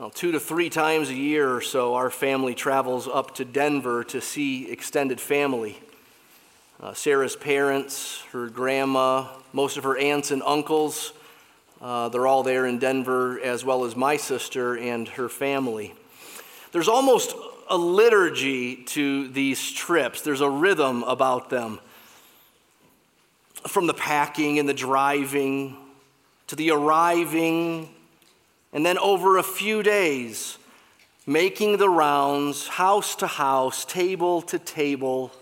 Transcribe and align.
Well, 0.00 0.08
two 0.08 0.32
to 0.32 0.40
three 0.40 0.70
times 0.70 1.10
a 1.10 1.14
year 1.14 1.54
or 1.54 1.60
so, 1.60 1.94
our 1.94 2.08
family 2.08 2.54
travels 2.54 3.06
up 3.06 3.34
to 3.34 3.44
Denver 3.44 4.02
to 4.04 4.22
see 4.22 4.70
extended 4.70 5.20
family. 5.20 5.78
Uh, 6.82 6.94
Sarah's 6.94 7.36
parents, 7.36 8.22
her 8.32 8.48
grandma, 8.48 9.28
most 9.52 9.76
of 9.76 9.84
her 9.84 9.98
aunts 9.98 10.30
and 10.30 10.42
uncles, 10.42 11.12
uh, 11.82 12.08
they're 12.08 12.26
all 12.26 12.42
there 12.42 12.64
in 12.64 12.78
Denver, 12.78 13.40
as 13.40 13.62
well 13.62 13.84
as 13.84 13.94
my 13.94 14.16
sister 14.16 14.74
and 14.74 15.06
her 15.06 15.28
family. 15.28 15.92
There's 16.72 16.88
almost 16.88 17.34
a 17.68 17.76
liturgy 17.76 18.76
to 18.76 19.28
these 19.28 19.70
trips, 19.70 20.22
there's 20.22 20.40
a 20.40 20.48
rhythm 20.48 21.02
about 21.02 21.50
them. 21.50 21.78
From 23.68 23.86
the 23.86 23.92
packing 23.92 24.58
and 24.58 24.66
the 24.66 24.72
driving 24.72 25.76
to 26.46 26.56
the 26.56 26.70
arriving 26.70 27.90
and 28.72 28.84
then 28.86 28.98
over 28.98 29.36
a 29.36 29.42
few 29.42 29.82
days, 29.82 30.58
making 31.26 31.76
the 31.76 31.88
rounds, 31.88 32.68
house 32.68 33.14
to 33.16 33.26
house, 33.26 33.84
table 33.84 34.42
to 34.42 34.58
table, 34.58 35.32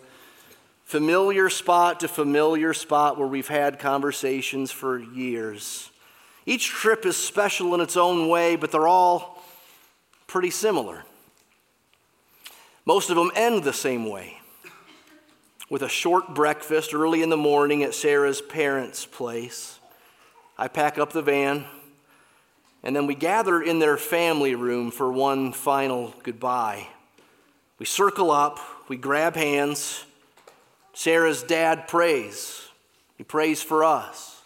familiar 0.85 1.51
spot 1.51 2.01
to 2.01 2.09
familiar 2.09 2.73
spot 2.73 3.19
where 3.19 3.29
we've 3.29 3.49
had 3.49 3.79
conversations 3.79 4.71
for 4.71 4.99
years. 4.99 5.91
Each 6.47 6.67
trip 6.69 7.05
is 7.05 7.17
special 7.17 7.75
in 7.75 7.81
its 7.81 7.97
own 7.97 8.29
way, 8.29 8.57
but 8.57 8.73
they're 8.73 8.89
all 8.89 9.43
pretty 10.27 10.51
similar. 10.51 11.05
Most 12.87 13.11
of 13.11 13.17
them 13.17 13.31
end 13.35 13.65
the 13.65 13.73
same 13.73 14.09
way 14.09 14.39
with 15.69 15.83
a 15.83 15.89
short 15.89 16.35
breakfast 16.35 16.95
early 16.95 17.23
in 17.23 17.29
the 17.29 17.37
morning 17.37 17.83
at 17.83 17.95
Sarah's 17.95 18.41
parents' 18.41 19.05
place. 19.05 19.79
I 20.57 20.69
pack 20.69 20.97
up 20.97 21.13
the 21.13 21.21
van 21.21 21.67
and 22.89 22.97
then 22.97 23.07
we 23.07 23.15
gather 23.15 23.61
in 23.61 23.81
their 23.81 23.99
family 23.99 24.55
room 24.55 24.91
for 24.91 25.13
one 25.13 25.53
final 25.53 26.15
goodbye. 26.23 26.87
We 27.79 27.85
circle 27.85 28.31
up, 28.31 28.61
we 28.89 28.97
grab 28.97 29.37
hands. 29.37 30.07
Sarah's 30.95 31.43
dad 31.43 31.87
prays. 31.87 32.67
He 33.19 33.25
prays 33.25 33.63
for 33.63 33.85
us. 33.85 34.41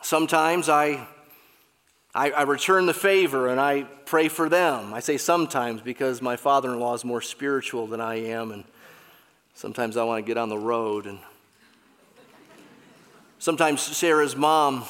Sometimes 0.00 0.70
I, 0.70 1.06
I, 2.14 2.30
I 2.30 2.42
return 2.44 2.86
the 2.86 2.94
favor 2.94 3.48
and 3.48 3.60
I 3.60 3.82
pray 4.06 4.28
for 4.28 4.48
them. 4.48 4.94
I 4.94 5.00
say 5.00 5.18
sometimes 5.18 5.82
because 5.82 6.22
my 6.22 6.36
father 6.36 6.72
in 6.72 6.80
law 6.80 6.94
is 6.94 7.04
more 7.04 7.20
spiritual 7.20 7.86
than 7.86 8.00
I 8.00 8.20
am, 8.30 8.52
and 8.52 8.64
sometimes 9.52 9.98
I 9.98 10.04
want 10.04 10.24
to 10.24 10.26
get 10.26 10.38
on 10.38 10.48
the 10.48 10.56
road. 10.56 11.04
And 11.04 11.18
sometimes 13.38 13.82
Sarah's 13.82 14.34
mom 14.34 14.86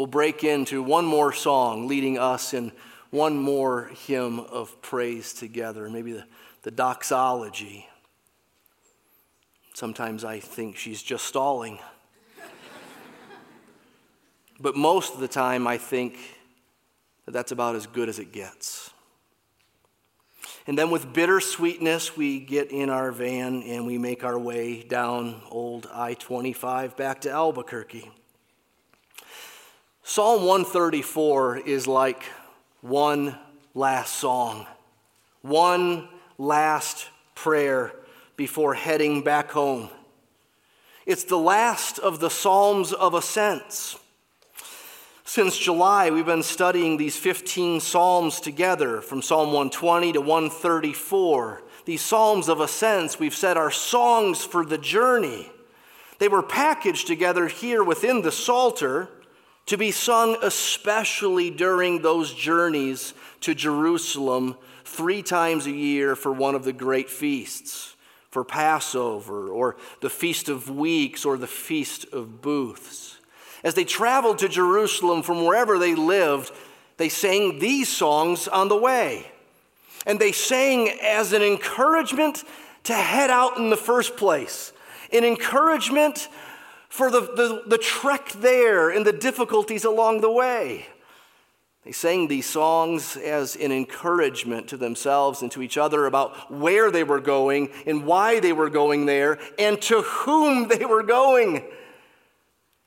we'll 0.00 0.06
break 0.06 0.44
into 0.44 0.82
one 0.82 1.04
more 1.04 1.30
song 1.30 1.86
leading 1.86 2.18
us 2.18 2.54
in 2.54 2.72
one 3.10 3.36
more 3.36 3.90
hymn 4.06 4.40
of 4.40 4.80
praise 4.80 5.34
together, 5.34 5.90
maybe 5.90 6.12
the, 6.12 6.24
the 6.62 6.70
doxology. 6.70 7.86
Sometimes 9.74 10.24
I 10.24 10.40
think 10.40 10.78
she's 10.78 11.02
just 11.02 11.26
stalling. 11.26 11.80
but 14.58 14.74
most 14.74 15.12
of 15.12 15.20
the 15.20 15.28
time, 15.28 15.66
I 15.66 15.76
think 15.76 16.16
that 17.26 17.32
that's 17.32 17.52
about 17.52 17.76
as 17.76 17.86
good 17.86 18.08
as 18.08 18.18
it 18.18 18.32
gets. 18.32 18.88
And 20.66 20.78
then 20.78 20.90
with 20.90 21.12
bittersweetness, 21.12 22.16
we 22.16 22.40
get 22.40 22.70
in 22.70 22.88
our 22.88 23.12
van 23.12 23.62
and 23.64 23.86
we 23.86 23.98
make 23.98 24.24
our 24.24 24.38
way 24.38 24.82
down 24.82 25.42
old 25.50 25.90
I 25.92 26.14
25 26.14 26.96
back 26.96 27.20
to 27.20 27.30
Albuquerque. 27.30 28.10
Psalm 30.02 30.44
134 30.44 31.58
is 31.58 31.86
like 31.86 32.24
one 32.80 33.38
last 33.74 34.14
song, 34.14 34.66
one 35.42 36.08
last 36.38 37.08
prayer 37.34 37.92
before 38.36 38.74
heading 38.74 39.22
back 39.22 39.50
home. 39.50 39.90
It's 41.04 41.24
the 41.24 41.38
last 41.38 41.98
of 41.98 42.18
the 42.18 42.30
Psalms 42.30 42.92
of 42.92 43.14
Ascents. 43.14 43.98
Since 45.24 45.58
July, 45.58 46.10
we've 46.10 46.26
been 46.26 46.42
studying 46.42 46.96
these 46.96 47.16
15 47.16 47.80
Psalms 47.80 48.40
together 48.40 49.00
from 49.02 49.22
Psalm 49.22 49.48
120 49.48 50.14
to 50.14 50.20
134. 50.20 51.62
These 51.84 52.02
Psalms 52.02 52.48
of 52.48 52.60
Ascents, 52.60 53.20
we've 53.20 53.34
said, 53.34 53.56
are 53.56 53.70
songs 53.70 54.44
for 54.44 54.64
the 54.64 54.78
journey. 54.78 55.52
They 56.18 56.28
were 56.28 56.42
packaged 56.42 57.06
together 57.06 57.48
here 57.48 57.84
within 57.84 58.22
the 58.22 58.32
Psalter 58.32 59.08
to 59.70 59.78
be 59.78 59.92
sung 59.92 60.36
especially 60.42 61.48
during 61.48 62.02
those 62.02 62.34
journeys 62.34 63.14
to 63.40 63.54
Jerusalem 63.54 64.56
three 64.84 65.22
times 65.22 65.66
a 65.66 65.70
year 65.70 66.16
for 66.16 66.32
one 66.32 66.56
of 66.56 66.64
the 66.64 66.72
great 66.72 67.08
feasts, 67.08 67.94
for 68.32 68.42
Passover, 68.42 69.48
or 69.48 69.76
the 70.00 70.10
Feast 70.10 70.48
of 70.48 70.68
Weeks, 70.68 71.24
or 71.24 71.36
the 71.36 71.46
Feast 71.46 72.04
of 72.12 72.42
Booths. 72.42 73.18
As 73.62 73.74
they 73.74 73.84
traveled 73.84 74.38
to 74.38 74.48
Jerusalem 74.48 75.22
from 75.22 75.44
wherever 75.44 75.78
they 75.78 75.94
lived, 75.94 76.50
they 76.96 77.08
sang 77.08 77.60
these 77.60 77.88
songs 77.88 78.48
on 78.48 78.66
the 78.66 78.76
way. 78.76 79.30
And 80.04 80.18
they 80.18 80.32
sang 80.32 80.88
as 81.00 81.32
an 81.32 81.42
encouragement 81.42 82.42
to 82.84 82.94
head 82.94 83.30
out 83.30 83.56
in 83.56 83.70
the 83.70 83.76
first 83.76 84.16
place, 84.16 84.72
an 85.12 85.22
encouragement 85.24 86.28
for 86.90 87.10
the, 87.10 87.20
the, 87.20 87.62
the 87.66 87.78
trek 87.78 88.32
there 88.32 88.90
and 88.90 89.06
the 89.06 89.12
difficulties 89.12 89.84
along 89.84 90.20
the 90.20 90.30
way. 90.30 90.86
They 91.84 91.92
sang 91.92 92.28
these 92.28 92.46
songs 92.46 93.16
as 93.16 93.56
an 93.56 93.72
encouragement 93.72 94.68
to 94.68 94.76
themselves 94.76 95.40
and 95.40 95.50
to 95.52 95.62
each 95.62 95.78
other 95.78 96.04
about 96.04 96.52
where 96.52 96.90
they 96.90 97.04
were 97.04 97.20
going 97.20 97.70
and 97.86 98.04
why 98.04 98.40
they 98.40 98.52
were 98.52 98.68
going 98.68 99.06
there 99.06 99.38
and 99.58 99.80
to 99.82 100.02
whom 100.02 100.68
they 100.68 100.84
were 100.84 101.04
going 101.04 101.64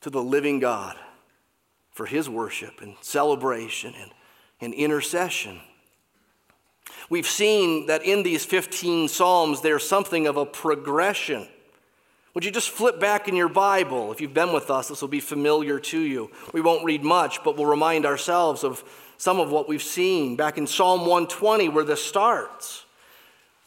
to 0.02 0.10
the 0.10 0.22
living 0.22 0.60
God 0.60 0.98
for 1.92 2.06
his 2.06 2.30
worship 2.30 2.82
and 2.82 2.96
celebration 3.02 3.94
and, 4.00 4.12
and 4.60 4.74
intercession. 4.74 5.62
We've 7.10 7.28
seen 7.28 7.86
that 7.88 8.04
in 8.04 8.24
these 8.24 8.46
15 8.46 9.08
Psalms, 9.08 9.62
there's 9.62 9.88
something 9.88 10.28
of 10.28 10.36
a 10.36 10.46
progression 10.46 11.48
would 12.34 12.44
you 12.44 12.52
just 12.52 12.70
flip 12.70 13.00
back 13.00 13.28
in 13.28 13.36
your 13.36 13.50
Bible? 13.50 14.12
If 14.12 14.20
you've 14.20 14.34
been 14.34 14.54
with 14.54 14.72
us, 14.72 14.88
this 14.88 15.02
will 15.02 15.08
be 15.08 15.20
familiar 15.20 15.80
to 15.80 16.00
you. 16.00 16.32
We 16.52 16.62
won't 16.62 16.84
read 16.84 17.04
much, 17.04 17.44
but 17.44 17.58
we'll 17.58 17.68
remind 17.68 18.06
ourselves 18.06 18.64
of 18.64 18.84
some 19.18 19.40
of 19.40 19.52
what 19.52 19.70
we've 19.70 19.84
seen 19.84 20.36
back 20.36 20.58
in 20.58 20.66
Psalm 20.66 21.02
120, 21.02 21.70
where 21.70 21.84
this 21.84 22.04
starts. 22.04 22.86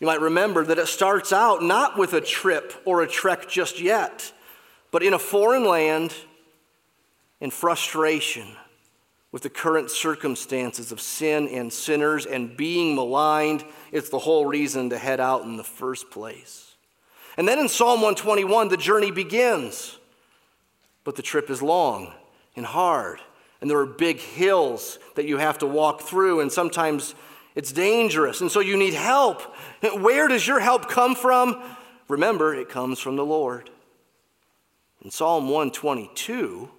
You 0.00 0.06
might 0.06 0.20
remember 0.20 0.64
that 0.64 0.78
it 0.78 0.88
starts 0.88 1.32
out 1.32 1.62
not 1.62 1.96
with 1.96 2.12
a 2.12 2.20
trip 2.20 2.74
or 2.84 3.02
a 3.02 3.06
trek 3.06 3.48
just 3.48 3.80
yet, 3.80 4.32
but 4.90 5.02
in 5.02 5.14
a 5.14 5.18
foreign 5.18 5.64
land 5.64 6.12
in 7.40 7.50
frustration 7.50 8.48
with 9.32 9.42
the 9.42 9.50
current 9.50 9.90
circumstances 9.90 10.92
of 10.92 11.00
sin 11.00 11.48
and 11.48 11.72
sinners 11.72 12.26
and 12.26 12.56
being 12.56 12.94
maligned. 12.94 13.64
It's 13.92 14.08
the 14.08 14.18
whole 14.18 14.46
reason 14.46 14.90
to 14.90 14.98
head 14.98 15.20
out 15.20 15.42
in 15.42 15.56
the 15.56 15.64
first 15.64 16.10
place. 16.10 16.65
And 17.36 17.46
then 17.46 17.58
in 17.58 17.68
Psalm 17.68 18.00
121, 18.00 18.68
the 18.68 18.76
journey 18.76 19.10
begins. 19.10 19.98
But 21.04 21.16
the 21.16 21.22
trip 21.22 21.50
is 21.50 21.62
long 21.62 22.12
and 22.56 22.66
hard, 22.66 23.20
and 23.60 23.70
there 23.70 23.78
are 23.78 23.86
big 23.86 24.18
hills 24.18 24.98
that 25.14 25.26
you 25.26 25.36
have 25.36 25.58
to 25.58 25.66
walk 25.66 26.00
through, 26.00 26.40
and 26.40 26.50
sometimes 26.50 27.14
it's 27.54 27.70
dangerous, 27.70 28.40
and 28.40 28.50
so 28.50 28.60
you 28.60 28.76
need 28.76 28.94
help. 28.94 29.42
Where 29.94 30.26
does 30.26 30.46
your 30.46 30.58
help 30.58 30.88
come 30.88 31.14
from? 31.14 31.62
Remember, 32.08 32.54
it 32.54 32.68
comes 32.68 32.98
from 32.98 33.16
the 33.16 33.24
Lord. 33.24 33.70
In 35.04 35.10
Psalm 35.10 35.44
122, 35.44 36.70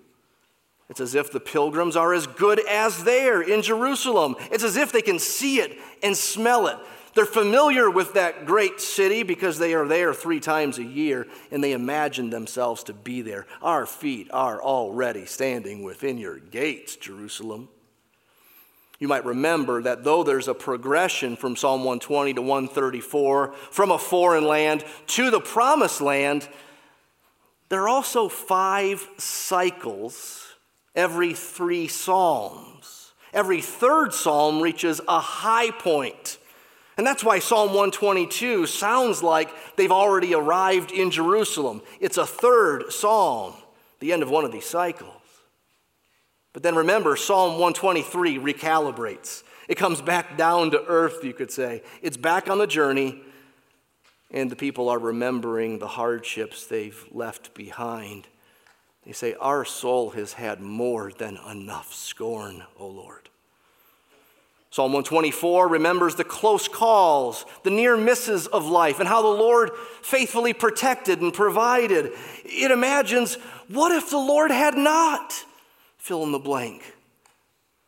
it's 0.89 0.99
as 0.99 1.15
if 1.15 1.31
the 1.31 1.39
pilgrims 1.39 1.95
are 1.95 2.13
as 2.13 2.27
good 2.27 2.59
as 2.67 3.03
there 3.03 3.41
in 3.41 3.61
Jerusalem. 3.61 4.35
It's 4.51 4.63
as 4.63 4.77
if 4.77 4.91
they 4.91 5.01
can 5.01 5.19
see 5.19 5.59
it 5.59 5.77
and 6.01 6.17
smell 6.17 6.67
it. 6.67 6.77
They're 7.17 7.25
familiar 7.25 7.89
with 7.89 8.13
that 8.13 8.45
great 8.45 8.79
city 8.79 9.23
because 9.23 9.57
they 9.57 9.73
are 9.73 9.87
there 9.87 10.13
three 10.13 10.39
times 10.39 10.77
a 10.77 10.83
year 10.83 11.25
and 11.49 11.63
they 11.63 11.71
imagine 11.71 12.29
themselves 12.29 12.83
to 12.83 12.93
be 12.93 13.23
there. 13.23 13.47
Our 13.59 13.87
feet 13.87 14.29
are 14.31 14.61
already 14.61 15.25
standing 15.25 15.81
within 15.81 16.19
your 16.19 16.37
gates, 16.37 16.95
Jerusalem. 16.95 17.69
You 18.99 19.07
might 19.07 19.25
remember 19.25 19.81
that 19.81 20.03
though 20.03 20.21
there's 20.21 20.47
a 20.47 20.53
progression 20.53 21.35
from 21.35 21.55
Psalm 21.55 21.79
120 21.79 22.35
to 22.35 22.41
134, 22.43 23.51
from 23.71 23.89
a 23.89 23.97
foreign 23.97 24.45
land 24.45 24.85
to 25.07 25.31
the 25.31 25.41
promised 25.41 26.01
land, 26.01 26.47
there 27.69 27.81
are 27.81 27.89
also 27.89 28.29
five 28.29 29.09
cycles 29.17 30.45
every 30.95 31.33
three 31.33 31.87
Psalms. 31.87 33.13
Every 33.33 33.61
third 33.61 34.13
Psalm 34.13 34.61
reaches 34.61 35.01
a 35.07 35.19
high 35.19 35.71
point 35.71 36.36
and 36.97 37.05
that's 37.05 37.23
why 37.23 37.37
Psalm 37.37 37.69
122 37.69 38.65
sounds 38.65 39.21
like 39.21 39.49
they've 39.75 39.91
already 39.91 40.33
arrived 40.33 40.91
in 40.91 41.11
Jerusalem. 41.11 41.83
It's 41.99 42.17
a 42.17 42.25
third 42.25 42.91
psalm, 42.91 43.53
the 43.99 44.11
end 44.11 44.23
of 44.23 44.31
one 44.31 44.45
of 44.45 44.51
these 44.51 44.65
cycles. 44.65 45.13
But 46.53 46.63
then 46.63 46.75
remember, 46.75 47.15
Psalm 47.15 47.59
123 47.59 48.39
recalibrates. 48.39 49.43
It 49.67 49.75
comes 49.75 50.01
back 50.01 50.37
down 50.37 50.71
to 50.71 50.83
earth, 50.85 51.23
you 51.23 51.33
could 51.33 51.51
say. 51.51 51.83
It's 52.01 52.17
back 52.17 52.49
on 52.49 52.57
the 52.57 52.65
journey, 52.65 53.21
and 54.31 54.49
the 54.49 54.55
people 54.55 54.89
are 54.89 54.97
remembering 54.97 55.77
the 55.77 55.87
hardships 55.87 56.65
they've 56.65 57.05
left 57.11 57.53
behind. 57.53 58.27
They 59.05 59.11
say, 59.11 59.35
Our 59.35 59.65
soul 59.65 60.09
has 60.11 60.33
had 60.33 60.61
more 60.61 61.11
than 61.11 61.37
enough 61.47 61.93
scorn, 61.93 62.63
O 62.79 62.87
Lord. 62.87 63.26
Psalm 64.69 64.91
124 64.91 65.67
remembers 65.67 66.15
the 66.15 66.23
close 66.23 66.67
calls, 66.67 67.45
the 67.63 67.69
near 67.69 67.95
misses 67.95 68.47
of 68.47 68.65
life, 68.65 68.99
and 68.99 69.07
how 69.07 69.21
the 69.21 69.27
Lord 69.27 69.71
faithfully 70.01 70.53
protected 70.53 71.21
and 71.21 71.33
provided. 71.33 72.11
It 72.43 72.71
imagines, 72.71 73.35
what 73.69 73.91
if 73.91 74.09
the 74.09 74.17
Lord 74.17 74.51
had 74.51 74.75
not? 74.75 75.45
Fill 75.97 76.23
in 76.23 76.31
the 76.31 76.39
blank. 76.39 76.95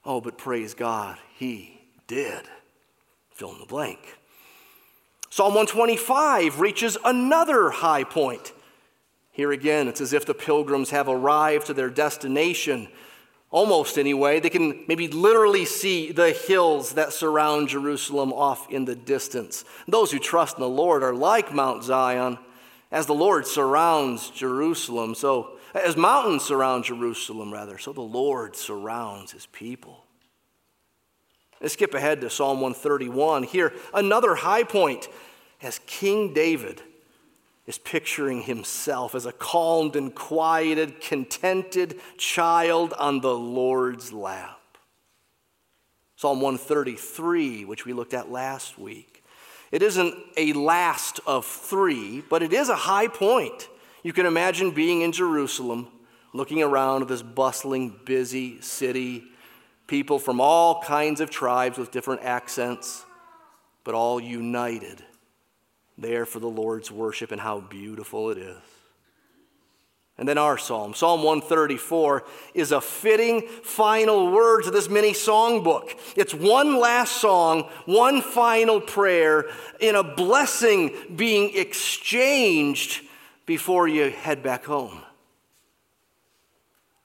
Oh, 0.06 0.22
but 0.22 0.38
praise 0.38 0.74
God, 0.74 1.18
He 1.36 1.82
did. 2.08 2.44
Fill 3.32 3.52
in 3.54 3.60
the 3.60 3.66
blank. 3.66 4.00
Psalm 5.30 5.54
125 5.54 6.60
reaches 6.60 6.98
another 7.06 7.70
high 7.70 8.04
point. 8.04 8.52
Here 9.32 9.52
again, 9.52 9.88
it's 9.88 10.02
as 10.02 10.12
if 10.12 10.26
the 10.26 10.34
pilgrims 10.34 10.90
have 10.90 11.08
arrived 11.08 11.68
to 11.68 11.74
their 11.74 11.90
destination, 11.90 12.90
almost 13.52 13.98
anyway. 13.98 14.40
They 14.40 14.50
can 14.50 14.84
maybe 14.88 15.08
literally 15.08 15.66
see 15.66 16.12
the 16.12 16.32
hills 16.32 16.94
that 16.94 17.14
surround 17.14 17.70
Jerusalem 17.70 18.34
off 18.34 18.70
in 18.70 18.86
the 18.86 18.96
distance. 18.96 19.66
Those 19.88 20.12
who 20.12 20.20
trust 20.20 20.58
in 20.58 20.62
the 20.62 20.70
Lord 20.70 21.04
are 21.04 21.14
like 21.14 21.54
Mount 21.54 21.84
Zion, 21.84 22.38
as 22.92 23.06
the 23.06 23.14
Lord 23.16 23.46
surrounds 23.46 24.30
Jerusalem. 24.30 25.16
So, 25.16 25.58
as 25.74 25.96
mountains 25.96 26.44
surround 26.44 26.84
Jerusalem, 26.86 27.54
rather, 27.54 27.78
so 27.78 27.94
the 27.94 28.02
Lord 28.02 28.56
surrounds 28.56 29.32
his 29.32 29.46
people. 29.48 30.04
Let's 31.62 31.74
skip 31.74 31.94
ahead 31.94 32.22
to 32.22 32.30
Psalm 32.30 32.62
131. 32.62 33.44
Here, 33.44 33.74
another 33.94 34.34
high 34.34 34.64
point 34.64 35.08
as 35.62 35.80
King 35.86 36.34
David 36.34 36.82
is 37.70 37.78
picturing 37.78 38.42
himself 38.42 39.14
as 39.14 39.28
a 39.28 39.32
calmed 39.32 39.96
and 39.96 40.16
quieted, 40.16 41.00
contented 41.00 42.00
child 42.18 42.94
on 42.94 43.22
the 43.22 43.32
Lord's 43.32 44.12
lap. 44.12 44.60
Psalm 46.16 46.42
133, 46.42 47.66
which 47.66 47.86
we 47.86 47.94
looked 47.94 48.16
at 48.16 48.32
last 48.32 48.80
week. 48.80 49.24
It 49.72 49.84
isn't 49.84 50.16
a 50.36 50.54
last 50.54 51.20
of 51.28 51.46
three, 51.46 52.24
but 52.28 52.42
it 52.42 52.54
is 52.54 52.70
a 52.70 52.76
high 52.76 53.08
point. 53.08 53.70
You 54.02 54.14
can 54.14 54.26
imagine 54.26 54.72
being 54.72 55.02
in 55.02 55.12
Jerusalem, 55.12 55.90
looking 56.34 56.64
around 56.64 57.08
this 57.08 57.22
bustling, 57.22 58.00
busy 58.04 58.62
city, 58.62 59.26
people 59.86 60.18
from 60.18 60.42
all 60.42 60.82
kinds 60.82 61.22
of 61.22 61.30
tribes 61.30 61.78
with 61.78 61.92
different 61.92 62.24
accents, 62.24 63.06
but 63.84 63.94
all 63.94 64.20
united 64.20 65.04
there 66.02 66.26
for 66.26 66.40
the 66.40 66.50
Lord's 66.50 66.92
worship 66.92 67.32
and 67.32 67.42
how 67.42 67.60
beautiful 67.60 68.30
it 68.30 68.38
is. 68.38 68.58
And 70.20 70.28
then 70.28 70.38
our 70.38 70.58
psalm, 70.58 70.94
Psalm 70.94 71.24
134, 71.24 72.26
is 72.54 72.74
a 72.74 72.82
fitting 72.82 73.42
final 73.64 74.32
word 74.34 74.64
to 74.64 74.72
this 74.72 74.90
mini 74.90 75.14
songbook. 75.14 75.98
It's 76.18 76.34
one 76.34 76.78
last 76.78 77.22
song, 77.22 77.70
one 77.86 78.22
final 78.22 78.82
prayer, 78.82 79.46
in 79.80 79.96
a 79.96 80.04
blessing 80.04 80.94
being 81.16 81.56
exchanged 81.56 83.02
before 83.46 83.88
you 83.88 84.10
head 84.10 84.44
back 84.44 84.66
home. 84.66 85.02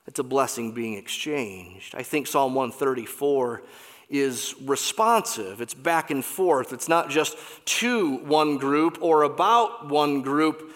It's 0.07 0.19
a 0.19 0.23
blessing 0.23 0.73
being 0.73 0.95
exchanged. 0.95 1.95
I 1.95 2.03
think 2.03 2.27
Psalm 2.27 2.53
134 2.53 3.63
is 4.09 4.55
responsive, 4.61 5.61
it's 5.61 5.73
back 5.73 6.11
and 6.11 6.23
forth. 6.23 6.73
It's 6.73 6.87
not 6.87 7.09
just 7.09 7.37
to 7.65 8.17
one 8.17 8.57
group 8.57 8.99
or 9.01 9.23
about 9.23 9.89
one 9.89 10.21
group. 10.21 10.73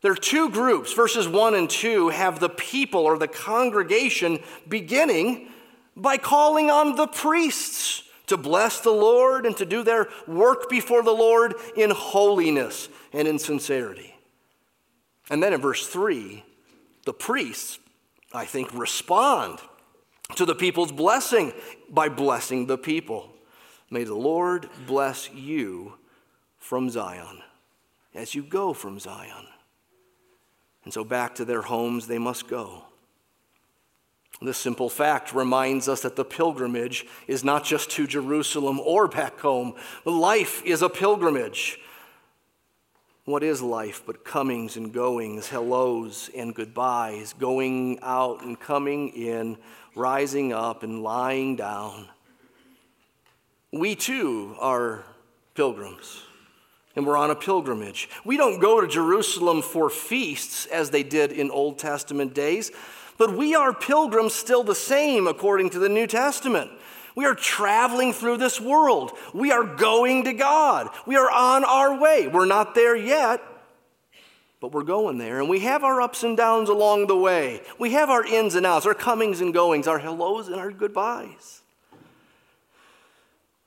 There 0.00 0.12
are 0.12 0.16
two 0.16 0.50
groups. 0.50 0.92
Verses 0.92 1.26
1 1.26 1.54
and 1.54 1.68
2 1.68 2.10
have 2.10 2.38
the 2.38 2.48
people 2.48 3.00
or 3.00 3.18
the 3.18 3.28
congregation 3.28 4.38
beginning 4.68 5.48
by 5.96 6.16
calling 6.16 6.70
on 6.70 6.94
the 6.94 7.08
priests 7.08 8.04
to 8.28 8.36
bless 8.36 8.80
the 8.80 8.90
Lord 8.90 9.44
and 9.44 9.56
to 9.56 9.66
do 9.66 9.82
their 9.82 10.08
work 10.26 10.68
before 10.70 11.02
the 11.02 11.10
Lord 11.10 11.54
in 11.76 11.90
holiness 11.90 12.88
and 13.12 13.26
in 13.26 13.38
sincerity. 13.38 14.14
And 15.30 15.42
then 15.42 15.52
in 15.52 15.60
verse 15.60 15.86
3, 15.86 16.44
the 17.04 17.12
priests, 17.12 17.78
I 18.32 18.44
think, 18.44 18.72
respond 18.72 19.58
to 20.34 20.44
the 20.44 20.54
people's 20.54 20.92
blessing 20.92 21.52
by 21.88 22.08
blessing 22.08 22.66
the 22.66 22.78
people. 22.78 23.32
May 23.90 24.04
the 24.04 24.14
Lord 24.14 24.68
bless 24.86 25.32
you 25.32 25.94
from 26.58 26.90
Zion 26.90 27.42
as 28.14 28.34
you 28.34 28.42
go 28.42 28.72
from 28.72 28.98
Zion. 28.98 29.46
And 30.84 30.92
so 30.92 31.04
back 31.04 31.34
to 31.36 31.44
their 31.44 31.62
homes 31.62 32.06
they 32.06 32.18
must 32.18 32.48
go. 32.48 32.84
This 34.40 34.58
simple 34.58 34.88
fact 34.88 35.34
reminds 35.34 35.88
us 35.88 36.02
that 36.02 36.14
the 36.14 36.24
pilgrimage 36.24 37.06
is 37.26 37.42
not 37.42 37.64
just 37.64 37.90
to 37.92 38.06
Jerusalem 38.06 38.78
or 38.80 39.08
back 39.08 39.40
home. 39.40 39.74
Life 40.04 40.62
is 40.64 40.82
a 40.82 40.88
pilgrimage. 40.88 41.78
What 43.28 43.42
is 43.42 43.60
life 43.60 44.04
but 44.06 44.24
comings 44.24 44.78
and 44.78 44.90
goings, 44.90 45.50
hellos 45.50 46.30
and 46.34 46.54
goodbyes, 46.54 47.34
going 47.34 47.98
out 48.00 48.42
and 48.42 48.58
coming 48.58 49.10
in, 49.10 49.58
rising 49.94 50.54
up 50.54 50.82
and 50.82 51.02
lying 51.02 51.54
down. 51.54 52.08
We 53.70 53.96
too 53.96 54.56
are 54.58 55.04
pilgrims, 55.54 56.22
and 56.96 57.06
we're 57.06 57.18
on 57.18 57.30
a 57.30 57.34
pilgrimage. 57.34 58.08
We 58.24 58.38
don't 58.38 58.60
go 58.60 58.80
to 58.80 58.88
Jerusalem 58.88 59.60
for 59.60 59.90
feasts 59.90 60.64
as 60.64 60.88
they 60.88 61.02
did 61.02 61.30
in 61.30 61.50
Old 61.50 61.78
Testament 61.78 62.32
days, 62.32 62.72
but 63.18 63.36
we 63.36 63.54
are 63.54 63.74
pilgrims 63.74 64.32
still 64.32 64.64
the 64.64 64.74
same 64.74 65.26
according 65.26 65.68
to 65.70 65.78
the 65.78 65.90
New 65.90 66.06
Testament. 66.06 66.70
We 67.18 67.24
are 67.24 67.34
traveling 67.34 68.12
through 68.12 68.36
this 68.36 68.60
world. 68.60 69.10
We 69.34 69.50
are 69.50 69.64
going 69.64 70.22
to 70.22 70.32
God. 70.32 70.88
We 71.04 71.16
are 71.16 71.28
on 71.28 71.64
our 71.64 71.98
way. 71.98 72.28
We're 72.28 72.46
not 72.46 72.76
there 72.76 72.94
yet, 72.94 73.42
but 74.60 74.70
we're 74.70 74.84
going 74.84 75.18
there. 75.18 75.40
And 75.40 75.48
we 75.48 75.58
have 75.58 75.82
our 75.82 76.00
ups 76.00 76.22
and 76.22 76.36
downs 76.36 76.68
along 76.68 77.08
the 77.08 77.16
way. 77.16 77.60
We 77.76 77.90
have 77.90 78.08
our 78.08 78.24
ins 78.24 78.54
and 78.54 78.64
outs, 78.64 78.86
our 78.86 78.94
comings 78.94 79.40
and 79.40 79.52
goings, 79.52 79.88
our 79.88 79.98
hellos 79.98 80.46
and 80.46 80.58
our 80.60 80.70
goodbyes. 80.70 81.62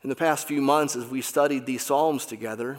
In 0.01 0.09
the 0.09 0.15
past 0.15 0.47
few 0.47 0.61
months, 0.61 0.95
as 0.95 1.07
we 1.07 1.21
studied 1.21 1.65
these 1.65 1.83
Psalms 1.83 2.25
together, 2.25 2.77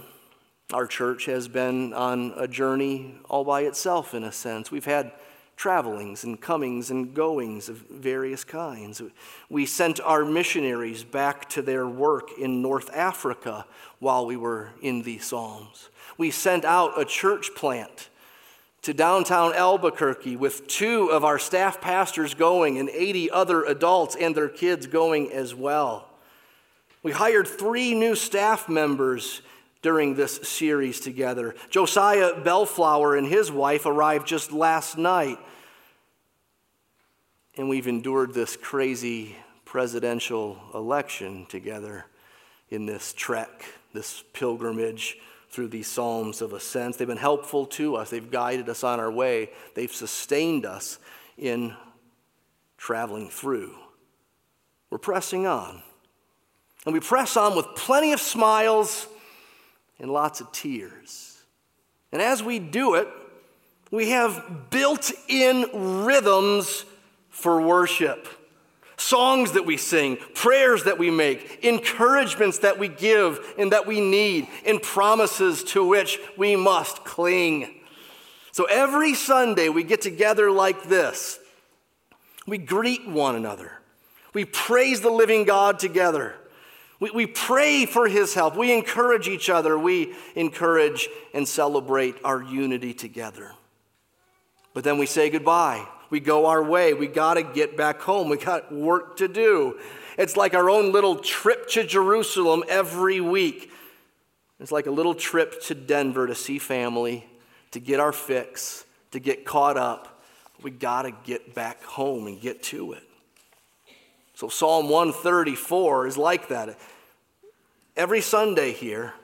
our 0.72 0.86
church 0.86 1.26
has 1.26 1.48
been 1.48 1.92
on 1.92 2.32
a 2.34 2.48
journey 2.48 3.16
all 3.28 3.44
by 3.44 3.60
itself, 3.64 4.14
in 4.14 4.24
a 4.24 4.32
sense. 4.32 4.70
We've 4.70 4.86
had 4.86 5.12
travelings 5.62 6.24
and 6.24 6.40
comings 6.40 6.90
and 6.90 7.14
goings 7.14 7.68
of 7.68 7.76
various 7.76 8.42
kinds. 8.44 9.00
We 9.48 9.66
sent 9.66 10.00
our 10.00 10.24
missionaries 10.24 11.04
back 11.04 11.48
to 11.50 11.62
their 11.62 11.86
work 11.86 12.30
in 12.38 12.62
North 12.62 12.90
Africa 12.92 13.66
while 14.00 14.26
we 14.26 14.36
were 14.36 14.70
in 14.80 15.02
these 15.02 15.24
Psalms 15.24 15.88
we 16.18 16.30
sent 16.30 16.64
out 16.64 17.00
a 17.00 17.04
church 17.04 17.54
plant 17.54 18.08
to 18.82 18.92
downtown 18.92 19.52
Albuquerque 19.54 20.36
with 20.36 20.66
two 20.66 21.08
of 21.10 21.24
our 21.24 21.38
staff 21.38 21.80
pastors 21.80 22.34
going 22.34 22.78
and 22.78 22.88
80 22.88 23.30
other 23.30 23.64
adults 23.64 24.16
and 24.16 24.34
their 24.34 24.48
kids 24.48 24.86
going 24.86 25.30
as 25.32 25.54
well. 25.54 26.08
We 27.02 27.12
hired 27.12 27.46
three 27.46 27.94
new 27.94 28.14
staff 28.14 28.68
members 28.68 29.42
during 29.82 30.14
this 30.14 30.36
series 30.48 31.00
together. 31.00 31.54
Josiah 31.70 32.40
Bellflower 32.40 33.16
and 33.16 33.26
his 33.26 33.50
wife 33.50 33.86
arrived 33.86 34.26
just 34.26 34.52
last 34.52 34.96
night. 34.96 35.38
And 37.56 37.68
we've 37.68 37.86
endured 37.86 38.32
this 38.32 38.56
crazy 38.56 39.36
presidential 39.66 40.58
election 40.72 41.44
together 41.46 42.06
in 42.70 42.86
this 42.86 43.12
trek, 43.12 43.64
this 43.92 44.24
pilgrimage 44.32 45.18
through 45.50 45.68
these 45.68 45.86
Psalms 45.86 46.40
of 46.40 46.54
ascent. 46.54 46.96
They've 46.96 47.06
been 47.06 47.18
helpful 47.18 47.66
to 47.66 47.96
us, 47.96 48.08
they've 48.08 48.30
guided 48.30 48.70
us 48.70 48.82
on 48.82 49.00
our 49.00 49.10
way, 49.10 49.50
they've 49.74 49.92
sustained 49.92 50.64
us 50.64 50.98
in 51.36 51.76
traveling 52.78 53.28
through. 53.28 53.74
We're 54.88 54.98
pressing 54.98 55.46
on. 55.46 55.82
And 56.84 56.94
we 56.94 57.00
press 57.00 57.36
on 57.36 57.54
with 57.54 57.66
plenty 57.76 58.12
of 58.12 58.20
smiles 58.20 59.06
and 59.98 60.10
lots 60.10 60.40
of 60.40 60.50
tears. 60.52 61.42
And 62.10 62.20
as 62.20 62.42
we 62.42 62.58
do 62.58 62.94
it, 62.94 63.08
we 63.90 64.08
have 64.08 64.70
built 64.70 65.12
in 65.28 66.04
rhythms 66.04 66.86
for 67.32 67.60
worship 67.60 68.28
songs 69.02 69.52
that 69.52 69.66
we 69.66 69.76
sing, 69.76 70.16
prayers 70.34 70.84
that 70.84 70.98
we 70.98 71.10
make, 71.10 71.64
encouragements 71.64 72.58
that 72.58 72.78
we 72.78 72.88
give 72.88 73.40
and 73.58 73.72
that 73.72 73.86
we 73.86 74.00
need, 74.00 74.46
and 74.64 74.80
promises 74.80 75.64
to 75.64 75.84
which 75.84 76.18
we 76.36 76.56
must 76.56 77.04
cling. 77.04 77.74
So 78.52 78.64
every 78.64 79.14
Sunday 79.14 79.68
we 79.68 79.82
get 79.82 80.02
together 80.02 80.50
like 80.50 80.84
this. 80.84 81.38
We 82.46 82.58
greet 82.58 83.08
one 83.08 83.36
another. 83.36 83.72
We 84.34 84.44
praise 84.44 85.00
the 85.00 85.10
living 85.10 85.44
God 85.44 85.78
together. 85.78 86.34
We, 87.00 87.10
we 87.10 87.26
pray 87.26 87.86
for 87.86 88.08
his 88.08 88.34
help. 88.34 88.56
We 88.56 88.72
encourage 88.72 89.28
each 89.28 89.50
other. 89.50 89.78
We 89.78 90.14
encourage 90.34 91.08
and 91.34 91.46
celebrate 91.46 92.16
our 92.24 92.42
unity 92.42 92.94
together. 92.94 93.52
But 94.74 94.84
then 94.84 94.98
we 94.98 95.06
say 95.06 95.28
goodbye. 95.28 95.86
We 96.12 96.20
go 96.20 96.44
our 96.44 96.62
way. 96.62 96.92
We 96.92 97.06
got 97.06 97.34
to 97.34 97.42
get 97.42 97.74
back 97.74 98.02
home. 98.02 98.28
We 98.28 98.36
got 98.36 98.70
work 98.70 99.16
to 99.16 99.28
do. 99.28 99.78
It's 100.18 100.36
like 100.36 100.52
our 100.52 100.68
own 100.68 100.92
little 100.92 101.16
trip 101.16 101.70
to 101.70 101.84
Jerusalem 101.84 102.64
every 102.68 103.22
week. 103.22 103.72
It's 104.60 104.70
like 104.70 104.84
a 104.84 104.90
little 104.90 105.14
trip 105.14 105.62
to 105.62 105.74
Denver 105.74 106.26
to 106.26 106.34
see 106.34 106.58
family, 106.58 107.24
to 107.70 107.80
get 107.80 107.98
our 107.98 108.12
fix, 108.12 108.84
to 109.12 109.20
get 109.20 109.46
caught 109.46 109.78
up. 109.78 110.22
We 110.62 110.70
got 110.70 111.02
to 111.02 111.12
get 111.24 111.54
back 111.54 111.82
home 111.82 112.26
and 112.26 112.38
get 112.38 112.62
to 112.64 112.92
it. 112.92 113.04
So 114.34 114.50
Psalm 114.50 114.90
134 114.90 116.08
is 116.08 116.18
like 116.18 116.48
that. 116.48 116.78
Every 117.96 118.20
Sunday 118.20 118.72
here, 118.72 119.14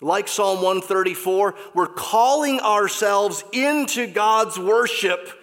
like 0.00 0.26
Psalm 0.26 0.62
134, 0.62 1.54
we're 1.74 1.86
calling 1.86 2.58
ourselves 2.58 3.44
into 3.52 4.08
God's 4.08 4.58
worship 4.58 5.37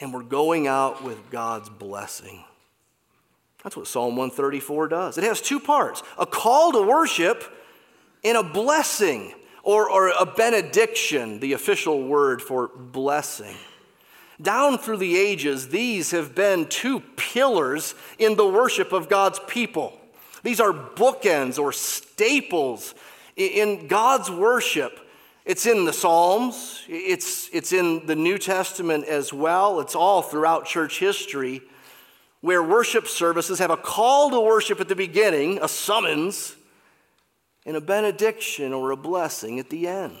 and 0.00 0.12
we're 0.12 0.22
going 0.22 0.66
out 0.66 1.02
with 1.02 1.30
God's 1.30 1.68
blessing. 1.68 2.44
That's 3.62 3.76
what 3.76 3.86
Psalm 3.86 4.16
134 4.16 4.88
does. 4.88 5.18
It 5.18 5.24
has 5.24 5.40
two 5.40 5.60
parts 5.60 6.02
a 6.18 6.26
call 6.26 6.72
to 6.72 6.82
worship 6.82 7.44
and 8.24 8.36
a 8.36 8.42
blessing 8.42 9.34
or, 9.62 9.90
or 9.90 10.08
a 10.08 10.26
benediction, 10.26 11.40
the 11.40 11.52
official 11.52 12.02
word 12.02 12.40
for 12.40 12.68
blessing. 12.68 13.56
Down 14.40 14.78
through 14.78 14.98
the 14.98 15.16
ages, 15.18 15.68
these 15.68 16.12
have 16.12 16.34
been 16.34 16.66
two 16.66 17.00
pillars 17.16 17.94
in 18.18 18.36
the 18.36 18.46
worship 18.46 18.92
of 18.92 19.08
God's 19.08 19.40
people. 19.48 19.98
These 20.44 20.60
are 20.60 20.72
bookends 20.72 21.58
or 21.58 21.72
staples 21.72 22.94
in 23.36 23.88
God's 23.88 24.30
worship. 24.30 25.00
It's 25.48 25.64
in 25.64 25.86
the 25.86 25.94
Psalms, 25.94 26.84
it's, 26.88 27.48
it's 27.54 27.72
in 27.72 28.04
the 28.04 28.14
New 28.14 28.36
Testament 28.36 29.06
as 29.06 29.32
well, 29.32 29.80
it's 29.80 29.94
all 29.94 30.20
throughout 30.20 30.66
church 30.66 31.00
history 31.00 31.62
where 32.42 32.62
worship 32.62 33.08
services 33.08 33.58
have 33.58 33.70
a 33.70 33.76
call 33.78 34.28
to 34.28 34.40
worship 34.40 34.78
at 34.78 34.88
the 34.88 34.94
beginning, 34.94 35.58
a 35.62 35.66
summons, 35.66 36.54
and 37.64 37.78
a 37.78 37.80
benediction 37.80 38.74
or 38.74 38.90
a 38.90 38.96
blessing 38.96 39.58
at 39.58 39.70
the 39.70 39.88
end. 39.88 40.18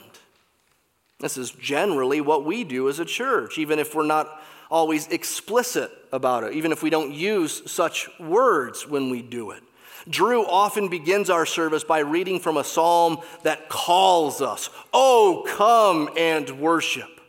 This 1.20 1.36
is 1.36 1.50
generally 1.50 2.22
what 2.22 2.46
we 2.46 2.64
do 2.64 2.88
as 2.88 2.98
a 2.98 3.04
church, 3.04 3.58
even 3.58 3.78
if 3.78 3.94
we're 3.94 4.06
not 4.06 4.42
always 4.70 5.08
explicit 5.08 5.90
about 6.10 6.44
it, 6.44 6.54
even 6.54 6.72
if 6.72 6.82
we 6.82 6.88
don't 6.88 7.12
use 7.12 7.70
such 7.70 8.08
words 8.18 8.88
when 8.88 9.10
we 9.10 9.20
do 9.20 9.50
it. 9.50 9.62
Drew 10.08 10.44
often 10.46 10.88
begins 10.88 11.30
our 11.30 11.46
service 11.46 11.84
by 11.84 11.98
reading 12.00 12.40
from 12.40 12.56
a 12.56 12.64
psalm 12.64 13.18
that 13.42 13.68
calls 13.68 14.40
us, 14.40 14.70
Oh, 14.92 15.44
come 15.48 16.10
and 16.16 16.60
worship. 16.60 17.20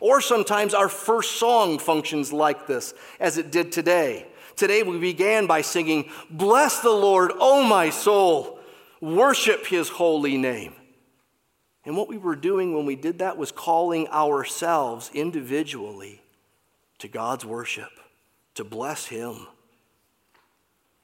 Or 0.00 0.20
sometimes 0.20 0.74
our 0.74 0.88
first 0.88 1.38
song 1.38 1.78
functions 1.78 2.32
like 2.32 2.66
this, 2.66 2.94
as 3.18 3.38
it 3.38 3.50
did 3.50 3.72
today. 3.72 4.26
Today 4.56 4.82
we 4.82 4.98
began 4.98 5.46
by 5.46 5.62
singing, 5.62 6.10
Bless 6.30 6.80
the 6.80 6.90
Lord, 6.90 7.32
O 7.38 7.62
my 7.62 7.90
soul, 7.90 8.58
worship 9.00 9.66
his 9.66 9.88
holy 9.88 10.36
name. 10.36 10.74
And 11.84 11.96
what 11.96 12.08
we 12.08 12.16
were 12.16 12.36
doing 12.36 12.74
when 12.74 12.86
we 12.86 12.96
did 12.96 13.18
that 13.18 13.36
was 13.36 13.52
calling 13.52 14.08
ourselves 14.08 15.10
individually 15.12 16.22
to 16.98 17.08
God's 17.08 17.44
worship, 17.44 17.90
to 18.54 18.64
bless 18.64 19.06
Him. 19.06 19.46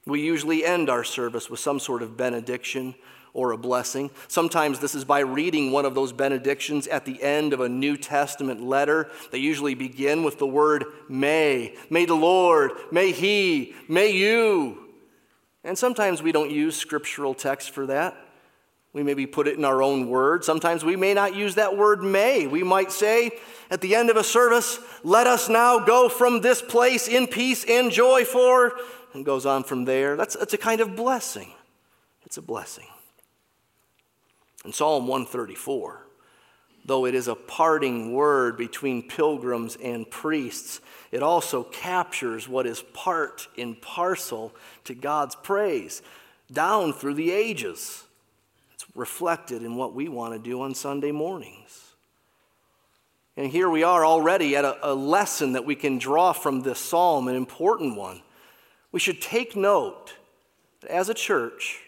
We 0.05 0.21
usually 0.21 0.65
end 0.65 0.89
our 0.89 1.03
service 1.03 1.49
with 1.49 1.59
some 1.59 1.79
sort 1.79 2.01
of 2.01 2.17
benediction 2.17 2.95
or 3.33 3.51
a 3.51 3.57
blessing. 3.57 4.09
Sometimes 4.27 4.79
this 4.79 4.95
is 4.95 5.05
by 5.05 5.19
reading 5.19 5.71
one 5.71 5.85
of 5.85 5.95
those 5.95 6.11
benedictions 6.11 6.87
at 6.87 7.05
the 7.05 7.21
end 7.21 7.53
of 7.53 7.61
a 7.61 7.69
New 7.69 7.95
Testament 7.95 8.61
letter. 8.61 9.09
They 9.31 9.37
usually 9.37 9.75
begin 9.75 10.23
with 10.23 10.37
the 10.37 10.47
word 10.47 10.85
may. 11.07 11.75
May 11.89 12.05
the 12.05 12.15
Lord, 12.15 12.71
may 12.91 13.11
He, 13.11 13.75
may 13.87 14.11
you. 14.11 14.77
And 15.63 15.77
sometimes 15.77 16.21
we 16.21 16.31
don't 16.31 16.51
use 16.51 16.75
scriptural 16.75 17.33
text 17.33 17.69
for 17.69 17.85
that. 17.87 18.17
We 18.93 19.03
maybe 19.03 19.25
put 19.25 19.47
it 19.47 19.57
in 19.57 19.63
our 19.63 19.81
own 19.81 20.09
words. 20.09 20.45
Sometimes 20.45 20.83
we 20.83 20.97
may 20.97 21.13
not 21.13 21.33
use 21.33 21.55
that 21.55 21.77
word 21.77 22.03
may. 22.03 22.45
We 22.47 22.63
might 22.63 22.91
say 22.91 23.31
at 23.69 23.79
the 23.79 23.95
end 23.95 24.09
of 24.09 24.17
a 24.17 24.23
service, 24.23 24.79
let 25.03 25.27
us 25.27 25.47
now 25.47 25.79
go 25.79 26.09
from 26.09 26.41
this 26.41 26.61
place 26.61 27.07
in 27.07 27.27
peace 27.27 27.63
and 27.63 27.89
joy 27.89 28.25
for, 28.25 28.73
and 29.13 29.25
goes 29.25 29.45
on 29.45 29.63
from 29.63 29.85
there. 29.85 30.15
That's, 30.15 30.35
that's 30.35 30.53
a 30.53 30.57
kind 30.57 30.81
of 30.81 30.95
blessing. 30.95 31.51
It's 32.25 32.37
a 32.37 32.41
blessing. 32.41 32.87
In 34.63 34.71
Psalm 34.71 35.07
134, 35.07 36.05
though 36.85 37.05
it 37.05 37.15
is 37.15 37.27
a 37.27 37.35
parting 37.35 38.13
word 38.13 38.57
between 38.57 39.07
pilgrims 39.07 39.75
and 39.83 40.09
priests, 40.09 40.81
it 41.11 41.23
also 41.23 41.63
captures 41.63 42.47
what 42.47 42.65
is 42.65 42.83
part 42.93 43.47
and 43.57 43.81
parcel 43.81 44.53
to 44.85 44.93
God's 44.93 45.35
praise 45.35 46.01
down 46.51 46.93
through 46.93 47.15
the 47.15 47.31
ages 47.31 48.03
It's 48.73 48.85
reflected 48.95 49.63
in 49.63 49.75
what 49.75 49.93
we 49.93 50.09
want 50.09 50.33
to 50.33 50.39
do 50.39 50.61
on 50.61 50.75
Sunday 50.75 51.11
mornings. 51.11 51.91
And 53.37 53.49
here 53.49 53.69
we 53.69 53.83
are 53.83 54.05
already 54.05 54.55
at 54.55 54.65
a, 54.65 54.91
a, 54.91 54.93
lesson 54.93 55.53
that 55.53 55.65
we 55.65 55.75
can 55.75 55.97
draw 55.97 56.33
from 56.33 56.61
this 56.61 56.79
psalm, 56.79 57.27
an 57.27 57.35
important 57.35 57.95
one. 57.95 58.21
We 58.91 58.99
should 58.99 59.21
take 59.21 59.55
note 59.55 60.13
that 60.81 60.91
as 60.91 61.09
a 61.09 61.13
church, 61.13 61.79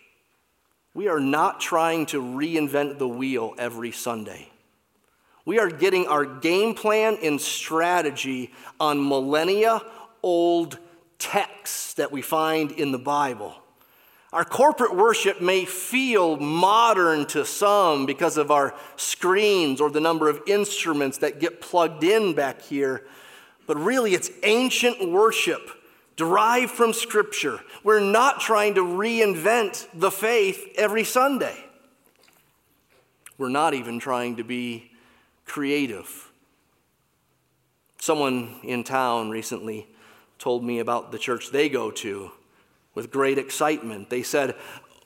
we 0.94 1.08
are 1.08 1.20
not 1.20 1.60
trying 1.60 2.06
to 2.08 2.22
reinvent 2.22 3.00
the 3.00 3.08
wheel 3.08 3.56
every 3.58 3.92
Sunday. 3.92 4.50
We 5.46 5.60
are 5.60 5.70
getting 5.70 6.08
our 6.08 6.26
game 6.26 6.74
plan 6.74 7.18
and 7.22 7.42
strategy 7.42 8.52
on 8.80 9.08
millennia 9.08 9.82
old 10.22 10.78
texts 11.20 11.96
that 11.96 12.12
we 12.12 12.22
find 12.22 12.72
in 12.72 12.92
the 12.92 12.98
Bible. 12.98 13.56
Our 14.32 14.46
corporate 14.46 14.96
worship 14.96 15.42
may 15.42 15.66
feel 15.66 16.38
modern 16.38 17.28
to 17.28 17.46
some 17.46 18.06
because 18.06 18.38
of 18.38 18.50
our 18.50 18.74
screens 18.96 19.80
or 19.82 19.92
the 19.92 20.00
number 20.00 20.30
of 20.30 20.42
instruments 20.48 21.20
that 21.20 21.40
get 21.40 21.62
plugged 21.62 22.04
in 22.04 22.34
back 22.34 22.62
here, 22.62 23.06
but 23.68 23.78
really 23.78 24.14
it's 24.14 24.32
ancient 24.44 25.12
worship 25.12 25.70
derived 26.16 26.72
from 26.72 26.94
Scripture. 26.94 27.60
We're 27.84 28.00
not 28.00 28.40
trying 28.40 28.76
to 28.76 28.82
reinvent 28.82 29.88
the 29.94 30.12
faith 30.12 30.74
every 30.76 31.04
Sunday. 31.04 31.64
We're 33.38 33.50
not 33.50 33.74
even 33.74 34.00
trying 34.00 34.38
to 34.38 34.44
be 34.44 34.92
creative. 35.46 36.32
Someone 38.00 38.60
in 38.64 38.84
town 38.84 39.30
recently 39.30 39.88
told 40.38 40.64
me 40.64 40.80
about 40.80 41.12
the 41.12 41.18
church 41.18 41.52
they 41.52 41.70
go 41.70 41.90
to 41.92 42.32
with 42.96 43.12
great 43.12 43.38
excitement. 43.38 44.10
They 44.10 44.24
said, 44.24 44.56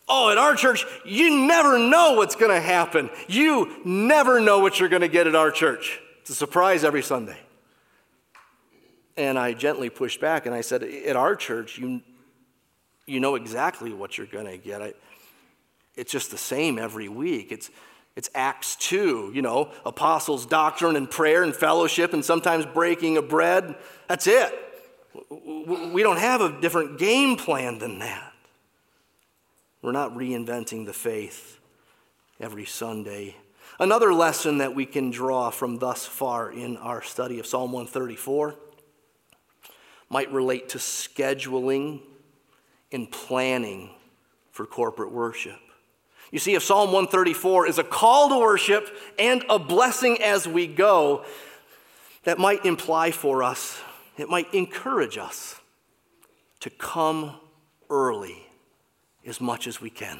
Oh, 0.09 0.31
at 0.31 0.37
our 0.37 0.55
church, 0.55 0.85
you 1.05 1.47
never 1.47 1.77
know 1.77 2.13
what's 2.13 2.35
going 2.35 2.51
to 2.51 2.61
happen. 2.61 3.09
You 3.27 3.81
never 3.83 4.39
know 4.39 4.59
what 4.59 4.79
you're 4.79 4.87
going 4.87 5.01
to 5.01 5.09
get 5.09 5.27
at 5.27 5.35
our 5.35 5.51
church. 5.51 5.99
It's 6.21 6.29
a 6.29 6.35
surprise 6.35 6.85
every 6.85 7.03
Sunday. 7.03 7.37
And 9.17 9.37
I 9.39 9.53
gently 9.53 9.89
pushed 9.89 10.21
back 10.21 10.45
and 10.45 10.53
I 10.53 10.61
said, 10.61 10.83
At 10.83 11.15
our 11.15 11.35
church, 11.35 11.79
you, 11.79 12.01
you 13.07 13.19
know 13.19 13.35
exactly 13.35 13.91
what 13.91 14.17
you're 14.17 14.27
going 14.27 14.45
to 14.45 14.57
get. 14.57 14.81
I, 14.81 14.93
it's 15.95 16.11
just 16.11 16.29
the 16.29 16.37
same 16.37 16.77
every 16.77 17.09
week. 17.09 17.51
It's, 17.51 17.71
it's 18.15 18.29
Acts 18.35 18.75
2, 18.75 19.31
you 19.33 19.41
know, 19.41 19.71
apostles' 19.85 20.45
doctrine 20.45 20.95
and 20.95 21.09
prayer 21.09 21.43
and 21.43 21.55
fellowship 21.55 22.13
and 22.13 22.23
sometimes 22.23 22.65
breaking 22.67 23.17
of 23.17 23.27
bread. 23.27 23.75
That's 24.07 24.27
it. 24.27 24.53
We 25.31 26.03
don't 26.03 26.19
have 26.19 26.41
a 26.41 26.61
different 26.61 26.99
game 26.99 27.35
plan 27.37 27.79
than 27.79 27.99
that. 27.99 28.33
We're 29.81 29.91
not 29.91 30.13
reinventing 30.15 30.85
the 30.85 30.93
faith 30.93 31.59
every 32.39 32.65
Sunday. 32.65 33.35
Another 33.79 34.13
lesson 34.13 34.59
that 34.59 34.75
we 34.75 34.85
can 34.85 35.09
draw 35.09 35.49
from 35.49 35.79
thus 35.79 36.05
far 36.05 36.51
in 36.51 36.77
our 36.77 37.01
study 37.01 37.39
of 37.39 37.47
Psalm 37.47 37.71
134 37.71 38.55
might 40.09 40.31
relate 40.31 40.69
to 40.69 40.77
scheduling 40.77 42.01
and 42.91 43.11
planning 43.11 43.89
for 44.51 44.65
corporate 44.65 45.11
worship. 45.11 45.59
You 46.31 46.39
see, 46.39 46.55
if 46.55 46.63
Psalm 46.63 46.91
134 46.91 47.67
is 47.67 47.77
a 47.77 47.83
call 47.83 48.29
to 48.29 48.37
worship 48.39 48.89
and 49.17 49.43
a 49.49 49.59
blessing 49.59 50.21
as 50.21 50.47
we 50.47 50.67
go, 50.67 51.23
that 52.23 52.37
might 52.37 52.65
imply 52.65 53.11
for 53.11 53.43
us 53.43 53.79
it 54.17 54.29
might 54.29 54.51
encourage 54.53 55.17
us 55.17 55.59
to 56.59 56.69
come 56.71 57.39
early 57.89 58.47
as 59.25 59.39
much 59.39 59.67
as 59.67 59.79
we 59.79 59.89
can. 59.89 60.19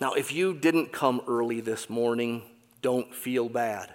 Now, 0.00 0.12
if 0.12 0.32
you 0.32 0.52
didn't 0.52 0.92
come 0.92 1.22
early 1.26 1.60
this 1.60 1.88
morning, 1.88 2.42
don't 2.82 3.14
feel 3.14 3.48
bad. 3.48 3.94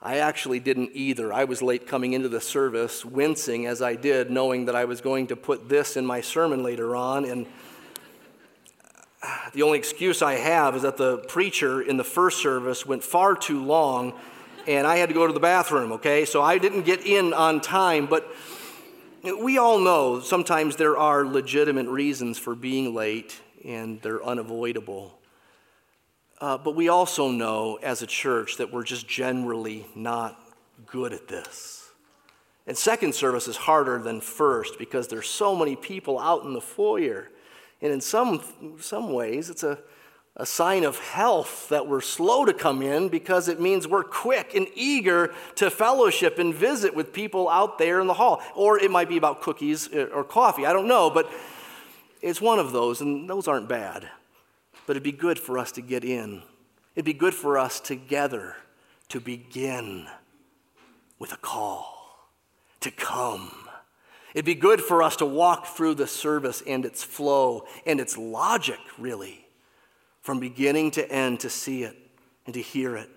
I 0.00 0.18
actually 0.18 0.60
didn't 0.60 0.90
either. 0.94 1.32
I 1.32 1.44
was 1.44 1.60
late 1.60 1.88
coming 1.88 2.12
into 2.12 2.28
the 2.28 2.40
service, 2.40 3.04
wincing 3.04 3.66
as 3.66 3.82
I 3.82 3.96
did, 3.96 4.30
knowing 4.30 4.66
that 4.66 4.76
I 4.76 4.84
was 4.84 5.00
going 5.00 5.26
to 5.28 5.36
put 5.36 5.68
this 5.68 5.96
in 5.96 6.06
my 6.06 6.20
sermon 6.20 6.62
later 6.62 6.94
on. 6.94 7.24
And 7.24 7.46
uh, 9.20 9.50
the 9.52 9.62
only 9.62 9.78
excuse 9.78 10.22
I 10.22 10.34
have 10.34 10.76
is 10.76 10.82
that 10.82 10.98
the 10.98 11.18
preacher 11.18 11.82
in 11.82 11.96
the 11.96 12.04
first 12.04 12.40
service 12.40 12.86
went 12.86 13.02
far 13.02 13.34
too 13.34 13.64
long 13.64 14.14
and 14.68 14.86
I 14.86 14.98
had 14.98 15.08
to 15.08 15.14
go 15.14 15.26
to 15.26 15.32
the 15.32 15.40
bathroom, 15.40 15.92
okay? 15.92 16.24
So 16.24 16.42
I 16.42 16.58
didn't 16.58 16.82
get 16.82 17.04
in 17.04 17.32
on 17.32 17.60
time, 17.60 18.06
but 18.06 18.30
we 19.24 19.58
all 19.58 19.78
know 19.78 20.20
sometimes 20.20 20.76
there 20.76 20.96
are 20.96 21.24
legitimate 21.24 21.88
reasons 21.88 22.38
for 22.38 22.54
being 22.54 22.94
late 22.94 23.40
and 23.64 24.00
they're 24.02 24.22
unavoidable. 24.22 25.17
Uh, 26.40 26.56
but 26.56 26.76
we 26.76 26.88
also 26.88 27.30
know 27.30 27.78
as 27.82 28.02
a 28.02 28.06
church 28.06 28.58
that 28.58 28.72
we're 28.72 28.84
just 28.84 29.08
generally 29.08 29.86
not 29.94 30.40
good 30.86 31.12
at 31.12 31.26
this. 31.26 31.90
And 32.66 32.76
second 32.76 33.14
service 33.14 33.48
is 33.48 33.56
harder 33.56 33.98
than 33.98 34.20
first 34.20 34.78
because 34.78 35.08
there's 35.08 35.28
so 35.28 35.56
many 35.56 35.74
people 35.74 36.18
out 36.18 36.44
in 36.44 36.52
the 36.52 36.60
foyer. 36.60 37.28
And 37.80 37.92
in 37.92 38.00
some, 38.00 38.42
some 38.78 39.12
ways, 39.12 39.50
it's 39.50 39.64
a, 39.64 39.78
a 40.36 40.46
sign 40.46 40.84
of 40.84 40.98
health 40.98 41.68
that 41.70 41.88
we're 41.88 42.02
slow 42.02 42.44
to 42.44 42.52
come 42.52 42.82
in 42.82 43.08
because 43.08 43.48
it 43.48 43.58
means 43.58 43.88
we're 43.88 44.04
quick 44.04 44.54
and 44.54 44.68
eager 44.74 45.32
to 45.56 45.70
fellowship 45.70 46.38
and 46.38 46.54
visit 46.54 46.94
with 46.94 47.12
people 47.12 47.48
out 47.48 47.78
there 47.78 48.00
in 48.00 48.06
the 48.06 48.14
hall. 48.14 48.42
Or 48.54 48.78
it 48.78 48.90
might 48.90 49.08
be 49.08 49.16
about 49.16 49.40
cookies 49.40 49.92
uh, 49.92 50.08
or 50.12 50.22
coffee. 50.22 50.66
I 50.66 50.72
don't 50.72 50.88
know, 50.88 51.10
but 51.10 51.28
it's 52.22 52.40
one 52.40 52.60
of 52.60 52.70
those, 52.70 53.00
and 53.00 53.28
those 53.28 53.48
aren't 53.48 53.68
bad 53.68 54.08
but 54.88 54.96
it'd 54.96 55.02
be 55.02 55.12
good 55.12 55.38
for 55.38 55.58
us 55.58 55.70
to 55.70 55.82
get 55.82 56.02
in. 56.02 56.40
It'd 56.94 57.04
be 57.04 57.12
good 57.12 57.34
for 57.34 57.58
us 57.58 57.78
together 57.78 58.56
to 59.10 59.20
begin 59.20 60.06
with 61.18 61.30
a 61.30 61.36
call, 61.36 62.30
to 62.80 62.90
come. 62.90 63.52
It'd 64.32 64.46
be 64.46 64.54
good 64.54 64.80
for 64.80 65.02
us 65.02 65.16
to 65.16 65.26
walk 65.26 65.66
through 65.66 65.96
the 65.96 66.06
service 66.06 66.62
and 66.66 66.86
its 66.86 67.04
flow 67.04 67.66
and 67.84 68.00
its 68.00 68.16
logic, 68.16 68.78
really, 68.96 69.46
from 70.22 70.40
beginning 70.40 70.92
to 70.92 71.12
end, 71.12 71.40
to 71.40 71.50
see 71.50 71.82
it 71.82 71.94
and 72.46 72.54
to 72.54 72.62
hear 72.62 72.96
it 72.96 73.10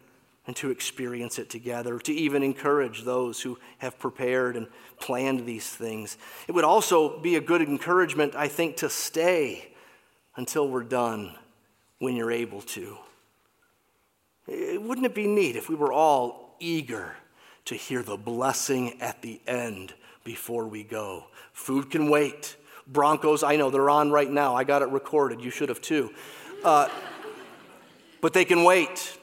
and 0.47 0.57
to 0.57 0.71
experience 0.71 1.39
it 1.39 1.49
together, 1.49 1.99
to 1.99 2.11
even 2.11 2.43
encourage 2.43 3.03
those 3.03 3.39
who 3.39 3.57
have 3.77 3.97
prepared 3.97 4.57
and 4.57 4.67
planned 4.99 5.45
these 5.45 5.69
things. 5.69 6.17
It 6.49 6.51
would 6.51 6.65
also 6.65 7.21
be 7.21 7.37
a 7.37 7.41
good 7.41 7.61
encouragement, 7.61 8.35
I 8.35 8.49
think, 8.49 8.75
to 8.77 8.89
stay 8.89 9.71
until 10.35 10.67
we're 10.67 10.83
done 10.83 11.37
when 12.01 12.15
you're 12.15 12.31
able 12.31 12.61
to. 12.61 12.97
Wouldn't 14.47 15.05
it 15.05 15.13
be 15.13 15.27
neat 15.27 15.55
if 15.55 15.69
we 15.69 15.75
were 15.75 15.93
all 15.93 16.55
eager 16.59 17.15
to 17.65 17.75
hear 17.75 18.01
the 18.01 18.17
blessing 18.17 18.99
at 18.99 19.21
the 19.21 19.39
end 19.45 19.93
before 20.23 20.67
we 20.67 20.83
go? 20.83 21.25
Food 21.53 21.91
can 21.91 22.09
wait. 22.09 22.57
Broncos, 22.87 23.43
I 23.43 23.55
know 23.55 23.69
they're 23.69 23.91
on 23.91 24.11
right 24.11 24.29
now. 24.29 24.55
I 24.55 24.63
got 24.63 24.81
it 24.81 24.89
recorded. 24.89 25.41
You 25.41 25.51
should 25.51 25.69
have 25.69 25.79
too. 25.79 26.09
Uh, 26.63 26.89
but 28.19 28.33
they 28.33 28.45
can 28.45 28.63
wait. 28.63 29.15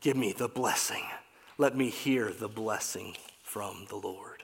Give 0.00 0.16
me 0.16 0.32
the 0.32 0.48
blessing. 0.48 1.02
Let 1.58 1.76
me 1.76 1.90
hear 1.90 2.32
the 2.32 2.48
blessing 2.48 3.14
from 3.42 3.84
the 3.90 3.96
Lord. 3.96 4.42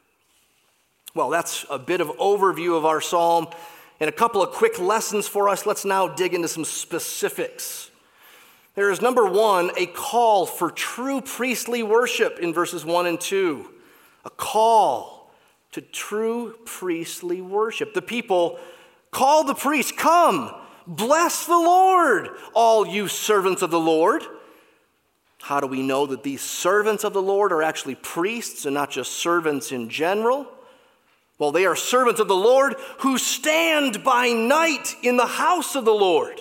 Well, 1.14 1.30
that's 1.30 1.64
a 1.70 1.78
bit 1.78 2.02
of 2.02 2.08
overview 2.18 2.76
of 2.76 2.84
our 2.84 3.00
psalm 3.00 3.46
and 4.00 4.08
a 4.08 4.12
couple 4.12 4.42
of 4.42 4.50
quick 4.50 4.78
lessons 4.78 5.26
for 5.26 5.48
us. 5.48 5.66
Let's 5.66 5.84
now 5.84 6.08
dig 6.08 6.34
into 6.34 6.48
some 6.48 6.64
specifics. 6.64 7.90
There 8.74 8.90
is 8.90 9.00
number 9.00 9.24
one, 9.24 9.70
a 9.78 9.86
call 9.86 10.44
for 10.44 10.70
true 10.70 11.22
priestly 11.22 11.82
worship 11.82 12.38
in 12.38 12.52
verses 12.52 12.84
one 12.84 13.06
and 13.06 13.20
two. 13.20 13.70
A 14.24 14.30
call 14.30 15.30
to 15.72 15.80
true 15.80 16.56
priestly 16.64 17.40
worship. 17.40 17.94
The 17.94 18.02
people 18.02 18.58
call 19.10 19.44
the 19.44 19.54
priest, 19.54 19.96
Come, 19.96 20.54
bless 20.86 21.46
the 21.46 21.52
Lord, 21.52 22.28
all 22.54 22.86
you 22.86 23.08
servants 23.08 23.62
of 23.62 23.70
the 23.70 23.80
Lord. 23.80 24.22
How 25.40 25.60
do 25.60 25.66
we 25.66 25.80
know 25.80 26.06
that 26.06 26.22
these 26.22 26.42
servants 26.42 27.04
of 27.04 27.12
the 27.12 27.22
Lord 27.22 27.52
are 27.52 27.62
actually 27.62 27.94
priests 27.94 28.66
and 28.66 28.74
not 28.74 28.90
just 28.90 29.12
servants 29.12 29.70
in 29.70 29.88
general? 29.88 30.46
Well, 31.38 31.52
they 31.52 31.66
are 31.66 31.76
servants 31.76 32.20
of 32.20 32.28
the 32.28 32.34
Lord 32.34 32.76
who 32.98 33.18
stand 33.18 34.02
by 34.02 34.28
night 34.28 34.94
in 35.02 35.16
the 35.16 35.26
house 35.26 35.74
of 35.74 35.84
the 35.84 35.94
Lord. 35.94 36.40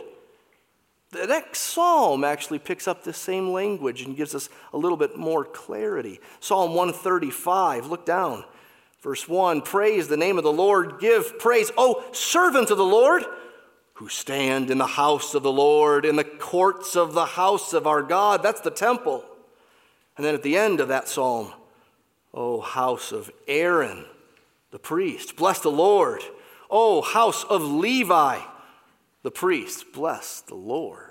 The 1.12 1.28
next 1.28 1.60
psalm 1.60 2.24
actually 2.24 2.60
picks 2.60 2.88
up 2.88 3.04
the 3.04 3.14
same 3.14 3.52
language 3.52 4.02
and 4.02 4.18
gives 4.18 4.36
us 4.36 4.50
a 4.74 4.78
little 4.78 4.98
bit 4.98 5.18
more 5.18 5.46
clarity. 5.46 6.20
Psalm 6.40 6.74
135, 6.74 7.88
look 7.88 8.06
down. 8.06 8.46
Verse 9.02 9.28
1 9.28 9.62
Praise 9.62 10.08
the 10.08 10.18
name 10.18 10.38
of 10.38 10.44
the 10.44 10.52
Lord, 10.52 11.00
give 11.00 11.40
praise, 11.40 11.72
O 11.78 12.04
servants 12.12 12.72
of 12.72 12.78
the 12.78 12.84
Lord, 12.84 13.24
who 13.94 14.10
stand 14.10 14.70
in 14.72 14.78
the 14.78 14.88
house 14.88 15.34
of 15.34 15.44
the 15.44 15.52
Lord, 15.52 16.06
in 16.06 16.16
the 16.16 16.24
courts 16.24 16.96
of 16.96 17.14
the 17.14 17.26
house 17.26 17.72
of 17.72 17.86
our 17.88 18.02
God. 18.02 18.44
That's 18.44 18.62
the 18.62 18.72
temple. 18.72 19.24
And 20.18 20.26
then 20.26 20.36
at 20.36 20.44
the 20.44 20.58
end 20.58 20.80
of 20.80 20.88
that 20.88 21.08
psalm, 21.08 21.54
O 22.34 22.62
house 22.62 23.12
of 23.12 23.32
Aaron 23.48 24.06
the 24.72 24.80
priest. 24.80 25.36
Bless 25.36 25.60
the 25.60 25.70
Lord. 25.70 26.22
Oh, 26.70 27.02
house 27.02 27.44
of 27.44 27.62
Levi, 27.64 28.40
the 29.24 29.32
priest. 29.32 29.86
Bless 29.94 30.42
the 30.42 30.56
Lord. 30.56 31.02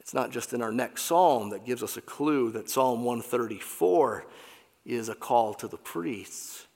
It's 0.00 0.14
not 0.14 0.30
just 0.30 0.52
in 0.52 0.62
our 0.62 0.72
next 0.72 1.02
psalm 1.02 1.50
that 1.50 1.64
gives 1.64 1.82
us 1.82 1.96
a 1.96 2.00
clue 2.00 2.50
that 2.52 2.68
Psalm 2.68 3.04
134 3.04 4.26
is 4.84 5.08
a 5.08 5.14
call 5.14 5.54
to 5.54 5.68
the 5.68 5.76
priests. 5.76 6.66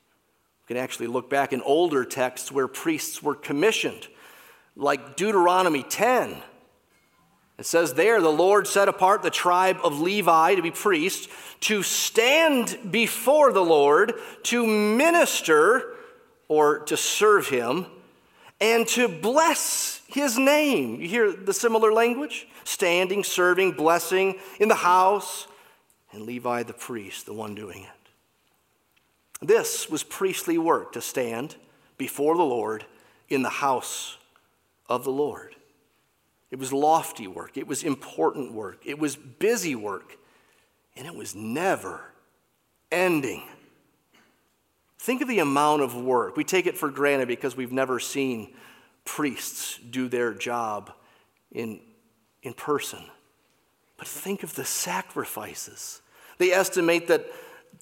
We 0.63 0.75
can 0.75 0.83
actually 0.83 1.09
look 1.09 1.29
back 1.29 1.53
in 1.53 1.61
older 1.63 2.05
texts 2.05 2.53
where 2.53 2.69
priests 2.69 3.23
were 3.23 3.35
commissioned, 3.35 4.09
like 4.77 5.17
Deuteronomy 5.17 5.83
10 5.83 6.43
it 7.59 7.67
says 7.67 7.95
there, 7.95 8.21
the 8.21 8.31
Lord 8.31 8.67
set 8.67 8.89
apart 8.89 9.23
the 9.23 9.31
tribe 9.31 9.79
of 9.85 10.01
Levi 10.01 10.57
to 10.57 10.63
be 10.63 10.71
priests, 10.73 11.29
to 11.61 11.83
stand 11.83 12.79
before 12.91 13.53
the 13.53 13.65
Lord, 13.65 14.15
to 14.45 14.67
minister 14.67 15.95
or 16.49 16.81
to 16.81 16.97
serve 16.97 17.49
him, 17.49 17.87
and 18.61 18.87
to 18.89 19.09
bless 19.09 20.03
his 20.09 20.37
name. 20.37 21.01
You 21.01 21.09
hear 21.09 21.33
the 21.33 21.55
similar 21.55 21.93
language? 21.93 22.49
Standing, 22.65 23.23
serving, 23.23 23.73
blessing 23.73 24.37
in 24.59 24.69
the 24.69 24.75
house, 24.75 25.47
and 26.13 26.23
Levi 26.23 26.63
the 26.65 26.73
priest, 26.73 27.27
the 27.27 27.35
one 27.35 27.55
doing 27.55 27.83
it. 27.83 29.47
This 29.47 29.89
was 29.89 30.03
priestly 30.03 30.59
work 30.59 30.93
to 30.93 31.01
stand 31.01 31.57
before 31.99 32.37
the 32.37 32.43
Lord 32.43 32.85
in 33.29 33.43
the 33.43 33.49
house 33.49 34.17
of 34.89 35.05
the 35.05 35.11
Lord. 35.11 35.55
It 36.55 36.61
was 36.61 36.73
lofty 36.73 37.27
work, 37.27 37.57
it 37.57 37.67
was 37.67 37.83
important 37.83 38.53
work, 38.53 38.87
it 38.87 38.97
was 38.97 39.17
busy 39.17 39.75
work, 39.75 40.17
and 40.95 41.05
it 41.05 41.13
was 41.13 41.35
never 41.35 42.13
ending. 42.93 43.43
Think 45.01 45.21
of 45.21 45.27
the 45.27 45.41
amount 45.41 45.83
of 45.83 45.97
work. 45.97 46.37
We 46.37 46.45
take 46.45 46.67
it 46.67 46.79
for 46.79 46.91
granted 46.91 47.27
because 47.27 47.57
we've 47.57 47.73
never 47.73 47.99
seen 47.99 48.55
priests 49.05 49.79
do 49.79 50.07
their 50.07 50.33
job 50.33 50.93
in, 51.51 51.81
in 52.45 52.55
person. 52.55 53.01
But 53.97 54.07
think 54.07 54.45
of 54.45 54.55
the 54.55 54.65
sacrifices. 54.65 56.03
They 56.39 56.53
estimate 56.53 57.09
that 57.09 57.27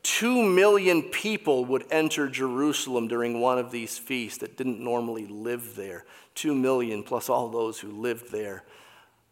two 0.02 0.42
million 0.42 1.02
people 1.02 1.66
would 1.66 1.84
enter 1.90 2.26
Jerusalem 2.26 3.06
during 3.06 3.38
one 3.38 3.58
of 3.58 3.70
these 3.70 3.98
feasts 3.98 4.38
that 4.38 4.56
didn't 4.56 4.80
normally 4.80 5.26
live 5.26 5.76
there. 5.76 6.06
Two 6.34 6.54
million 6.54 7.02
plus 7.02 7.28
all 7.28 7.48
those 7.48 7.78
who 7.80 7.90
lived 7.90 8.32
there. 8.32 8.64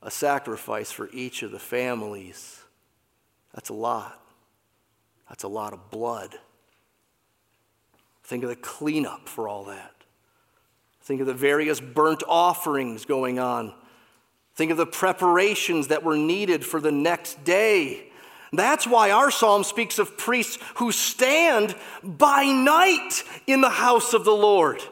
A 0.02 0.10
sacrifice 0.10 0.90
for 0.90 1.08
each 1.12 1.42
of 1.42 1.50
the 1.50 1.58
families. 1.58 2.62
That's 3.54 3.68
a 3.68 3.74
lot. 3.74 4.20
That's 5.28 5.44
a 5.44 5.48
lot 5.48 5.72
of 5.72 5.90
blood. 5.90 6.34
Think 8.24 8.42
of 8.44 8.48
the 8.48 8.56
cleanup 8.56 9.28
for 9.28 9.48
all 9.48 9.64
that. 9.64 9.94
Think 11.02 11.20
of 11.20 11.26
the 11.26 11.34
various 11.34 11.80
burnt 11.80 12.22
offerings 12.28 13.04
going 13.04 13.38
on. 13.38 13.74
Think 14.54 14.70
of 14.70 14.76
the 14.76 14.86
preparations 14.86 15.88
that 15.88 16.04
were 16.04 16.16
needed 16.16 16.64
for 16.64 16.80
the 16.80 16.92
next 16.92 17.42
day. 17.44 18.10
That's 18.52 18.86
why 18.86 19.10
our 19.10 19.30
psalm 19.30 19.64
speaks 19.64 19.98
of 19.98 20.18
priests 20.18 20.58
who 20.76 20.92
stand 20.92 21.74
by 22.02 22.44
night 22.44 23.22
in 23.46 23.60
the 23.60 23.70
house 23.70 24.12
of 24.12 24.24
the 24.24 24.32
Lord. 24.34 24.82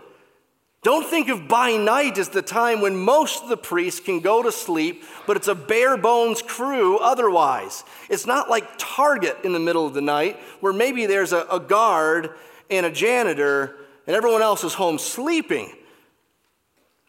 Don't 0.82 1.06
think 1.06 1.28
of 1.28 1.48
by 1.48 1.76
night 1.76 2.18
as 2.18 2.28
the 2.28 2.42
time 2.42 2.80
when 2.80 2.96
most 2.96 3.42
of 3.42 3.48
the 3.48 3.56
priests 3.56 3.98
can 3.98 4.20
go 4.20 4.42
to 4.42 4.52
sleep, 4.52 5.02
but 5.26 5.36
it's 5.36 5.48
a 5.48 5.54
bare 5.54 5.96
bones 5.96 6.40
crew 6.40 6.98
otherwise. 6.98 7.82
It's 8.08 8.26
not 8.26 8.48
like 8.48 8.64
Target 8.78 9.38
in 9.42 9.52
the 9.52 9.58
middle 9.58 9.86
of 9.86 9.94
the 9.94 10.00
night 10.00 10.38
where 10.60 10.72
maybe 10.72 11.06
there's 11.06 11.32
a, 11.32 11.46
a 11.50 11.58
guard 11.58 12.30
and 12.70 12.86
a 12.86 12.90
janitor 12.90 13.76
and 14.06 14.14
everyone 14.14 14.40
else 14.40 14.62
is 14.62 14.74
home 14.74 14.98
sleeping. 14.98 15.72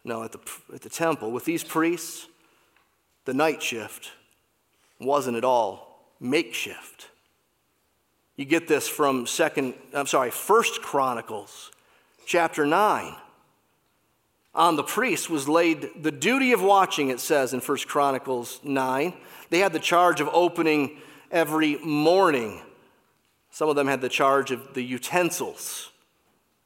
No, 0.02 0.24
at 0.24 0.32
the, 0.32 0.40
at 0.74 0.80
the 0.80 0.88
temple, 0.88 1.30
with 1.30 1.44
these 1.44 1.62
priests, 1.62 2.26
the 3.24 3.34
night 3.34 3.62
shift 3.62 4.10
wasn't 4.98 5.36
at 5.36 5.44
all 5.44 6.10
makeshift. 6.18 7.08
You 8.36 8.44
get 8.46 8.66
this 8.66 8.88
from 8.88 9.26
second, 9.26 9.74
I'm 9.94 10.06
sorry, 10.06 10.30
First 10.30 10.82
Chronicles, 10.82 11.70
chapter 12.26 12.66
9. 12.66 13.14
On 14.54 14.74
the 14.74 14.82
priest 14.82 15.30
was 15.30 15.48
laid 15.48 15.90
the 16.02 16.10
duty 16.10 16.52
of 16.52 16.60
watching, 16.60 17.08
it 17.08 17.20
says 17.20 17.52
in 17.52 17.60
First 17.60 17.86
Chronicles 17.86 18.60
9. 18.64 19.12
They 19.50 19.60
had 19.60 19.72
the 19.72 19.78
charge 19.78 20.20
of 20.20 20.28
opening 20.32 20.98
every 21.30 21.76
morning. 21.78 22.62
Some 23.50 23.68
of 23.68 23.76
them 23.76 23.86
had 23.86 24.00
the 24.00 24.08
charge 24.08 24.50
of 24.50 24.74
the 24.74 24.82
utensils. 24.82 25.90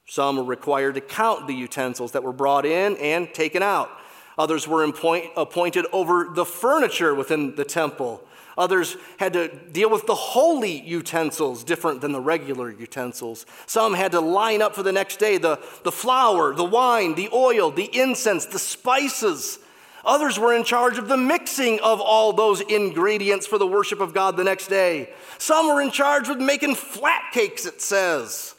Some 0.06 0.36
were 0.36 0.44
required 0.44 0.94
to 0.94 1.00
count 1.00 1.46
the 1.46 1.54
utensils 1.54 2.12
that 2.12 2.22
were 2.22 2.32
brought 2.32 2.64
in 2.64 2.96
and 2.96 3.32
taken 3.34 3.62
out. 3.62 3.90
Others 4.36 4.66
were 4.66 4.82
appointed 4.84 5.86
over 5.92 6.28
the 6.34 6.44
furniture 6.44 7.14
within 7.14 7.54
the 7.54 7.64
temple. 7.64 8.22
Others 8.56 8.96
had 9.18 9.32
to 9.32 9.48
deal 9.48 9.90
with 9.90 10.06
the 10.06 10.14
holy 10.14 10.80
utensils, 10.80 11.64
different 11.64 12.00
than 12.00 12.12
the 12.12 12.20
regular 12.20 12.70
utensils. 12.70 13.46
Some 13.66 13.94
had 13.94 14.12
to 14.12 14.20
line 14.20 14.62
up 14.62 14.74
for 14.74 14.82
the 14.82 14.92
next 14.92 15.18
day 15.18 15.38
the, 15.38 15.58
the 15.82 15.90
flour, 15.92 16.54
the 16.54 16.64
wine, 16.64 17.14
the 17.14 17.28
oil, 17.32 17.70
the 17.70 17.90
incense, 17.92 18.46
the 18.46 18.58
spices. 18.58 19.58
Others 20.04 20.38
were 20.38 20.54
in 20.54 20.64
charge 20.64 20.98
of 20.98 21.08
the 21.08 21.16
mixing 21.16 21.80
of 21.80 22.00
all 22.00 22.32
those 22.32 22.60
ingredients 22.60 23.46
for 23.46 23.58
the 23.58 23.66
worship 23.66 24.00
of 24.00 24.14
God 24.14 24.36
the 24.36 24.44
next 24.44 24.68
day. 24.68 25.12
Some 25.38 25.66
were 25.66 25.80
in 25.80 25.90
charge 25.90 26.28
with 26.28 26.38
making 26.38 26.74
flat 26.74 27.32
cakes, 27.32 27.66
it 27.66 27.80
says. 27.80 28.54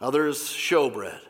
Others, 0.00 0.38
showbread. 0.50 1.20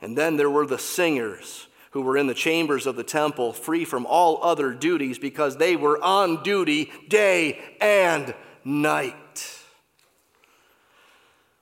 And 0.00 0.16
then 0.16 0.36
there 0.36 0.50
were 0.50 0.66
the 0.66 0.78
singers 0.78 1.67
who 1.98 2.04
were 2.04 2.16
in 2.16 2.28
the 2.28 2.34
chambers 2.34 2.86
of 2.86 2.94
the 2.94 3.02
temple, 3.02 3.52
free 3.52 3.84
from 3.84 4.06
all 4.06 4.38
other 4.40 4.72
duties, 4.72 5.18
because 5.18 5.56
they 5.56 5.74
were 5.74 6.00
on 6.00 6.40
duty 6.44 6.92
day 7.08 7.58
and 7.80 8.36
night. 8.64 9.64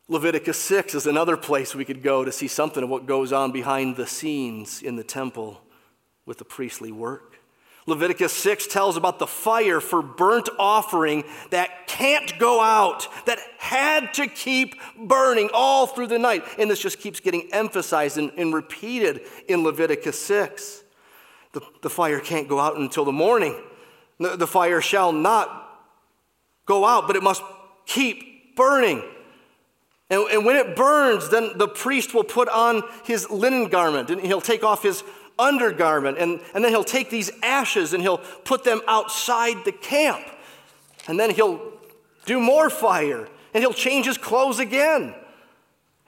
Leviticus 0.08 0.58
6 0.58 0.94
is 0.94 1.06
another 1.06 1.38
place 1.38 1.74
we 1.74 1.86
could 1.86 2.02
go 2.02 2.22
to 2.22 2.30
see 2.30 2.48
something 2.48 2.82
of 2.82 2.90
what 2.90 3.06
goes 3.06 3.32
on 3.32 3.50
behind 3.50 3.96
the 3.96 4.06
scenes 4.06 4.82
in 4.82 4.96
the 4.96 5.02
temple 5.02 5.62
with 6.26 6.36
the 6.36 6.44
priestly 6.44 6.92
work. 6.92 7.35
Leviticus 7.86 8.32
6 8.32 8.66
tells 8.66 8.96
about 8.96 9.20
the 9.20 9.26
fire 9.28 9.80
for 9.80 10.02
burnt 10.02 10.48
offering 10.58 11.22
that 11.50 11.86
can't 11.86 12.36
go 12.38 12.60
out, 12.60 13.06
that 13.26 13.38
had 13.58 14.12
to 14.14 14.26
keep 14.26 14.74
burning 14.98 15.48
all 15.54 15.86
through 15.86 16.08
the 16.08 16.18
night. 16.18 16.44
And 16.58 16.68
this 16.68 16.80
just 16.80 16.98
keeps 16.98 17.20
getting 17.20 17.48
emphasized 17.52 18.18
and, 18.18 18.32
and 18.36 18.52
repeated 18.52 19.20
in 19.48 19.62
Leviticus 19.62 20.18
6. 20.18 20.82
The, 21.52 21.60
the 21.82 21.90
fire 21.90 22.18
can't 22.18 22.48
go 22.48 22.58
out 22.58 22.76
until 22.76 23.04
the 23.04 23.12
morning. 23.12 23.56
The, 24.18 24.36
the 24.36 24.48
fire 24.48 24.80
shall 24.80 25.12
not 25.12 25.62
go 26.66 26.84
out, 26.84 27.06
but 27.06 27.14
it 27.14 27.22
must 27.22 27.42
keep 27.86 28.56
burning. 28.56 29.02
And, 30.10 30.22
and 30.30 30.44
when 30.44 30.56
it 30.56 30.74
burns, 30.74 31.30
then 31.30 31.56
the 31.56 31.68
priest 31.68 32.14
will 32.14 32.24
put 32.24 32.48
on 32.48 32.82
his 33.04 33.30
linen 33.30 33.68
garment 33.68 34.10
and 34.10 34.20
he'll 34.20 34.40
take 34.40 34.64
off 34.64 34.82
his 34.82 35.04
undergarment. 35.38 36.18
And, 36.18 36.40
and 36.54 36.64
then 36.64 36.72
he'll 36.72 36.84
take 36.84 37.10
these 37.10 37.30
ashes 37.42 37.92
and 37.92 38.02
he'll 38.02 38.18
put 38.18 38.64
them 38.64 38.80
outside 38.88 39.64
the 39.64 39.72
camp. 39.72 40.24
And 41.08 41.18
then 41.18 41.30
he'll 41.30 41.72
do 42.24 42.40
more 42.40 42.70
fire 42.70 43.28
and 43.54 43.62
he'll 43.62 43.72
change 43.72 44.06
his 44.06 44.18
clothes 44.18 44.58
again. 44.58 45.14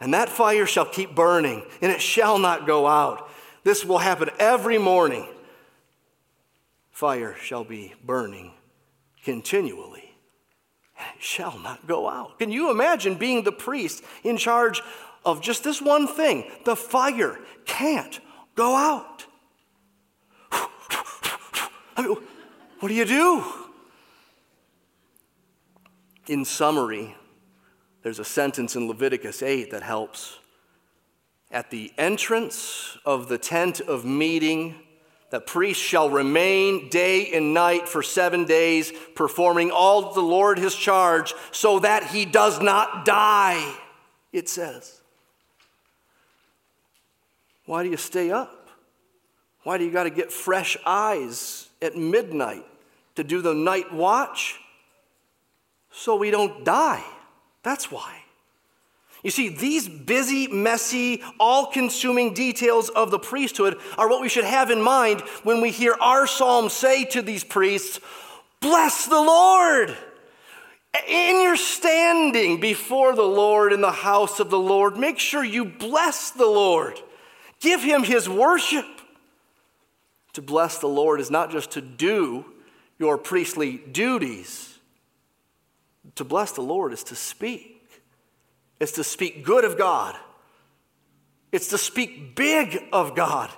And 0.00 0.14
that 0.14 0.28
fire 0.28 0.66
shall 0.66 0.86
keep 0.86 1.14
burning 1.14 1.64
and 1.80 1.90
it 1.90 2.00
shall 2.00 2.38
not 2.38 2.66
go 2.66 2.86
out. 2.86 3.28
This 3.64 3.84
will 3.84 3.98
happen 3.98 4.30
every 4.38 4.78
morning. 4.78 5.26
Fire 6.90 7.36
shall 7.40 7.64
be 7.64 7.94
burning 8.04 8.52
continually 9.24 10.14
and 10.98 11.06
it 11.16 11.22
shall 11.22 11.58
not 11.58 11.86
go 11.86 12.08
out. 12.08 12.38
Can 12.38 12.50
you 12.50 12.70
imagine 12.70 13.14
being 13.14 13.44
the 13.44 13.52
priest 13.52 14.02
in 14.24 14.36
charge 14.36 14.82
of 15.24 15.40
just 15.40 15.64
this 15.64 15.80
one 15.80 16.06
thing? 16.06 16.50
The 16.64 16.76
fire 16.76 17.38
can't 17.64 18.20
go 18.58 18.74
out. 18.74 19.24
I 21.96 22.02
mean, 22.02 22.16
what 22.80 22.88
do 22.88 22.94
you 22.94 23.04
do? 23.04 23.44
In 26.26 26.44
summary, 26.44 27.14
there's 28.02 28.18
a 28.18 28.24
sentence 28.24 28.74
in 28.74 28.88
Leviticus 28.88 29.44
8 29.44 29.70
that 29.70 29.84
helps. 29.84 30.40
At 31.52 31.70
the 31.70 31.92
entrance 31.96 32.98
of 33.06 33.28
the 33.28 33.38
tent 33.38 33.80
of 33.80 34.04
meeting, 34.04 34.74
the 35.30 35.40
priest 35.40 35.80
shall 35.80 36.10
remain 36.10 36.88
day 36.88 37.32
and 37.32 37.54
night 37.54 37.88
for 37.88 38.02
seven 38.02 38.44
days, 38.44 38.92
performing 39.14 39.70
all 39.70 40.12
the 40.12 40.20
Lord 40.20 40.58
his 40.58 40.74
charge, 40.74 41.32
so 41.52 41.78
that 41.78 42.08
he 42.08 42.24
does 42.24 42.60
not 42.60 43.04
die, 43.04 43.72
it 44.32 44.48
says. 44.48 44.97
Why 47.68 47.82
do 47.82 47.90
you 47.90 47.98
stay 47.98 48.30
up? 48.30 48.70
Why 49.62 49.76
do 49.76 49.84
you 49.84 49.90
got 49.90 50.04
to 50.04 50.10
get 50.10 50.32
fresh 50.32 50.78
eyes 50.86 51.68
at 51.82 51.98
midnight 51.98 52.64
to 53.16 53.22
do 53.22 53.42
the 53.42 53.52
night 53.52 53.92
watch? 53.92 54.58
So 55.90 56.16
we 56.16 56.30
don't 56.30 56.64
die. 56.64 57.04
That's 57.62 57.92
why. 57.92 58.22
You 59.22 59.30
see, 59.30 59.50
these 59.50 59.86
busy, 59.86 60.48
messy, 60.48 61.22
all 61.38 61.66
consuming 61.66 62.32
details 62.32 62.88
of 62.88 63.10
the 63.10 63.18
priesthood 63.18 63.76
are 63.98 64.08
what 64.08 64.22
we 64.22 64.30
should 64.30 64.44
have 64.44 64.70
in 64.70 64.80
mind 64.80 65.20
when 65.42 65.60
we 65.60 65.70
hear 65.70 65.94
our 66.00 66.26
psalm 66.26 66.70
say 66.70 67.04
to 67.04 67.20
these 67.20 67.44
priests, 67.44 68.00
Bless 68.62 69.04
the 69.04 69.20
Lord! 69.20 69.94
In 71.06 71.42
your 71.42 71.56
standing 71.56 72.60
before 72.60 73.14
the 73.14 73.20
Lord 73.20 73.74
in 73.74 73.82
the 73.82 73.92
house 73.92 74.40
of 74.40 74.48
the 74.48 74.58
Lord, 74.58 74.96
make 74.96 75.18
sure 75.18 75.44
you 75.44 75.66
bless 75.66 76.30
the 76.30 76.46
Lord. 76.46 76.98
Give 77.60 77.82
him 77.82 78.02
his 78.02 78.28
worship. 78.28 78.86
To 80.34 80.42
bless 80.42 80.78
the 80.78 80.86
Lord 80.86 81.20
is 81.20 81.30
not 81.30 81.50
just 81.50 81.72
to 81.72 81.80
do 81.80 82.44
your 82.98 83.18
priestly 83.18 83.78
duties, 83.78 84.78
to 86.14 86.24
bless 86.24 86.52
the 86.52 86.62
Lord 86.62 86.92
is 86.92 87.02
to 87.04 87.16
speak. 87.16 87.74
It's 88.80 88.92
to 88.92 89.04
speak 89.04 89.44
good 89.44 89.64
of 89.64 89.76
God. 89.76 90.16
It's 91.50 91.68
to 91.68 91.78
speak 91.78 92.36
big 92.36 92.84
of 92.92 93.14
God. 93.14 93.50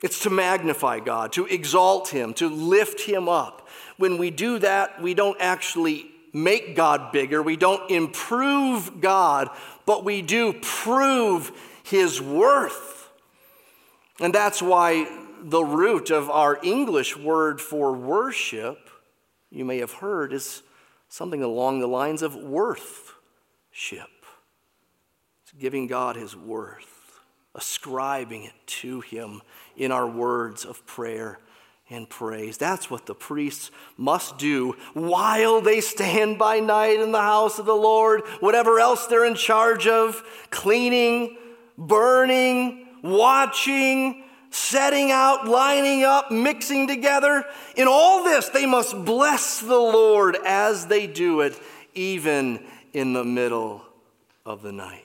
It's 0.00 0.20
to 0.20 0.30
magnify 0.30 1.00
God, 1.00 1.32
to 1.32 1.46
exalt 1.46 2.08
Him, 2.08 2.34
to 2.34 2.48
lift 2.48 3.00
Him 3.00 3.28
up. 3.28 3.68
When 3.96 4.18
we 4.18 4.30
do 4.30 4.58
that, 4.60 5.02
we 5.02 5.14
don't 5.14 5.40
actually 5.40 6.06
make 6.32 6.76
God 6.76 7.10
bigger, 7.10 7.42
we 7.42 7.56
don't 7.56 7.90
improve 7.90 9.00
God, 9.00 9.48
but 9.86 10.04
we 10.04 10.22
do 10.22 10.52
prove 10.52 11.50
his 11.90 12.20
worth. 12.20 13.10
And 14.20 14.34
that's 14.34 14.60
why 14.60 15.06
the 15.40 15.62
root 15.62 16.10
of 16.10 16.28
our 16.30 16.58
English 16.62 17.16
word 17.16 17.60
for 17.60 17.92
worship, 17.92 18.90
you 19.50 19.64
may 19.64 19.78
have 19.78 19.92
heard, 19.92 20.32
is 20.32 20.62
something 21.08 21.42
along 21.42 21.80
the 21.80 21.86
lines 21.86 22.22
of 22.22 22.34
worthship. 22.34 23.14
It's 25.42 25.52
giving 25.58 25.86
God 25.86 26.16
his 26.16 26.36
worth, 26.36 27.20
ascribing 27.54 28.44
it 28.44 28.66
to 28.66 29.00
him 29.00 29.40
in 29.76 29.92
our 29.92 30.06
words 30.06 30.64
of 30.64 30.84
prayer 30.84 31.38
and 31.88 32.08
praise. 32.08 32.58
That's 32.58 32.90
what 32.90 33.06
the 33.06 33.14
priests 33.14 33.70
must 33.96 34.36
do 34.36 34.76
while 34.92 35.62
they 35.62 35.80
stand 35.80 36.38
by 36.38 36.60
night 36.60 37.00
in 37.00 37.12
the 37.12 37.22
house 37.22 37.58
of 37.58 37.64
the 37.64 37.74
Lord, 37.74 38.22
whatever 38.40 38.78
else 38.78 39.06
they're 39.06 39.24
in 39.24 39.36
charge 39.36 39.86
of, 39.86 40.22
cleaning, 40.50 41.38
burning, 41.78 42.86
watching, 43.02 44.24
setting 44.50 45.10
out, 45.12 45.46
lining 45.46 46.02
up, 46.02 46.30
mixing 46.30 46.88
together. 46.88 47.44
In 47.76 47.86
all 47.88 48.24
this, 48.24 48.48
they 48.48 48.66
must 48.66 49.04
bless 49.04 49.60
the 49.60 49.78
Lord 49.78 50.36
as 50.44 50.86
they 50.86 51.06
do 51.06 51.40
it, 51.40 51.58
even 51.94 52.66
in 52.92 53.12
the 53.12 53.24
middle 53.24 53.82
of 54.44 54.62
the 54.62 54.72
night. 54.72 55.04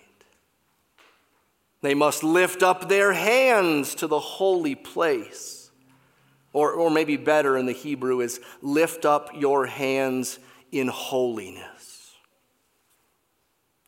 They 1.81 1.93
must 1.93 2.23
lift 2.23 2.63
up 2.63 2.88
their 2.89 3.13
hands 3.13 3.95
to 3.95 4.07
the 4.07 4.19
holy 4.19 4.73
place. 4.73 5.69
Or, 6.53 6.71
or 6.71 6.89
maybe 6.89 7.17
better 7.17 7.57
in 7.57 7.65
the 7.65 7.73
Hebrew 7.73 8.21
is 8.21 8.39
lift 8.62 9.05
up 9.05 9.31
your 9.36 9.65
hands 9.65 10.39
in 10.71 10.88
holiness. 10.88 12.13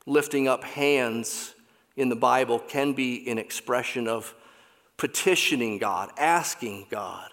Lifting 0.05 0.47
up 0.47 0.63
hands 0.63 1.54
in 1.95 2.10
the 2.10 2.15
Bible 2.15 2.60
can 2.60 2.93
be 2.93 3.29
an 3.29 3.38
expression 3.38 4.08
of 4.08 4.34
petitioning 4.97 5.77
God, 5.77 6.12
asking 6.17 6.88
God. 6.89 7.29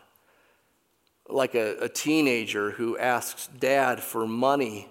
Like 1.29 1.55
a, 1.55 1.79
a, 1.79 1.88
teenager 1.88 2.72
who 2.72 2.98
asks 2.98 3.46
dad 3.46 4.03
for 4.03 4.27
money, 4.27 4.88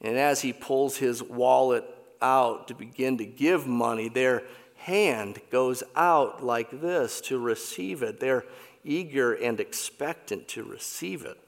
and 0.00 0.16
as 0.16 0.40
he 0.40 0.52
pulls 0.52 0.96
his 0.96 1.22
wallet 1.22 1.84
out 2.22 2.68
to 2.68 2.74
begin 2.74 3.18
to 3.18 3.26
give 3.26 3.66
money, 3.66 4.08
their 4.08 4.44
hand 4.76 5.40
goes 5.50 5.82
out 5.96 6.42
like 6.42 6.80
this 6.80 7.20
to 7.22 7.38
receive 7.38 8.02
it. 8.02 8.20
They're 8.20 8.44
eager 8.84 9.34
and 9.34 9.60
expectant 9.60 10.48
to 10.48 10.62
receive 10.62 11.24
it. 11.24 11.38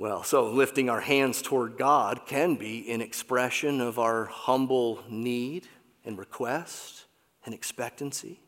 Well, 0.00 0.22
so 0.22 0.48
lifting 0.48 0.88
our 0.88 1.02
hands 1.02 1.42
toward 1.42 1.76
God 1.76 2.22
can 2.24 2.54
be 2.54 2.90
an 2.90 3.02
expression 3.02 3.82
of 3.82 3.98
our 3.98 4.24
humble 4.24 5.04
need 5.10 5.68
and 6.06 6.16
request 6.16 7.04
and 7.44 7.54
expectancy. 7.54 8.40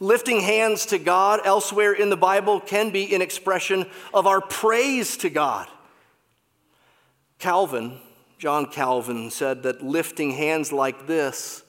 Lifting 0.00 0.40
hands 0.40 0.86
to 0.86 0.98
God 0.98 1.42
elsewhere 1.44 1.92
in 1.92 2.10
the 2.10 2.16
Bible 2.16 2.58
can 2.58 2.90
be 2.90 3.14
an 3.14 3.22
expression 3.22 3.86
of 4.12 4.26
our 4.26 4.40
praise 4.40 5.16
to 5.18 5.30
God. 5.30 5.68
Calvin, 7.38 8.00
John 8.40 8.66
Calvin, 8.66 9.30
said 9.30 9.62
that 9.62 9.84
lifting 9.84 10.32
hands 10.32 10.72
like 10.72 11.06
this 11.06 11.62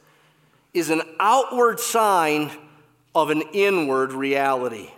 is 0.74 0.90
an 0.90 1.04
outward 1.20 1.80
sign 1.80 2.50
of 3.14 3.30
an 3.30 3.44
inward 3.54 4.14
reality. 4.14 4.90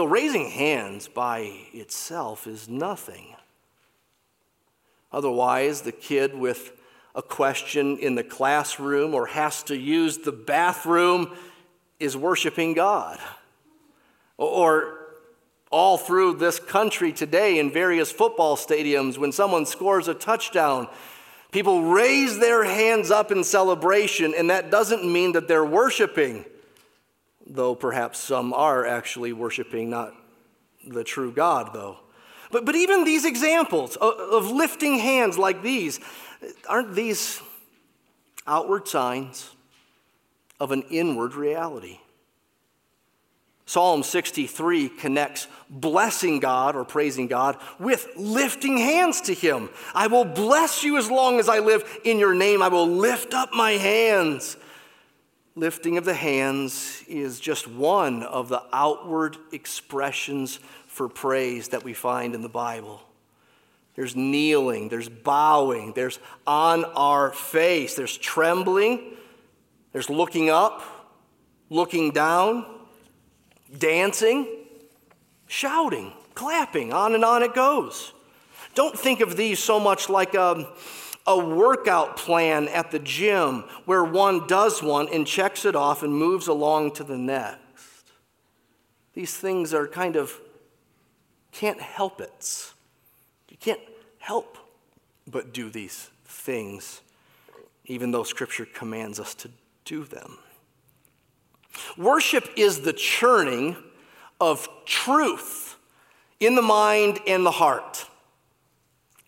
So, 0.00 0.06
raising 0.06 0.48
hands 0.48 1.08
by 1.08 1.52
itself 1.74 2.46
is 2.46 2.70
nothing. 2.70 3.36
Otherwise, 5.12 5.82
the 5.82 5.92
kid 5.92 6.34
with 6.34 6.72
a 7.14 7.20
question 7.20 7.98
in 7.98 8.14
the 8.14 8.24
classroom 8.24 9.14
or 9.14 9.26
has 9.26 9.62
to 9.64 9.76
use 9.76 10.16
the 10.16 10.32
bathroom 10.32 11.36
is 11.98 12.16
worshiping 12.16 12.72
God. 12.72 13.18
Or 14.38 15.00
all 15.70 15.98
through 15.98 16.36
this 16.36 16.58
country 16.58 17.12
today 17.12 17.58
in 17.58 17.70
various 17.70 18.10
football 18.10 18.56
stadiums, 18.56 19.18
when 19.18 19.32
someone 19.32 19.66
scores 19.66 20.08
a 20.08 20.14
touchdown, 20.14 20.88
people 21.52 21.82
raise 21.82 22.38
their 22.38 22.64
hands 22.64 23.10
up 23.10 23.30
in 23.30 23.44
celebration, 23.44 24.32
and 24.34 24.48
that 24.48 24.70
doesn't 24.70 25.04
mean 25.04 25.32
that 25.32 25.46
they're 25.46 25.62
worshiping 25.62 26.46
though 27.50 27.74
perhaps 27.74 28.18
some 28.18 28.52
are 28.52 28.86
actually 28.86 29.32
worshiping 29.32 29.90
not 29.90 30.14
the 30.86 31.04
true 31.04 31.32
God, 31.32 31.70
though. 31.74 31.98
But, 32.50 32.64
but 32.64 32.74
even 32.74 33.04
these 33.04 33.24
examples 33.24 33.96
of, 33.96 34.14
of 34.14 34.50
lifting 34.50 34.98
hands 34.98 35.36
like 35.36 35.62
these, 35.62 36.00
aren't 36.68 36.94
these 36.94 37.42
outward 38.46 38.88
signs 38.88 39.50
of 40.58 40.72
an 40.72 40.82
inward 40.90 41.34
reality? 41.34 41.98
Psalm 43.66 44.02
63 44.02 44.88
connects 44.88 45.46
blessing 45.68 46.40
God 46.40 46.74
or 46.74 46.84
praising 46.84 47.28
God 47.28 47.56
with 47.78 48.08
lifting 48.16 48.76
hands 48.78 49.20
to 49.22 49.34
Him. 49.34 49.70
I 49.94 50.08
will 50.08 50.24
bless 50.24 50.82
you 50.82 50.96
as 50.98 51.08
long 51.08 51.38
as 51.38 51.48
I 51.48 51.60
live. 51.60 52.00
In 52.04 52.18
your 52.18 52.34
name, 52.34 52.62
I 52.62 52.68
will 52.68 52.88
lift 52.88 53.32
up 53.32 53.52
my 53.52 53.72
hands 53.72 54.56
lifting 55.54 55.98
of 55.98 56.04
the 56.04 56.14
hands 56.14 57.02
is 57.08 57.40
just 57.40 57.68
one 57.68 58.22
of 58.22 58.48
the 58.48 58.62
outward 58.72 59.36
expressions 59.52 60.58
for 60.86 61.08
praise 61.08 61.68
that 61.68 61.84
we 61.84 61.92
find 61.92 62.34
in 62.34 62.42
the 62.42 62.48
Bible. 62.48 63.00
There's 63.96 64.14
kneeling, 64.14 64.88
there's 64.88 65.08
bowing, 65.08 65.92
there's 65.92 66.18
on 66.46 66.84
our 66.84 67.32
face, 67.32 67.94
there's 67.94 68.16
trembling, 68.16 69.16
there's 69.92 70.08
looking 70.08 70.48
up, 70.48 70.82
looking 71.68 72.12
down, 72.12 72.64
dancing, 73.76 74.46
shouting, 75.48 76.12
clapping, 76.34 76.92
on 76.92 77.14
and 77.14 77.24
on 77.24 77.42
it 77.42 77.54
goes. 77.54 78.12
Don't 78.74 78.98
think 78.98 79.20
of 79.20 79.36
these 79.36 79.58
so 79.58 79.80
much 79.80 80.08
like 80.08 80.34
a 80.34 80.42
um, 80.42 80.66
a 81.30 81.38
workout 81.38 82.16
plan 82.16 82.66
at 82.66 82.90
the 82.90 82.98
gym 82.98 83.62
where 83.84 84.02
one 84.02 84.48
does 84.48 84.82
one 84.82 85.08
and 85.12 85.24
checks 85.24 85.64
it 85.64 85.76
off 85.76 86.02
and 86.02 86.12
moves 86.12 86.48
along 86.48 86.90
to 86.90 87.04
the 87.04 87.16
next. 87.16 88.10
These 89.14 89.36
things 89.36 89.72
are 89.72 89.86
kind 89.86 90.16
of 90.16 90.40
can't 91.52 91.80
help 91.80 92.20
it. 92.20 92.72
You 93.48 93.56
can't 93.58 93.80
help 94.18 94.58
but 95.24 95.54
do 95.54 95.70
these 95.70 96.10
things, 96.24 97.00
even 97.84 98.10
though 98.10 98.24
Scripture 98.24 98.66
commands 98.66 99.20
us 99.20 99.32
to 99.36 99.50
do 99.84 100.02
them. 100.02 100.36
Worship 101.96 102.48
is 102.56 102.80
the 102.80 102.92
churning 102.92 103.76
of 104.40 104.68
truth 104.84 105.76
in 106.40 106.56
the 106.56 106.62
mind 106.62 107.20
and 107.24 107.46
the 107.46 107.52
heart. 107.52 108.08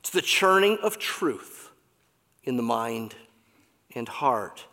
It's 0.01 0.11
the 0.11 0.21
churning 0.21 0.79
of 0.83 0.99
truth 0.99 1.52
in 2.45 2.57
the 2.57 2.63
mind 2.63 3.15
and 3.95 4.09
heart? 4.09 4.65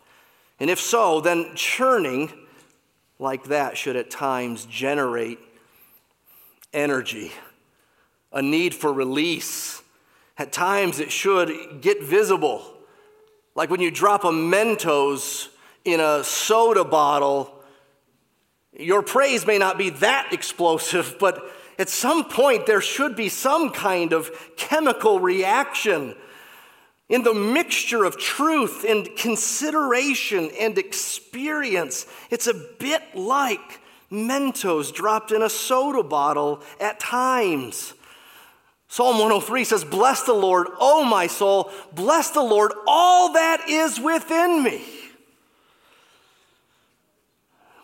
And 0.58 0.68
if 0.68 0.80
so, 0.80 1.20
then 1.20 1.54
churning 1.54 2.32
like 3.18 3.44
that 3.44 3.76
should 3.76 3.96
at 3.96 4.10
times 4.10 4.66
generate 4.66 5.38
energy, 6.72 7.32
a 8.32 8.42
need 8.42 8.74
for 8.74 8.92
release. 8.92 9.82
At 10.38 10.52
times 10.52 11.00
it 11.00 11.12
should 11.12 11.80
get 11.80 12.02
visible. 12.02 12.62
Like 13.54 13.70
when 13.70 13.80
you 13.80 13.90
drop 13.90 14.24
a 14.24 14.30
Mentos 14.30 15.48
in 15.84 16.00
a 16.00 16.24
soda 16.24 16.84
bottle, 16.84 17.54
your 18.72 19.02
praise 19.02 19.46
may 19.46 19.58
not 19.58 19.76
be 19.76 19.90
that 19.90 20.32
explosive, 20.32 21.16
but 21.20 21.42
at 21.78 21.88
some 21.88 22.24
point 22.24 22.66
there 22.66 22.80
should 22.80 23.16
be 23.16 23.28
some 23.28 23.70
kind 23.70 24.12
of 24.12 24.30
chemical 24.56 25.20
reaction 25.20 26.14
in 27.10 27.24
the 27.24 27.34
mixture 27.34 28.04
of 28.04 28.16
truth 28.16 28.84
and 28.88 29.14
consideration 29.16 30.50
and 30.58 30.78
experience. 30.78 32.06
It's 32.30 32.46
a 32.46 32.54
bit 32.54 33.02
like 33.16 33.80
Mentos 34.10 34.94
dropped 34.94 35.32
in 35.32 35.42
a 35.42 35.50
soda 35.50 36.04
bottle 36.04 36.62
at 36.80 37.00
times. 37.00 37.94
Psalm 38.86 39.18
103 39.18 39.64
says, 39.64 39.84
Bless 39.84 40.22
the 40.22 40.32
Lord, 40.32 40.68
O 40.78 41.04
my 41.04 41.26
soul, 41.26 41.72
bless 41.92 42.30
the 42.30 42.42
Lord, 42.42 42.72
all 42.86 43.32
that 43.32 43.68
is 43.68 44.00
within 44.00 44.62
me. 44.62 44.82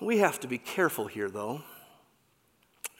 We 0.00 0.18
have 0.18 0.38
to 0.40 0.48
be 0.48 0.58
careful 0.58 1.06
here, 1.08 1.30
though. 1.30 1.62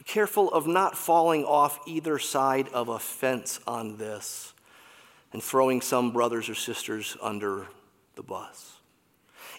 Careful 0.07 0.53
of 0.53 0.67
not 0.67 0.97
falling 0.97 1.45
off 1.45 1.81
either 1.87 2.19
side 2.19 2.69
of 2.69 2.89
a 2.89 2.99
fence 2.99 3.61
on 3.67 3.97
this 3.97 4.53
and 5.37 5.43
throwing 5.43 5.83
some 5.83 6.13
brothers 6.13 6.49
or 6.49 6.55
sisters 6.55 7.15
under 7.21 7.67
the 8.15 8.23
bus. 8.23 8.77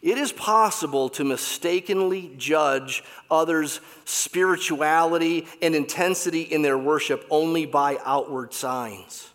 It 0.01 0.17
is 0.17 0.31
possible 0.31 1.07
to 1.09 1.23
mistakenly 1.23 2.33
judge 2.35 3.03
others' 3.29 3.79
spirituality 4.03 5.45
and 5.61 5.75
intensity 5.75 6.41
in 6.41 6.63
their 6.63 6.79
worship 6.79 7.27
only 7.29 7.67
by 7.67 7.99
outward 8.03 8.55
signs. 8.55 9.29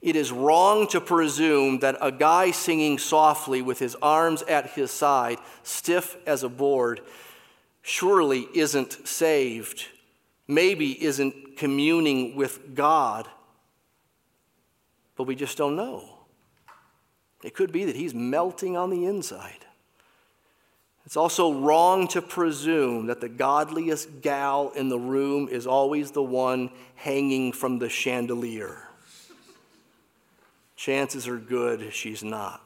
It 0.00 0.14
is 0.14 0.30
wrong 0.30 0.86
to 0.90 1.00
presume 1.00 1.80
that 1.80 1.96
a 2.00 2.12
guy 2.12 2.52
singing 2.52 3.00
softly 3.00 3.60
with 3.60 3.80
his 3.80 3.96
arms 4.00 4.42
at 4.42 4.70
his 4.70 4.92
side, 4.92 5.38
stiff 5.64 6.16
as 6.28 6.44
a 6.44 6.48
board, 6.48 7.00
surely 7.82 8.46
isn't 8.54 9.08
saved, 9.08 9.86
maybe 10.46 11.04
isn't 11.04 11.56
communing 11.56 12.36
with 12.36 12.76
God 12.76 13.28
but 15.16 15.24
we 15.24 15.34
just 15.34 15.56
don't 15.56 15.76
know. 15.76 16.04
It 17.42 17.54
could 17.54 17.72
be 17.72 17.84
that 17.84 17.96
he's 17.96 18.14
melting 18.14 18.76
on 18.76 18.90
the 18.90 19.04
inside. 19.04 19.66
It's 21.04 21.16
also 21.16 21.52
wrong 21.52 22.08
to 22.08 22.22
presume 22.22 23.06
that 23.06 23.20
the 23.20 23.28
godliest 23.28 24.22
gal 24.22 24.72
in 24.74 24.88
the 24.88 24.98
room 24.98 25.48
is 25.50 25.66
always 25.66 26.12
the 26.12 26.22
one 26.22 26.70
hanging 26.94 27.52
from 27.52 27.78
the 27.78 27.90
chandelier. 27.90 28.88
Chances 30.76 31.28
are 31.28 31.38
good 31.38 31.92
she's 31.92 32.24
not. 32.24 32.63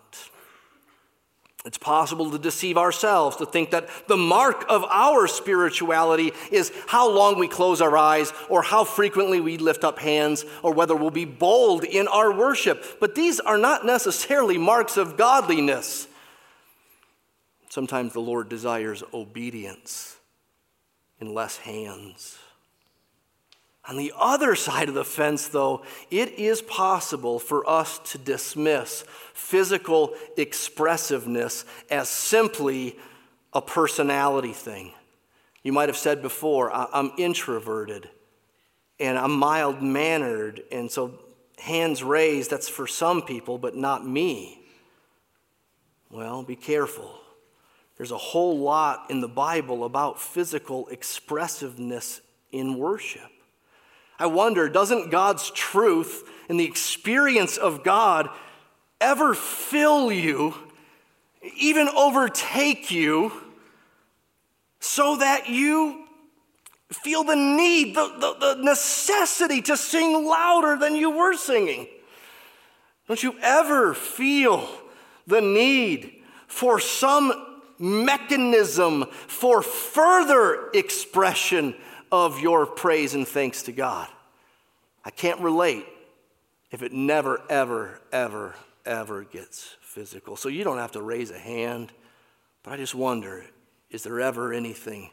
It's 1.69 1.77
possible 1.77 2.31
to 2.31 2.39
deceive 2.39 2.79
ourselves, 2.79 3.37
to 3.37 3.45
think 3.45 3.73
that 3.73 3.91
the 4.09 4.17
mark 4.17 4.65
of 4.71 4.85
our 4.85 5.29
spirituality 5.29 6.33
is 6.51 6.73
how 6.87 7.11
long 7.11 7.39
we 7.39 7.47
close 7.47 7.83
our 7.83 7.95
eyes, 7.95 8.33
or 8.49 8.63
how 8.63 8.85
frequently 8.85 9.39
we 9.39 9.59
lift 9.59 9.85
up 9.85 9.99
hands, 9.99 10.47
or 10.63 10.73
whether 10.73 10.97
we'll 10.97 11.11
be 11.11 11.27
bold 11.27 11.85
in 11.85 12.09
our 12.09 12.33
worship. 12.33 12.99
But 13.01 13.15
these 13.15 13.39
are 13.39 13.59
not 13.59 13.85
necessarily 13.85 14.57
marks 14.57 14.97
of 14.97 15.19
godliness. 15.19 16.09
Sometimes 17.69 18.15
the 18.15 18.21
Lord 18.21 18.49
desires 18.49 19.05
obedience 19.13 20.17
in 21.21 21.35
less 21.35 21.59
hands. 21.59 22.39
On 23.89 23.97
the 23.97 24.13
other 24.19 24.55
side 24.55 24.91
of 24.91 24.95
the 24.95 25.05
fence, 25.05 25.49
though, 25.49 25.83
it 26.11 26.39
is 26.39 26.61
possible 26.61 27.39
for 27.39 27.69
us 27.69 27.99
to 28.11 28.19
dismiss 28.19 29.03
physical 29.33 30.13
expressiveness 30.37 31.65
as 31.91 32.11
simply 32.11 32.99
a 33.55 33.63
personality 33.63 34.53
thing. 34.53 34.93
You 35.63 35.73
might 35.73 35.89
have 35.89 35.97
said 35.97 36.21
before, 36.21 36.71
I'm 36.71 37.13
introverted 37.17 38.11
and 39.01 39.19
I'm 39.19 39.33
mild 39.33 39.83
mannered, 39.83 40.61
and 40.71 40.91
so 40.91 41.21
hands 41.57 42.03
raised, 42.03 42.51
that's 42.51 42.69
for 42.69 42.87
some 42.87 43.23
people, 43.23 43.57
but 43.57 43.75
not 43.75 44.07
me. 44.07 44.61
Well, 46.11 46.43
be 46.43 46.57
careful. 46.57 47.15
There's 47.97 48.11
a 48.11 48.19
whole 48.19 48.59
lot 48.59 49.07
in 49.09 49.21
the 49.21 49.29
Bible 49.29 49.85
about 49.85 50.21
physical 50.21 50.89
expressiveness 50.89 52.21
in 52.51 52.77
worship. 52.77 53.31
I 54.19 54.27
wonder, 54.27 54.69
doesn't 54.69 55.11
God's 55.11 55.51
truth 55.51 56.29
and 56.49 56.59
the 56.59 56.65
experience 56.65 57.57
of 57.57 57.85
God 57.85 58.29
ever 59.01 59.35
fill 59.35 60.11
you, 60.11 60.55
even 61.57 61.89
overtake 61.89 62.91
you, 62.91 63.33
so 64.81 65.17
that 65.17 65.49
you 65.49 66.05
feel 66.91 67.23
the 67.23 67.37
need, 67.37 67.95
the, 67.95 68.09
the, 68.19 68.55
the, 68.55 68.63
necessity 68.63 69.61
to 69.63 69.77
sing 69.77 70.27
louder 70.27 70.77
than 70.77 70.97
you 70.97 71.11
were 71.11 71.35
singing? 71.35 71.87
Don't 73.07 73.23
you 73.23 73.37
ever 73.41 73.95
feel 73.95 74.69
the 75.27 75.41
need 75.41 76.23
for 76.47 76.81
some 76.81 77.47
mechanism 77.79 79.05
for 79.27 79.63
further 79.63 80.71
expression 80.75 81.75
of 82.11 82.41
your 82.41 82.67
praise 82.67 83.15
and 83.15 83.27
thanks 83.27 83.63
to 83.65 83.73
God? 83.73 84.09
I 85.05 85.11
can't 85.11 85.41
relate 85.41 85.87
if 86.71 86.83
it 86.83 86.93
never, 86.93 87.41
ever, 87.49 88.01
ever, 88.13 88.55
ever 88.85 89.25
gets 89.25 89.77
physical. 89.81 90.37
So 90.37 90.49
you 90.49 90.65
don't 90.65 90.79
have 90.79 90.93
to 90.93 91.03
raise 91.03 91.31
a 91.31 91.39
hand, 91.39 91.93
but 92.63 92.73
I 92.73 92.77
just 92.77 92.95
wonder 92.95 93.45
is 93.91 94.03
there 94.03 94.21
ever 94.21 94.53
anything 94.53 95.11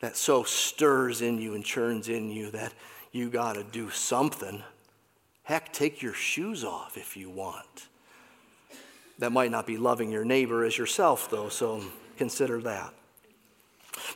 that 0.00 0.16
so 0.16 0.42
stirs 0.42 1.20
in 1.20 1.38
you 1.38 1.54
and 1.54 1.64
churns 1.64 2.08
in 2.08 2.30
you 2.30 2.50
that 2.52 2.72
you 3.12 3.28
got 3.28 3.54
to 3.54 3.64
do 3.64 3.90
something? 3.90 4.62
Heck, 5.42 5.72
take 5.72 6.02
your 6.02 6.14
shoes 6.14 6.64
off 6.64 6.96
if 6.96 7.16
you 7.16 7.30
want. 7.30 7.88
That 9.18 9.32
might 9.32 9.50
not 9.50 9.66
be 9.66 9.76
loving 9.76 10.10
your 10.10 10.24
neighbor 10.24 10.64
as 10.64 10.76
yourself, 10.76 11.30
though, 11.30 11.48
so 11.48 11.82
consider 12.16 12.60
that. 12.62 12.92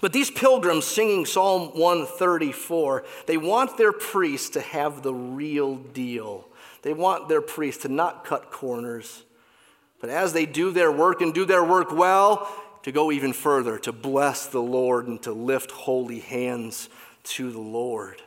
But 0.01 0.13
these 0.13 0.31
pilgrims 0.31 0.85
singing 0.85 1.27
Psalm 1.27 1.71
134, 1.79 3.05
they 3.27 3.37
want 3.37 3.77
their 3.77 3.93
priest 3.93 4.53
to 4.55 4.61
have 4.61 5.03
the 5.03 5.15
real 5.15 5.77
deal. 5.77 6.49
They 6.83 6.93
want 6.93 7.29
their 7.29 7.43
priest 7.43 7.83
to 7.83 7.89
not 7.89 8.25
cut 8.25 8.51
corners, 8.51 9.23
but 10.01 10.11
as 10.11 10.33
they 10.33 10.47
do 10.47 10.71
their 10.71 10.91
work 10.91 11.21
and 11.21 11.35
do 11.35 11.45
their 11.45 11.65
work 11.65 11.93
well, 11.93 12.49
to 12.83 12.93
go 12.93 13.13
even 13.13 13.33
further, 13.33 13.79
to 13.79 13.93
bless 13.93 14.47
the 14.47 14.63
Lord 14.63 15.07
and 15.07 15.23
to 15.23 15.33
lift 15.33 15.71
holy 15.71 16.21
hands 16.21 16.89
to 17.23 17.51
the 17.51 17.61
Lord. 17.61 18.23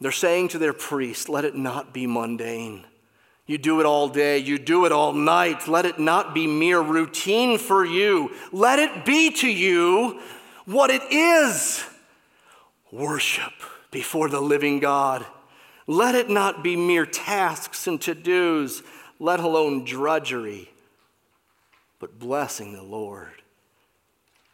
They're 0.00 0.12
saying 0.12 0.48
to 0.48 0.58
their 0.58 0.72
priest, 0.72 1.28
let 1.28 1.44
it 1.44 1.56
not 1.56 1.92
be 1.92 2.06
mundane. 2.06 2.84
You 3.50 3.58
do 3.58 3.80
it 3.80 3.84
all 3.84 4.08
day, 4.08 4.38
you 4.38 4.60
do 4.60 4.84
it 4.84 4.92
all 4.92 5.12
night. 5.12 5.66
Let 5.66 5.84
it 5.84 5.98
not 5.98 6.34
be 6.34 6.46
mere 6.46 6.80
routine 6.80 7.58
for 7.58 7.84
you. 7.84 8.30
Let 8.52 8.78
it 8.78 9.04
be 9.04 9.32
to 9.32 9.48
you 9.50 10.20
what 10.66 10.88
it 10.88 11.02
is 11.10 11.84
worship 12.92 13.52
before 13.90 14.28
the 14.28 14.40
living 14.40 14.78
God. 14.78 15.26
Let 15.88 16.14
it 16.14 16.30
not 16.30 16.62
be 16.62 16.76
mere 16.76 17.04
tasks 17.04 17.88
and 17.88 18.00
to 18.02 18.14
dos, 18.14 18.84
let 19.18 19.40
alone 19.40 19.84
drudgery, 19.84 20.70
but 21.98 22.20
blessing 22.20 22.72
the 22.72 22.84
Lord 22.84 23.42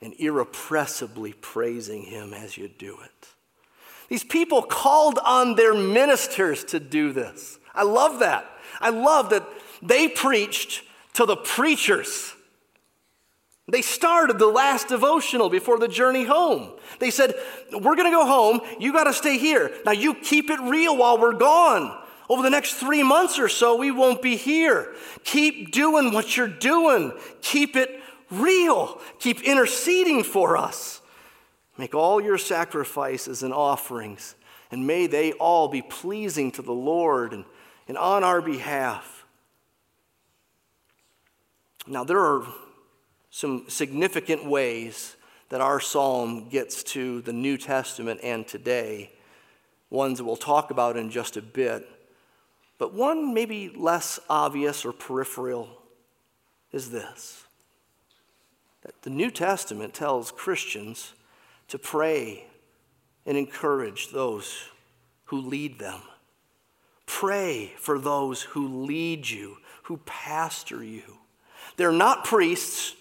and 0.01 0.15
irrepressibly 0.19 1.35
praising 1.35 2.05
Him 2.05 2.33
as 2.33 2.57
you 2.57 2.67
do 2.67 2.97
it. 3.05 3.29
These 4.09 4.25
people 4.25 4.63
called 4.63 5.19
on 5.23 5.55
their 5.55 5.75
ministers 5.75 6.65
to 6.65 6.81
do 6.81 7.13
this. 7.13 7.59
I 7.75 7.83
love 7.83 8.21
that. 8.21 8.53
I 8.81 8.91
love 8.91 9.31
that 9.31 9.47
they 9.83 10.09
preached 10.09 10.83
to 11.15 11.27
the 11.27 11.37
preachers. 11.37 12.33
They 13.69 13.83
started 13.83 14.39
the 14.39 14.47
last 14.47 14.89
devotional 14.89 15.51
before 15.51 15.79
the 15.79 15.89
journey 15.89 16.25
home. 16.25 16.71
They 17.01 17.11
said, 17.11 17.35
We're 17.73 17.97
going 17.97 18.11
to 18.11 18.17
go 18.17 18.27
home. 18.27 18.61
You 18.79 18.93
got 18.93 19.05
to 19.05 19.12
stay 19.12 19.39
here. 19.39 19.73
Now, 19.85 19.93
you 19.93 20.15
keep 20.15 20.51
it 20.51 20.61
real 20.61 20.97
while 20.97 21.19
we're 21.19 21.35
gone. 21.35 22.03
Over 22.29 22.43
the 22.43 22.51
next 22.51 22.75
three 22.75 23.03
months 23.03 23.39
or 23.39 23.49
so, 23.49 23.77
we 23.77 23.91
won't 23.91 24.23
be 24.23 24.37
here. 24.37 24.95
Keep 25.25 25.73
doing 25.73 26.12
what 26.12 26.37
you're 26.37 26.49
doing. 26.49 27.12
Keep 27.41 27.77
it 27.77 28.01
real. 28.31 29.01
Keep 29.19 29.43
interceding 29.43 30.23
for 30.23 30.57
us. 30.57 31.01
Make 31.79 31.95
all 31.95 32.21
your 32.21 32.39
sacrifices 32.39 33.43
and 33.43 33.53
offerings, 33.53 34.35
and 34.71 34.87
may 34.87 35.07
they 35.07 35.33
all 35.33 35.69
be 35.69 35.83
pleasing 35.83 36.51
to 36.53 36.62
the 36.62 36.73
Lord 36.73 37.33
and, 37.33 37.45
and 37.88 37.96
on 37.96 38.25
our 38.25 38.42
behalf. 38.42 39.25
Now, 41.87 42.05
there 42.05 42.20
are 42.20 42.44
some 43.31 43.68
significant 43.68 44.44
ways 44.44 45.16
that 45.51 45.61
our 45.61 45.79
psalm 45.79 46.49
gets 46.49 46.83
to 46.83 47.20
the 47.22 47.33
New 47.33 47.57
Testament 47.57 48.20
and 48.22 48.46
today, 48.46 49.12
ones 49.90 50.18
that 50.18 50.25
we'll 50.25 50.37
talk 50.37 50.70
about 50.70 50.96
in 50.96 51.11
just 51.11 51.37
a 51.37 51.42
bit. 51.42 51.88
But 52.79 52.92
one 52.92 53.33
maybe 53.33 53.68
less 53.68 54.18
obvious 54.29 54.85
or 54.85 54.92
peripheral 54.92 55.68
is 56.72 56.90
this 56.90 57.44
that 58.83 59.03
the 59.03 59.11
New 59.11 59.33
Testament 59.33 59.94
tells 59.94 60.31
Christians 60.31 61.12
to 61.66 61.77
pray 61.77 62.46
and 63.25 63.37
encourage 63.37 64.12
those 64.12 64.68
who 65.25 65.40
lead 65.40 65.81
them. 65.81 66.01
Pray 67.07 67.73
for 67.79 67.99
those 67.99 68.42
who 68.42 68.85
lead 68.85 69.29
you, 69.29 69.59
who 69.85 69.99
pastor 69.99 70.83
you. 70.83 71.19
They're 71.77 71.92
not 71.92 72.25
priests, 72.25 72.95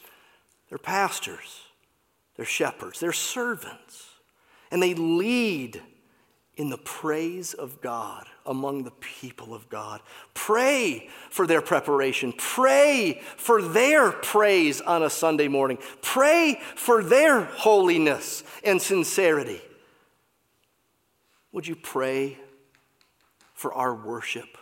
they're 0.70 0.78
pastors, 0.78 1.62
they're 2.36 2.46
shepherds, 2.46 3.00
they're 3.00 3.12
servants, 3.12 4.10
and 4.72 4.82
they 4.82 4.94
lead 4.94 5.82
in 6.56 6.70
the 6.70 6.78
praise 6.78 7.54
of 7.54 7.82
God 7.82 8.28
among 8.46 8.84
the 8.84 8.92
people 8.92 9.54
of 9.54 9.68
God. 9.70 10.02
Pray 10.34 11.10
for 11.30 11.46
their 11.46 11.62
preparation. 11.62 12.34
Pray 12.38 13.22
for 13.36 13.62
their 13.62 14.12
praise 14.12 14.80
on 14.82 15.04
a 15.04 15.10
Sunday 15.10 15.48
morning. 15.48 15.78
Pray 16.02 16.62
for 16.76 17.04
their 17.04 17.46
holiness 17.46 18.44
and 18.64 18.82
sincerity. 18.82 19.62
Would 21.52 21.68
you 21.68 21.76
pray 21.76 22.38
for 23.56 23.74
our 23.74 23.96
worship? 23.96 24.58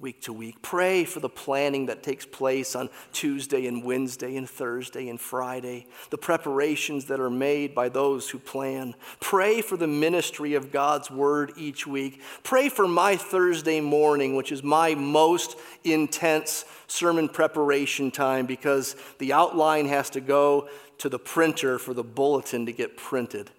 week 0.00 0.22
to 0.22 0.32
week. 0.32 0.62
Pray 0.62 1.04
for 1.04 1.20
the 1.20 1.28
planning 1.28 1.86
that 1.86 2.02
takes 2.02 2.24
place 2.24 2.74
on 2.74 2.88
Tuesday 3.12 3.66
and 3.66 3.84
Wednesday 3.84 4.36
and 4.36 4.48
Thursday 4.48 5.10
and 5.10 5.20
Friday, 5.20 5.86
the 6.08 6.16
preparations 6.16 7.04
that 7.04 7.20
are 7.20 7.30
made 7.30 7.74
by 7.74 7.90
those 7.90 8.30
who 8.30 8.38
plan. 8.38 8.94
Pray 9.20 9.60
for 9.60 9.76
the 9.76 9.86
ministry 9.86 10.54
of 10.54 10.72
God's 10.72 11.10
word 11.10 11.52
each 11.56 11.86
week. 11.86 12.22
Pray 12.42 12.70
for 12.70 12.88
my 12.88 13.16
Thursday 13.16 13.80
morning, 13.82 14.34
which 14.34 14.52
is 14.52 14.62
my 14.62 14.94
most 14.94 15.58
intense 15.84 16.64
sermon 16.86 17.28
preparation 17.28 18.10
time 18.10 18.46
because 18.46 18.96
the 19.18 19.34
outline 19.34 19.86
has 19.86 20.08
to 20.10 20.22
go 20.22 20.68
to 20.96 21.10
the 21.10 21.18
printer 21.18 21.78
for 21.78 21.92
the 21.92 22.02
bulletin 22.02 22.64
to 22.64 22.72
get 22.72 22.96
printed. 22.96 23.50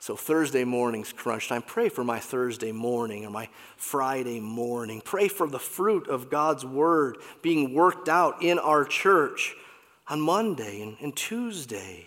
So, 0.00 0.16
Thursday 0.16 0.64
morning's 0.64 1.12
crunch 1.12 1.48
time. 1.48 1.60
Pray 1.60 1.90
for 1.90 2.02
my 2.02 2.18
Thursday 2.18 2.72
morning 2.72 3.26
or 3.26 3.30
my 3.30 3.50
Friday 3.76 4.40
morning. 4.40 5.02
Pray 5.02 5.28
for 5.28 5.46
the 5.46 5.58
fruit 5.58 6.08
of 6.08 6.30
God's 6.30 6.64
word 6.64 7.18
being 7.42 7.74
worked 7.74 8.08
out 8.08 8.42
in 8.42 8.58
our 8.58 8.86
church 8.86 9.54
on 10.08 10.22
Monday 10.22 10.80
and, 10.80 10.96
and 11.02 11.14
Tuesday. 11.14 12.06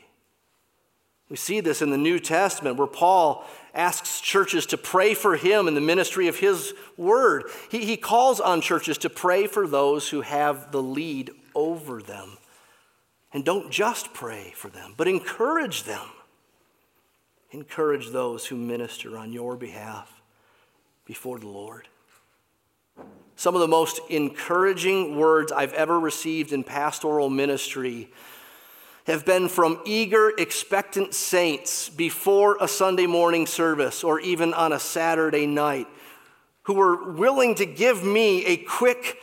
We 1.29 1.36
see 1.36 1.60
this 1.60 1.84
in 1.84 1.91
the 1.91 1.97
New 1.97 2.19
Testament 2.19 2.77
where 2.77 2.88
Paul 2.88 3.45
asks 3.75 4.19
churches 4.21 4.65
to 4.67 4.77
pray 4.77 5.13
for 5.13 5.36
him 5.36 5.67
in 5.67 5.75
the 5.75 5.82
ministry 5.82 6.27
of 6.27 6.39
his 6.39 6.73
word. 6.97 7.43
He, 7.69 7.86
he 7.86 7.95
calls 7.95 8.39
on 8.39 8.62
churches 8.62 8.97
to 8.99 9.10
pray 9.10 9.45
for 9.45 9.67
those 9.67 10.10
who 10.10 10.21
have 10.21 10.71
the 10.71 10.82
lead 10.82 11.29
over 11.53 12.01
them. 12.01 12.39
And 13.32 13.45
don't 13.45 13.71
just 13.71 14.15
pray 14.15 14.51
for 14.56 14.69
them, 14.69 14.95
but 14.97 15.08
encourage 15.08 15.84
them 15.84 16.08
encourage 17.54 18.10
those 18.10 18.46
who 18.48 18.56
minister 18.56 19.18
on 19.18 19.32
your 19.32 19.56
behalf 19.56 20.22
before 21.06 21.40
the 21.40 21.48
Lord. 21.48 21.88
Some 23.36 23.56
of 23.56 23.62
the 23.62 23.67
most 23.67 24.00
encouraging 24.10 25.17
words 25.17 25.52
I've 25.52 25.73
ever 25.73 26.00
received 26.00 26.52
in 26.52 26.63
pastoral 26.63 27.30
ministry 27.30 28.12
have 29.06 29.25
been 29.25 29.50
from 29.50 29.82
eager, 29.86 30.32
expectant 30.38 31.13
saints 31.13 31.90
before 31.90 32.58
a 32.62 32.67
Sunday 32.67 33.06
morning 33.06 33.46
service 33.46 34.04
or 34.04 34.19
even 34.19 34.54
on 34.54 34.71
a 34.71 34.80
Saturday 34.80 35.46
night 35.46 35.88
who 36.63 36.73
were 36.73 37.12
willing 37.12 37.56
to 37.56 37.65
give 37.65 38.04
me 38.04 38.46
a 38.46 38.58
quick 38.58 39.17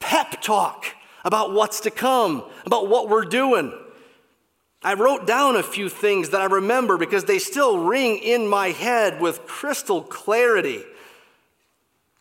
pep 0.00 0.40
talk 0.40 0.86
about 1.24 1.52
what's 1.52 1.80
to 1.80 1.90
come, 1.90 2.42
about 2.64 2.88
what 2.88 3.08
we're 3.08 3.24
doing. 3.24 3.72
I 4.82 4.94
wrote 4.94 5.26
down 5.26 5.56
a 5.56 5.62
few 5.62 5.88
things 5.88 6.30
that 6.30 6.40
I 6.40 6.44
remember 6.44 6.96
because 6.96 7.24
they 7.24 7.38
still 7.38 7.78
ring 7.78 8.18
in 8.18 8.46
my 8.46 8.68
head 8.68 9.20
with 9.20 9.46
crystal 9.46 10.02
clarity. 10.02 10.84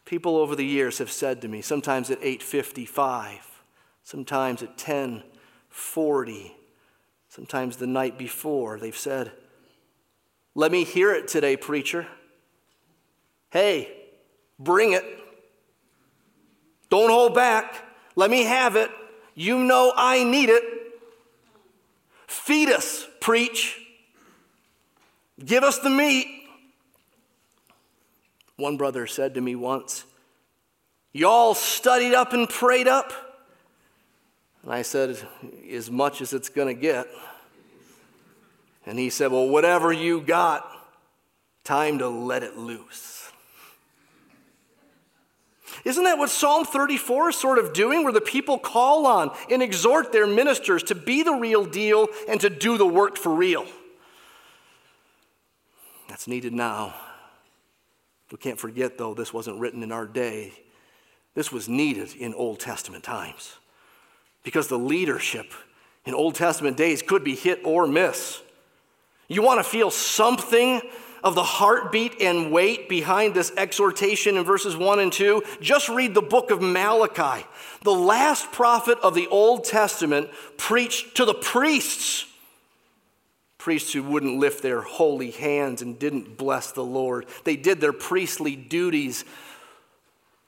People 0.05 0.37
over 0.37 0.55
the 0.55 0.65
years 0.65 0.97
have 0.97 1.11
said 1.11 1.41
to 1.41 1.47
me, 1.47 1.61
sometimes 1.61 2.09
at 2.09 2.23
8:55, 2.23 3.61
sometimes 4.03 4.63
at 4.63 4.77
10:40, 4.77 6.55
sometimes 7.29 7.77
the 7.77 7.85
night 7.85 8.17
before, 8.17 8.79
they've 8.79 8.97
said, 8.97 9.33
"Let 10.55 10.71
me 10.71 10.83
hear 10.83 11.13
it 11.13 11.27
today, 11.27 11.57
preacher. 11.57 12.07
Hey, 13.51 14.09
bring 14.57 14.93
it. 14.93 15.05
Don't 16.89 17.11
hold 17.11 17.35
back. 17.35 17.83
Let 18.15 18.31
me 18.31 18.43
have 18.43 18.75
it. 18.75 18.89
You 19.35 19.59
know 19.59 19.93
I 19.95 20.23
need 20.23 20.49
it. 20.49 20.76
Feed 22.27 22.69
us, 22.69 23.07
preach. 23.21 23.79
Give 25.43 25.63
us 25.63 25.79
the 25.79 25.89
meat. 25.89 26.27
One 28.57 28.77
brother 28.77 29.07
said 29.07 29.33
to 29.35 29.41
me 29.41 29.55
once, 29.55 30.03
Y'all 31.13 31.53
studied 31.53 32.13
up 32.13 32.33
and 32.33 32.47
prayed 32.49 32.87
up? 32.87 33.11
And 34.63 34.71
I 34.71 34.81
said, 34.81 35.17
As 35.71 35.89
much 35.89 36.21
as 36.21 36.33
it's 36.33 36.49
going 36.49 36.67
to 36.67 36.79
get. 36.79 37.07
And 38.85 38.99
he 38.99 39.09
said, 39.09 39.31
Well, 39.31 39.47
whatever 39.47 39.93
you 39.93 40.21
got, 40.21 40.69
time 41.63 41.99
to 41.99 42.07
let 42.07 42.43
it 42.43 42.57
loose. 42.57 43.16
Isn't 45.85 46.03
that 46.03 46.17
what 46.17 46.29
Psalm 46.29 46.65
34 46.65 47.29
is 47.29 47.35
sort 47.35 47.57
of 47.57 47.73
doing, 47.73 48.03
where 48.03 48.13
the 48.13 48.21
people 48.21 48.57
call 48.57 49.05
on 49.05 49.35
and 49.49 49.61
exhort 49.61 50.11
their 50.11 50.27
ministers 50.27 50.83
to 50.83 50.95
be 50.95 51.23
the 51.23 51.33
real 51.33 51.65
deal 51.65 52.07
and 52.27 52.41
to 52.41 52.49
do 52.49 52.77
the 52.77 52.85
work 52.85 53.17
for 53.17 53.33
real? 53.33 53.65
That's 56.07 56.27
needed 56.27 56.53
now. 56.53 56.95
We 58.31 58.37
can't 58.37 58.59
forget, 58.59 58.97
though, 58.97 59.13
this 59.13 59.33
wasn't 59.33 59.59
written 59.59 59.83
in 59.83 59.91
our 59.91 60.05
day. 60.05 60.53
This 61.33 61.51
was 61.51 61.69
needed 61.69 62.15
in 62.15 62.33
Old 62.33 62.59
Testament 62.59 63.03
times 63.03 63.57
because 64.43 64.67
the 64.67 64.79
leadership 64.79 65.53
in 66.05 66.13
Old 66.13 66.35
Testament 66.35 66.77
days 66.77 67.01
could 67.01 67.23
be 67.23 67.35
hit 67.35 67.61
or 67.63 67.85
miss. 67.85 68.41
You 69.27 69.41
want 69.41 69.59
to 69.59 69.63
feel 69.63 69.91
something 69.91 70.81
of 71.23 71.35
the 71.35 71.43
heartbeat 71.43 72.21
and 72.21 72.51
weight 72.51 72.87
behind 72.89 73.33
this 73.33 73.51
exhortation 73.57 74.37
in 74.37 74.43
verses 74.43 74.75
1 74.75 74.99
and 74.99 75.11
2, 75.11 75.43
just 75.61 75.89
read 75.89 76.13
the 76.13 76.21
book 76.21 76.51
of 76.51 76.61
Malachi. 76.61 77.45
The 77.83 77.93
last 77.93 78.51
prophet 78.51 78.97
of 79.03 79.15
the 79.15 79.27
Old 79.27 79.63
Testament 79.63 80.29
preached 80.57 81.15
to 81.17 81.25
the 81.25 81.33
priests. 81.33 82.25
Priests 83.57 83.93
who 83.93 84.03
wouldn't 84.03 84.39
lift 84.39 84.61
their 84.61 84.81
holy 84.81 85.31
hands 85.31 85.81
and 85.81 85.99
didn't 85.99 86.37
bless 86.37 86.71
the 86.71 86.83
Lord. 86.83 87.25
They 87.43 87.55
did 87.55 87.81
their 87.81 87.93
priestly 87.93 88.55
duties, 88.55 89.25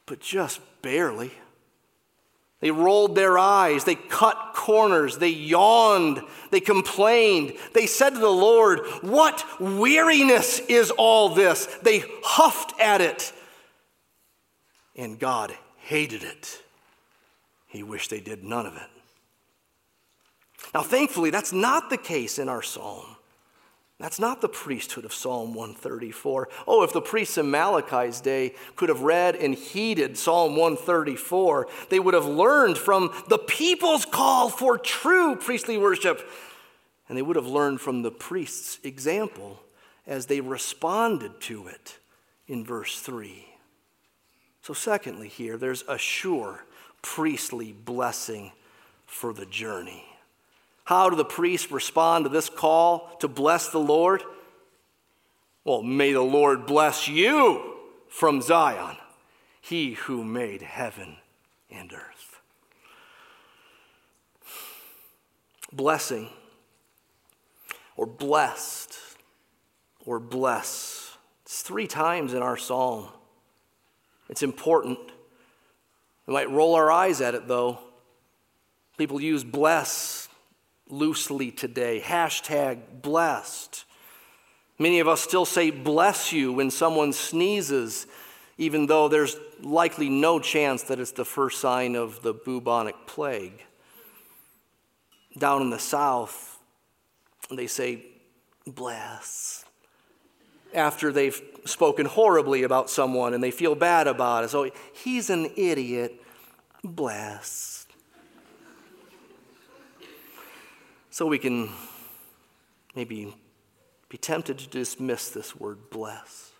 but 0.06 0.20
just 0.20 0.62
barely. 0.82 1.32
They 2.62 2.72
rolled 2.72 3.16
their 3.16 3.38
eyes, 3.38 3.86
they 3.86 3.96
cut 3.96 4.49
corners, 4.70 5.18
they 5.18 5.30
yawned, 5.30 6.22
they 6.52 6.60
complained. 6.60 7.56
They 7.74 7.88
said 7.88 8.12
to 8.12 8.20
the 8.20 8.30
Lord, 8.30 8.82
What 9.02 9.44
weariness 9.60 10.60
is 10.60 10.92
all 10.92 11.30
this? 11.30 11.66
They 11.82 12.04
huffed 12.24 12.80
at 12.80 13.02
it, 13.02 13.34
and 14.96 15.18
God 15.18 15.58
hated 15.80 16.22
it. 16.22 16.62
He 17.66 17.82
wished 17.82 18.12
they 18.12 18.20
did 18.20 18.44
none 18.44 18.68
of 18.68 18.76
it. 18.76 18.90
Now, 20.72 20.84
thankfully, 20.84 21.32
that's 21.32 21.52
not 21.52 21.90
the 21.90 21.98
case 21.98 22.38
in 22.38 22.48
our 22.48 22.62
psalm. 22.62 23.16
That's 24.00 24.20
not 24.20 24.40
the 24.40 24.48
priesthood 24.48 25.04
of 25.04 25.14
Psalm 25.14 25.54
134. 25.54 26.48
Oh, 26.66 26.84
if 26.84 26.94
the 26.94 27.02
priests 27.02 27.38
in 27.38 27.52
Malachi's 27.52 28.22
day 28.22 28.56
could 28.78 28.88
have 28.88 29.02
read 29.02 29.36
and 29.36 29.54
heeded 29.54 30.18
Psalm 30.18 30.56
134, 30.56 31.68
they 31.90 32.00
would 32.00 32.14
have 32.14 32.26
learned 32.26 32.78
from 32.78 33.12
the 33.28 33.38
people's 33.38 34.06
call 34.06 34.50
for 34.50 34.78
true 34.78 35.36
priestly 35.36 35.78
worship. 35.78 36.22
And 37.10 37.18
they 37.18 37.22
would 37.22 37.36
have 37.36 37.48
learned 37.48 37.82
from 37.82 38.02
the 38.02 38.12
priest's 38.12 38.80
example 38.84 39.60
as 40.08 40.28
they 40.28 40.40
responded 40.40 41.42
to 41.42 41.68
it 41.68 42.00
in 42.48 42.64
verse 42.64 43.02
3. 43.02 43.48
So, 44.62 44.74
secondly, 44.74 45.28
here, 45.28 45.58
there's 45.58 45.84
a 45.90 45.98
sure 45.98 46.64
priestly 47.02 47.74
blessing 47.74 48.54
for 49.06 49.34
the 49.34 49.46
journey. 49.46 50.06
How 50.90 51.08
do 51.08 51.16
the 51.16 51.24
priests 51.24 51.72
respond 51.72 52.26
to 52.26 52.30
this 52.30 52.50
call 52.50 53.16
to 53.20 53.28
bless 53.28 53.70
the 53.70 53.78
Lord? 53.78 54.24
Well, 55.64 55.84
may 55.84 56.14
the 56.14 56.24
Lord 56.24 56.66
bless 56.66 57.08
you 57.08 57.76
from 58.08 58.42
Zion, 58.42 58.98
he 59.62 59.94
who 59.94 60.24
made 60.24 60.64
heaven 60.64 61.18
and 61.70 61.94
earth. 61.94 62.42
Blessing, 65.72 66.30
or 67.96 68.08
blessed, 68.08 68.98
or 70.08 70.20
bless. 70.20 71.18
It's 71.44 71.62
three 71.62 71.86
times 71.86 72.34
in 72.34 72.42
our 72.42 72.58
psalm. 72.58 73.10
It's 74.28 74.42
important. 74.42 74.98
We 76.26 76.34
might 76.34 76.50
roll 76.50 76.74
our 76.74 76.92
eyes 76.92 77.22
at 77.22 77.36
it, 77.36 77.48
though. 77.48 77.78
People 78.98 79.22
use 79.22 79.44
bless 79.44 80.29
loosely 80.90 81.52
today. 81.52 82.02
Hashtag 82.04 82.80
blessed. 83.02 83.86
Many 84.78 85.00
of 85.00 85.08
us 85.08 85.22
still 85.22 85.46
say 85.46 85.72
bless 85.72 86.32
you 86.32 86.54
when 86.54 86.72
someone 86.72 87.14
sneezes, 87.14 88.08
even 88.58 88.88
though 88.88 89.08
there's 89.08 89.36
likely 89.62 90.10
no 90.10 90.40
chance 90.40 90.84
that 90.84 91.00
it's 91.00 91.12
the 91.12 91.26
first 91.26 91.60
sign 91.60 91.96
of 91.96 92.22
the 92.22 92.34
bubonic 92.34 92.96
plague. 93.06 93.64
Down 95.38 95.62
in 95.62 95.70
the 95.70 95.80
South, 95.80 96.60
they 97.52 97.68
say 97.68 98.06
bless 98.66 99.66
after 100.74 101.12
they've 101.12 101.42
spoken 101.66 102.06
horribly 102.06 102.64
about 102.64 102.90
someone 102.90 103.34
and 103.34 103.44
they 103.44 103.52
feel 103.52 103.76
bad 103.76 104.08
about 104.08 104.44
it. 104.44 104.50
So 104.50 104.70
he's 104.94 105.30
an 105.30 105.52
idiot. 105.56 106.22
Bless. 106.84 107.79
So 111.12 111.26
we 111.26 111.40
can 111.40 111.70
maybe 112.96 113.34
be 114.10 114.18
tempted 114.18 114.60
to 114.60 114.68
dismiss 114.68 115.30
this 115.30 115.56
word 115.56 115.90
bless, 115.90 116.52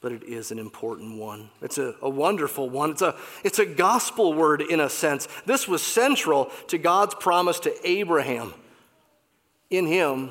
but 0.00 0.12
it 0.12 0.22
is 0.22 0.50
an 0.50 0.58
important 0.58 1.18
one. 1.18 1.50
It's 1.60 1.78
a, 1.78 1.94
a 2.00 2.08
wonderful 2.08 2.68
one. 2.68 2.90
It's 2.90 3.02
a, 3.02 3.16
it's 3.44 3.58
a 3.58 3.66
gospel 3.66 4.32
word 4.34 4.62
in 4.62 4.80
a 4.80 4.88
sense. 4.88 5.28
This 5.46 5.68
was 5.68 5.82
central 5.82 6.46
to 6.68 6.78
God's 6.78 7.14
promise 7.14 7.60
to 7.60 7.74
Abraham. 7.88 8.54
In 9.70 9.86
him, 9.86 10.30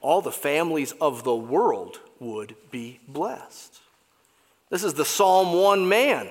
all 0.00 0.22
the 0.22 0.32
families 0.32 0.92
of 1.00 1.24
the 1.24 1.34
world 1.34 2.00
would 2.18 2.54
be 2.70 3.00
blessed. 3.06 3.78
This 4.70 4.84
is 4.84 4.94
the 4.94 5.04
Psalm 5.04 5.52
1 5.52 5.88
man. 5.88 6.28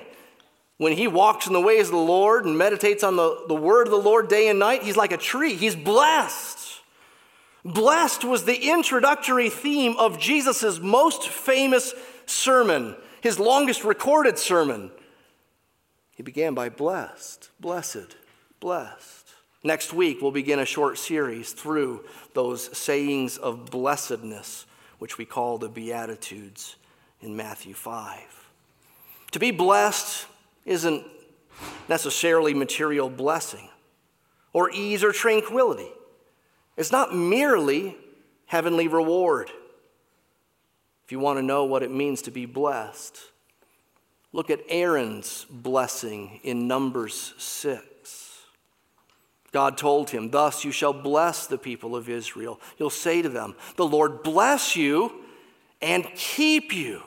When 0.80 0.94
he 0.94 1.10
walks 1.10 1.46
in 1.46 1.52
the 1.52 1.60
ways 1.60 1.88
of 1.88 1.92
the 1.92 1.98
Lord 1.98 2.46
and 2.46 2.58
meditates 2.58 3.04
on 3.04 3.18
the, 3.18 3.44
the 3.50 3.54
word 3.54 3.88
of 3.88 3.92
the 3.92 3.98
Lord 3.98 4.30
day 4.30 4.48
and 4.48 4.60
night, 4.60 4.82
he's 4.82 4.96
like 4.96 5.12
a 5.12 5.18
tree. 5.18 5.56
He's 5.56 5.76
blessed. 5.76 6.82
Blessed 7.66 8.24
was 8.24 8.46
the 8.46 8.70
introductory 8.70 9.50
theme 9.50 9.98
of 9.98 10.18
Jesus' 10.18 10.80
most 10.80 11.28
famous 11.28 11.94
sermon, 12.26 12.96
his 13.20 13.38
longest 13.38 13.84
recorded 13.84 14.40
sermon. 14.40 14.90
He 16.16 16.24
began 16.24 16.54
by 16.54 16.70
blessed, 16.70 17.50
blessed, 17.60 18.16
blessed. 18.62 19.34
Next 19.66 19.92
week, 19.92 20.22
we'll 20.22 20.32
begin 20.32 20.60
a 20.60 20.66
short 20.66 20.98
series 20.98 21.52
through 21.52 22.06
those 22.34 22.76
sayings 22.78 23.38
of 23.38 23.70
blessedness, 23.70 24.66
which 25.00 25.18
we 25.18 25.26
call 25.26 25.58
the 25.58 25.68
Beatitudes 25.68 26.78
in 27.20 27.36
Matthew 27.36 27.74
5. 27.74 28.22
To 29.32 29.40
be 29.40 29.52
blessed 29.52 30.26
isn't 30.70 31.04
necessarily 31.90 32.54
material 32.54 33.10
blessing 33.10 33.68
or 34.54 34.70
ease 34.70 35.04
or 35.04 35.12
tranquility. 35.12 35.90
It's 36.78 36.92
not 36.92 37.14
merely 37.14 37.98
heavenly 38.46 38.88
reward. 38.88 39.52
If 41.04 41.12
you 41.12 41.20
want 41.20 41.40
to 41.40 41.44
know 41.44 41.66
what 41.66 41.82
it 41.82 41.92
means 41.92 42.22
to 42.22 42.32
be 42.32 42.46
blessed, 42.46 43.20
look 44.32 44.52
at 44.52 44.62
Aaron's 44.70 45.46
blessing 45.50 46.40
in 46.44 46.68
Numbers 46.68 47.34
6. 47.40 48.44
God 49.52 49.76
told 49.76 50.12
him, 50.12 50.30
Thus 50.30 50.64
you 50.64 50.72
shall 50.72 50.94
bless 50.94 51.48
the 51.48 51.58
people 51.58 51.96
of 51.96 52.08
Israel. 52.08 52.62
You'll 52.78 52.92
say 52.92 53.24
to 53.24 53.30
them, 53.30 53.56
The 53.76 53.88
Lord 53.88 54.22
bless 54.22 54.76
you 54.76 55.12
and 55.82 56.06
keep 56.14 56.72
you. 56.72 57.02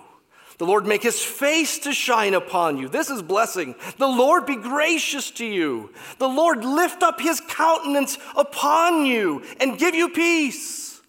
The 0.63 0.69
Lord 0.69 0.87
make 0.87 1.03
his 1.03 1.21
face 1.21 1.81
to 1.81 1.93
shine 1.93 2.35
upon 2.35 2.79
you. 2.79 2.89
This 2.89 3.11
is 3.11 3.21
blessing. 3.21 3.75
The 3.99 4.07
Lord 4.07 4.47
be 4.47 4.55
gracious 4.55 5.29
to 5.33 5.45
you. 5.45 5.91
The 6.19 6.29
Lord 6.29 6.65
lift 6.65 7.03
up 7.03 7.21
his 7.21 7.41
countenance 7.41 8.17
upon 8.37 9.05
you 9.05 9.43
and 9.59 9.77
give 9.77 9.97
you 9.97 10.11
peace. 10.11 11.03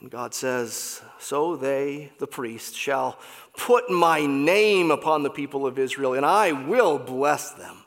And 0.00 0.10
God 0.10 0.34
says, 0.34 1.00
So 1.18 1.56
they, 1.56 2.12
the 2.18 2.26
priests, 2.26 2.76
shall 2.76 3.18
put 3.56 3.88
my 3.88 4.26
name 4.26 4.90
upon 4.90 5.22
the 5.22 5.30
people 5.30 5.66
of 5.66 5.78
Israel, 5.78 6.12
and 6.12 6.26
I 6.26 6.52
will 6.52 6.98
bless 6.98 7.52
them. 7.52 7.84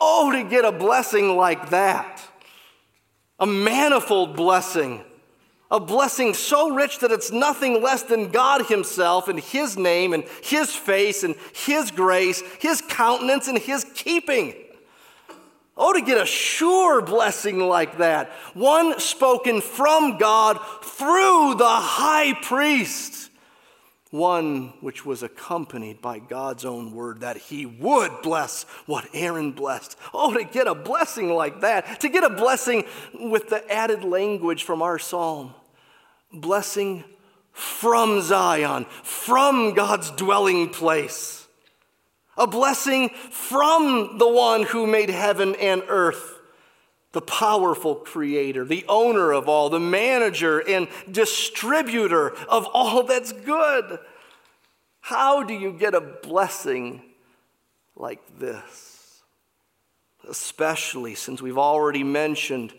Oh, 0.00 0.30
to 0.30 0.48
get 0.48 0.64
a 0.64 0.70
blessing 0.70 1.36
like 1.36 1.70
that, 1.70 2.22
a 3.40 3.46
manifold 3.46 4.36
blessing 4.36 5.02
A 5.70 5.78
blessing 5.78 6.32
so 6.32 6.74
rich 6.74 7.00
that 7.00 7.12
it's 7.12 7.30
nothing 7.30 7.82
less 7.82 8.02
than 8.02 8.30
God 8.30 8.66
Himself 8.66 9.28
and 9.28 9.38
His 9.38 9.76
name 9.76 10.14
and 10.14 10.24
His 10.42 10.74
face 10.74 11.22
and 11.22 11.34
His 11.52 11.90
grace, 11.90 12.42
His 12.58 12.80
countenance 12.80 13.48
and 13.48 13.58
His 13.58 13.84
keeping. 13.94 14.54
Oh, 15.76 15.92
to 15.92 16.00
get 16.00 16.20
a 16.20 16.26
sure 16.26 17.02
blessing 17.02 17.60
like 17.60 17.98
that, 17.98 18.30
one 18.54 18.98
spoken 18.98 19.60
from 19.60 20.18
God 20.18 20.58
through 20.82 21.54
the 21.54 21.68
high 21.68 22.32
priest, 22.42 23.30
one 24.10 24.72
which 24.80 25.06
was 25.06 25.22
accompanied 25.22 26.00
by 26.02 26.18
God's 26.18 26.64
own 26.64 26.92
word 26.92 27.20
that 27.20 27.36
he 27.36 27.64
would 27.64 28.10
bless 28.22 28.64
what 28.86 29.06
Aaron 29.12 29.52
blessed. 29.52 29.96
Oh, 30.12 30.32
to 30.32 30.42
get 30.42 30.66
a 30.66 30.74
blessing 30.74 31.28
like 31.28 31.60
that, 31.60 32.00
to 32.00 32.08
get 32.08 32.24
a 32.24 32.30
blessing 32.30 32.84
with 33.14 33.48
the 33.48 33.70
added 33.70 34.02
language 34.02 34.64
from 34.64 34.82
our 34.82 34.98
psalm 34.98 35.54
blessing 36.32 37.04
from 37.52 38.20
Zion, 38.22 38.86
from 39.02 39.74
God's 39.74 40.10
dwelling 40.12 40.70
place 40.70 41.38
a 42.38 42.46
blessing 42.46 43.10
from 43.30 44.16
the 44.16 44.28
one 44.28 44.62
who 44.62 44.86
made 44.86 45.10
heaven 45.10 45.56
and 45.56 45.82
earth, 45.88 46.38
the 47.12 47.20
powerful 47.20 47.96
creator, 47.96 48.64
the 48.64 48.84
owner 48.88 49.32
of 49.32 49.48
all, 49.48 49.68
the 49.68 49.80
manager 49.80 50.60
and 50.60 50.86
distributor 51.10 52.34
of 52.46 52.66
all 52.72 53.02
that's 53.02 53.32
good. 53.32 53.98
How 55.00 55.42
do 55.42 55.52
you 55.52 55.72
get 55.72 55.94
a 55.94 56.00
blessing 56.00 57.02
like 57.96 58.20
this? 58.38 59.22
Especially 60.28 61.14
since 61.14 61.42
we've 61.42 61.58
already 61.58 62.04
mentioned 62.04 62.72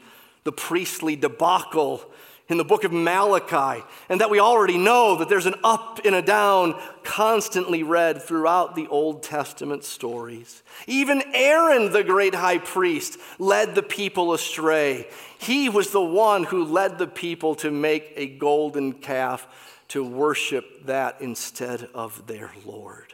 the 0.45 0.51
priestly 0.51 1.15
debacle 1.17 2.09
in 2.49 2.57
the 2.57 2.63
book 2.63 2.83
of 2.83 2.91
Malachi, 2.91 3.83
and 4.09 4.19
that 4.19 4.31
we 4.31 4.39
already 4.39 4.77
know 4.77 5.15
that 5.17 5.29
there's 5.29 5.45
an 5.45 5.55
up 5.63 5.99
and 6.03 6.15
a 6.15 6.21
down 6.21 6.79
constantly 7.03 7.83
read 7.83 8.21
throughout 8.21 8.75
the 8.75 8.87
Old 8.87 9.21
Testament 9.21 9.83
stories. 9.83 10.63
Even 10.87 11.21
Aaron, 11.33 11.91
the 11.91 12.03
great 12.03 12.33
high 12.33 12.57
priest, 12.57 13.19
led 13.37 13.75
the 13.75 13.83
people 13.83 14.33
astray. 14.33 15.07
He 15.37 15.69
was 15.69 15.91
the 15.91 16.01
one 16.01 16.43
who 16.43 16.65
led 16.65 16.97
the 16.97 17.07
people 17.07 17.53
to 17.55 17.69
make 17.69 18.13
a 18.15 18.27
golden 18.27 18.93
calf 18.93 19.47
to 19.89 20.03
worship 20.03 20.85
that 20.85 21.17
instead 21.21 21.87
of 21.93 22.25
their 22.25 22.51
Lord. 22.65 23.13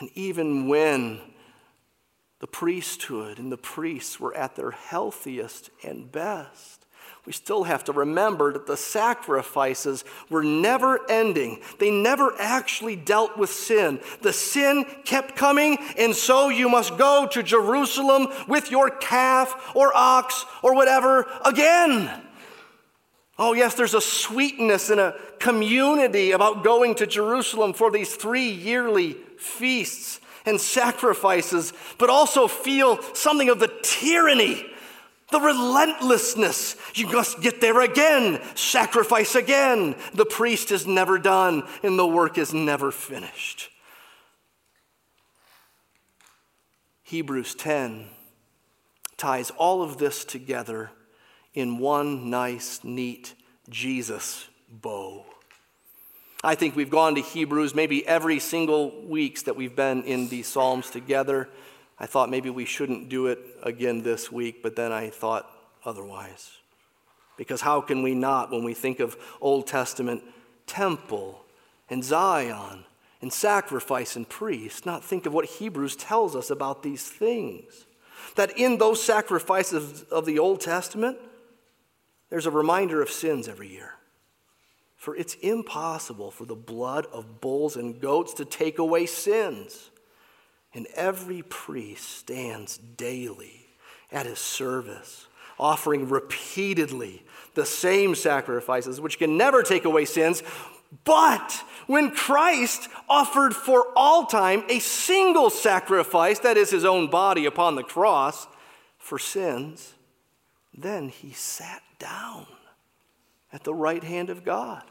And 0.00 0.10
even 0.14 0.66
when 0.66 1.20
the 2.40 2.46
priesthood 2.48 3.38
and 3.38 3.50
the 3.50 3.56
priests 3.56 4.18
were 4.18 4.36
at 4.36 4.56
their 4.56 4.72
healthiest 4.72 5.70
and 5.84 6.10
best, 6.10 6.84
we 7.26 7.32
still 7.32 7.64
have 7.64 7.84
to 7.84 7.92
remember 7.92 8.52
that 8.52 8.66
the 8.66 8.76
sacrifices 8.76 10.04
were 10.28 10.44
never 10.44 11.00
ending. 11.10 11.60
They 11.78 11.90
never 11.90 12.34
actually 12.38 12.96
dealt 12.96 13.38
with 13.38 13.48
sin. 13.48 14.00
The 14.20 14.32
sin 14.32 14.84
kept 15.04 15.34
coming, 15.34 15.78
and 15.96 16.14
so 16.14 16.50
you 16.50 16.68
must 16.68 16.98
go 16.98 17.26
to 17.32 17.42
Jerusalem 17.42 18.28
with 18.46 18.70
your 18.70 18.90
calf 18.90 19.72
or 19.74 19.92
ox 19.94 20.44
or 20.62 20.74
whatever 20.74 21.26
again. 21.44 22.10
Oh, 23.38 23.54
yes, 23.54 23.74
there's 23.74 23.94
a 23.94 24.02
sweetness 24.02 24.90
and 24.90 25.00
a 25.00 25.18
community 25.38 26.32
about 26.32 26.62
going 26.62 26.94
to 26.96 27.06
Jerusalem 27.06 27.72
for 27.72 27.90
these 27.90 28.14
three 28.14 28.50
yearly 28.50 29.14
feasts 29.38 30.20
and 30.44 30.60
sacrifices, 30.60 31.72
but 31.98 32.10
also 32.10 32.46
feel 32.46 33.00
something 33.14 33.48
of 33.48 33.58
the 33.60 33.72
tyranny 33.82 34.66
the 35.34 35.40
relentlessness. 35.40 36.76
You 36.94 37.08
must 37.08 37.40
get 37.40 37.60
there 37.60 37.80
again, 37.80 38.40
sacrifice 38.54 39.34
again. 39.34 39.96
The 40.14 40.24
priest 40.24 40.70
is 40.70 40.86
never 40.86 41.18
done 41.18 41.64
and 41.82 41.98
the 41.98 42.06
work 42.06 42.38
is 42.38 42.54
never 42.54 42.92
finished. 42.92 43.68
Hebrews 47.02 47.56
10 47.56 48.06
ties 49.16 49.50
all 49.50 49.82
of 49.82 49.98
this 49.98 50.24
together 50.24 50.92
in 51.52 51.78
one 51.78 52.30
nice, 52.30 52.84
neat 52.84 53.34
Jesus 53.68 54.46
bow. 54.70 55.24
I 56.44 56.54
think 56.54 56.76
we've 56.76 56.90
gone 56.90 57.16
to 57.16 57.20
Hebrews 57.22 57.74
maybe 57.74 58.06
every 58.06 58.38
single 58.38 59.04
weeks 59.04 59.42
that 59.42 59.56
we've 59.56 59.74
been 59.74 60.04
in 60.04 60.28
these 60.28 60.46
Psalms 60.46 60.90
together. 60.90 61.48
I 61.98 62.06
thought 62.06 62.30
maybe 62.30 62.50
we 62.50 62.64
shouldn't 62.64 63.08
do 63.08 63.26
it 63.26 63.38
again 63.62 64.02
this 64.02 64.32
week, 64.32 64.62
but 64.62 64.76
then 64.76 64.92
I 64.92 65.10
thought 65.10 65.50
otherwise. 65.84 66.50
Because 67.36 67.60
how 67.60 67.80
can 67.80 68.02
we 68.02 68.14
not, 68.14 68.50
when 68.50 68.64
we 68.64 68.74
think 68.74 69.00
of 69.00 69.16
Old 69.40 69.66
Testament 69.66 70.22
temple 70.66 71.44
and 71.90 72.02
Zion 72.02 72.84
and 73.20 73.32
sacrifice 73.32 74.16
and 74.16 74.28
priest, 74.28 74.86
not 74.86 75.04
think 75.04 75.26
of 75.26 75.32
what 75.32 75.44
Hebrews 75.44 75.96
tells 75.96 76.36
us 76.36 76.50
about 76.50 76.82
these 76.82 77.08
things? 77.08 77.86
That 78.36 78.58
in 78.58 78.78
those 78.78 79.02
sacrifices 79.02 80.02
of 80.04 80.26
the 80.26 80.38
Old 80.38 80.60
Testament, 80.60 81.18
there's 82.30 82.46
a 82.46 82.50
reminder 82.50 83.02
of 83.02 83.10
sins 83.10 83.48
every 83.48 83.68
year. 83.68 83.94
For 84.96 85.14
it's 85.14 85.34
impossible 85.34 86.30
for 86.30 86.46
the 86.46 86.54
blood 86.54 87.06
of 87.12 87.40
bulls 87.40 87.76
and 87.76 88.00
goats 88.00 88.32
to 88.34 88.44
take 88.44 88.78
away 88.78 89.06
sins. 89.06 89.90
And 90.74 90.86
every 90.94 91.42
priest 91.42 92.18
stands 92.18 92.76
daily 92.76 93.66
at 94.10 94.26
his 94.26 94.40
service, 94.40 95.28
offering 95.58 96.08
repeatedly 96.08 97.22
the 97.54 97.64
same 97.64 98.16
sacrifices, 98.16 99.00
which 99.00 99.18
can 99.18 99.36
never 99.36 99.62
take 99.62 99.84
away 99.84 100.04
sins. 100.04 100.42
But 101.04 101.62
when 101.86 102.10
Christ 102.10 102.88
offered 103.08 103.54
for 103.54 103.86
all 103.94 104.26
time 104.26 104.64
a 104.68 104.80
single 104.80 105.48
sacrifice, 105.48 106.40
that 106.40 106.56
is 106.56 106.70
his 106.70 106.84
own 106.84 107.08
body 107.08 107.46
upon 107.46 107.76
the 107.76 107.84
cross, 107.84 108.48
for 108.98 109.18
sins, 109.18 109.94
then 110.76 111.08
he 111.08 111.32
sat 111.32 111.82
down 111.98 112.46
at 113.52 113.62
the 113.62 113.74
right 113.74 114.02
hand 114.02 114.30
of 114.30 114.44
God. 114.44 114.82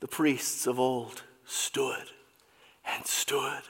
The 0.00 0.08
priests 0.08 0.66
of 0.66 0.78
old 0.78 1.22
stood 1.44 2.10
and 2.84 3.06
stood 3.06 3.62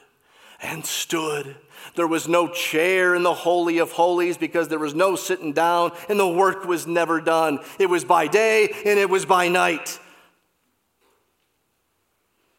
and 0.65 0.85
stood. 0.85 1.57
There 1.95 2.07
was 2.07 2.27
no 2.27 2.49
chair 2.49 3.15
in 3.15 3.23
the 3.23 3.35
Holy 3.35 3.79
of 3.79 3.93
Holies 3.93 4.37
because 4.37 4.69
there 4.69 4.79
was 4.79 4.95
no 4.95 5.15
sitting 5.15 5.53
down 5.53 5.93
and 6.09 6.19
the 6.19 6.27
work 6.27 6.65
was 6.65 6.87
never 6.87 7.21
done. 7.21 7.61
It 7.79 7.91
was 7.91 8.05
by 8.05 8.27
day 8.27 8.69
and 8.85 8.99
it 8.99 9.11
was 9.11 9.27
by 9.27 9.49
night. 9.49 10.01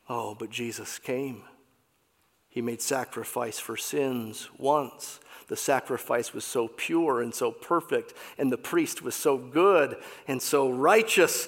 Oh, 0.07 0.35
but 0.35 0.51
Jesus 0.51 0.99
came. 0.99 1.43
He 2.47 2.61
made 2.61 2.81
sacrifice 2.81 3.59
for 3.59 3.75
sins 3.75 4.49
once. 4.57 5.19
The 5.47 5.57
sacrifice 5.57 6.33
was 6.33 6.45
so 6.45 6.67
pure 6.67 7.21
and 7.21 7.33
so 7.33 7.51
perfect, 7.51 8.13
and 8.37 8.51
the 8.51 8.57
priest 8.57 9.01
was 9.03 9.13
so 9.13 9.37
good 9.37 9.97
and 10.27 10.41
so 10.41 10.69
righteous. 10.69 11.47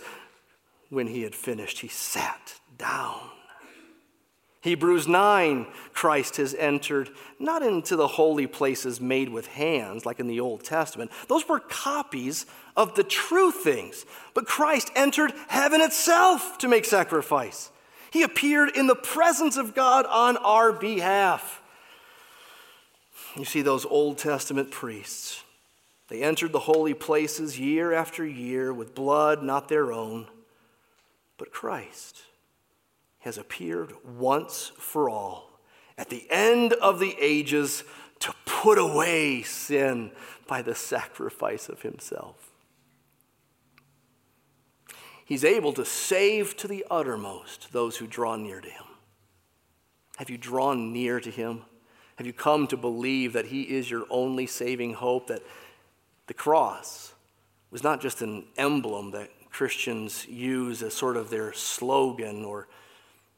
When 0.89 1.07
he 1.07 1.23
had 1.23 1.33
finished, 1.33 1.79
he 1.79 1.87
sat 1.87 2.55
down. 2.77 3.29
Hebrews 4.67 5.07
9, 5.07 5.65
Christ 5.93 6.35
has 6.35 6.53
entered 6.53 7.09
not 7.39 7.63
into 7.63 7.95
the 7.95 8.05
holy 8.05 8.47
places 8.47 8.99
made 8.99 9.29
with 9.29 9.47
hands, 9.47 10.05
like 10.05 10.19
in 10.19 10.27
the 10.27 10.41
Old 10.41 10.65
Testament. 10.65 11.09
Those 11.29 11.47
were 11.47 11.61
copies 11.61 12.45
of 12.75 12.93
the 12.95 13.05
true 13.05 13.49
things. 13.51 14.05
But 14.33 14.45
Christ 14.45 14.91
entered 14.93 15.31
heaven 15.47 15.79
itself 15.79 16.57
to 16.57 16.67
make 16.67 16.83
sacrifice. 16.83 17.71
He 18.11 18.23
appeared 18.23 18.75
in 18.75 18.87
the 18.87 18.95
presence 18.95 19.55
of 19.55 19.73
God 19.73 20.05
on 20.05 20.35
our 20.35 20.73
behalf. 20.73 21.61
You 23.37 23.45
see, 23.45 23.61
those 23.61 23.85
Old 23.85 24.17
Testament 24.17 24.71
priests, 24.71 25.45
they 26.09 26.23
entered 26.23 26.51
the 26.51 26.59
holy 26.59 26.93
places 26.93 27.57
year 27.57 27.93
after 27.93 28.25
year 28.25 28.73
with 28.73 28.93
blood 28.93 29.41
not 29.41 29.69
their 29.69 29.93
own, 29.93 30.27
but 31.37 31.53
Christ 31.53 32.23
has 33.27 33.37
appeared 33.37 33.91
once 34.05 34.71
for 34.77 35.09
all 35.09 35.59
at 35.97 36.09
the 36.09 36.25
end 36.29 36.71
of 36.71 36.97
the 36.97 37.13
ages 37.19 37.83
to 38.19 38.33
put 38.45 38.77
away 38.77 39.41
sin 39.41 40.09
by 40.47 40.61
the 40.61 40.73
sacrifice 40.73 41.67
of 41.67 41.81
himself. 41.81 42.53
He's 45.25 45.43
able 45.43 45.73
to 45.73 45.83
save 45.83 46.55
to 46.55 46.69
the 46.69 46.85
uttermost 46.89 47.73
those 47.73 47.97
who 47.97 48.07
draw 48.07 48.37
near 48.37 48.61
to 48.61 48.69
him. 48.69 48.85
Have 50.15 50.29
you 50.29 50.37
drawn 50.37 50.93
near 50.93 51.19
to 51.19 51.29
him? 51.29 51.63
Have 52.15 52.27
you 52.27 52.31
come 52.31 52.65
to 52.67 52.77
believe 52.77 53.33
that 53.33 53.47
he 53.47 53.63
is 53.63 53.91
your 53.91 54.05
only 54.09 54.47
saving 54.47 54.93
hope? 54.93 55.27
That 55.27 55.43
the 56.27 56.33
cross 56.33 57.13
was 57.71 57.83
not 57.83 57.99
just 57.99 58.21
an 58.21 58.45
emblem 58.55 59.11
that 59.11 59.29
Christians 59.49 60.25
use 60.29 60.81
as 60.81 60.93
sort 60.93 61.17
of 61.17 61.29
their 61.29 61.51
slogan 61.51 62.45
or 62.45 62.69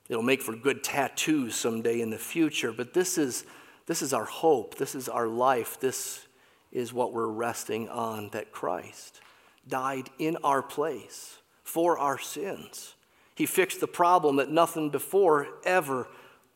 It'll 0.10 0.24
make 0.24 0.42
for 0.42 0.56
good 0.56 0.84
tattoos 0.84 1.56
someday 1.56 2.02
in 2.02 2.10
the 2.10 2.18
future, 2.18 2.74
but 2.74 2.94
this 2.94 3.18
is, 3.18 3.46
this 3.86 4.02
is 4.02 4.12
our 4.12 4.26
hope. 4.26 4.76
This 4.76 4.96
is 4.96 5.08
our 5.08 5.28
life. 5.28 5.80
This 5.80 6.26
is 6.72 6.92
what 6.92 7.14
we're 7.14 7.28
resting 7.28 7.88
on 7.90 8.30
that 8.30 8.52
Christ 8.52 9.22
died 9.68 10.10
in 10.18 10.38
our 10.44 10.62
place 10.64 11.38
for 11.64 12.00
our 12.00 12.18
sins. 12.18 12.96
He 13.36 13.46
fixed 13.46 13.80
the 13.80 13.88
problem 13.88 14.38
that 14.38 14.50
nothing 14.50 14.90
before 14.90 15.48
ever 15.64 16.08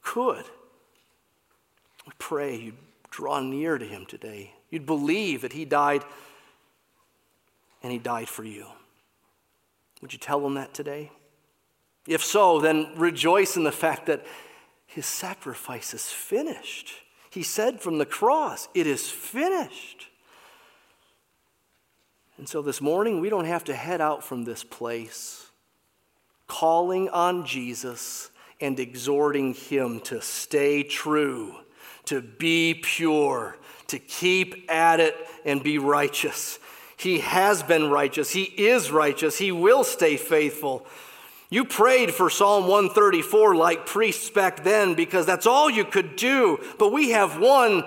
could. 0.01 0.43
We 2.06 2.12
pray 2.18 2.58
you'd 2.58 2.78
draw 3.10 3.39
near 3.39 3.78
to 3.78 3.86
him 3.86 4.06
today. 4.06 4.54
You'd 4.70 4.86
believe 4.86 5.41
that 5.41 5.54
he 5.54 5.66
died 5.66 6.04
and 7.84 7.91
he 7.91 7.99
died 7.99 8.28
for 8.28 8.43
you. 8.43 8.66
Would 10.01 10.12
you 10.12 10.20
tell 10.20 10.45
him 10.45 10.56
that 10.56 10.74
today? 10.74 11.12
If 12.08 12.24
so, 12.24 12.60
then 12.60 12.89
rejoice 12.95 13.56
in 13.56 13.64
the 13.64 13.72
fact 13.72 14.08
that 14.08 14.26
his 14.86 15.06
sacrifice 15.06 15.93
is 15.93 16.06
finished. 16.08 16.93
He 17.30 17.43
said 17.43 17.82
from 17.82 17.97
the 17.97 18.06
cross, 18.06 18.68
It 18.74 18.88
is 18.88 19.10
finished. 19.10 20.08
And 22.38 22.49
so 22.49 22.62
this 22.62 22.82
morning, 22.82 23.20
we 23.20 23.30
don't 23.30 23.45
have 23.45 23.64
to 23.66 23.76
head 23.76 24.01
out 24.01 24.24
from 24.24 24.43
this 24.43 24.64
place 24.64 25.43
calling 26.47 27.10
on 27.10 27.45
Jesus 27.45 28.30
and 28.60 28.80
exhorting 28.80 29.54
him 29.54 29.99
to 30.01 30.22
stay 30.22 30.84
true, 30.84 31.56
to 32.06 32.22
be 32.22 32.74
pure, 32.76 33.58
to 33.88 33.97
keep 33.97 34.70
at 34.72 34.99
it 34.99 35.16
and 35.45 35.64
be 35.64 35.78
righteous. 35.78 36.60
He 36.97 37.20
has 37.20 37.64
been 37.64 37.89
righteous, 37.89 38.32
he 38.32 38.43
is 38.43 38.91
righteous, 38.91 39.38
he 39.38 39.51
will 39.51 39.84
stay 39.84 40.18
faithful. 40.18 40.86
You 41.54 41.66
prayed 41.66 42.12
for 42.12 42.32
Psalm 42.32 42.64
134 42.64 43.54
like 43.54 43.86
priests 43.86 44.32
back 44.32 44.64
then 44.64 44.95
because 44.95 45.28
that's 45.28 45.45
all 45.45 45.70
you 45.70 45.86
could 45.86 46.16
do. 46.16 46.60
But 46.80 46.91
we 46.91 47.12
have 47.12 47.39
one 47.39 47.84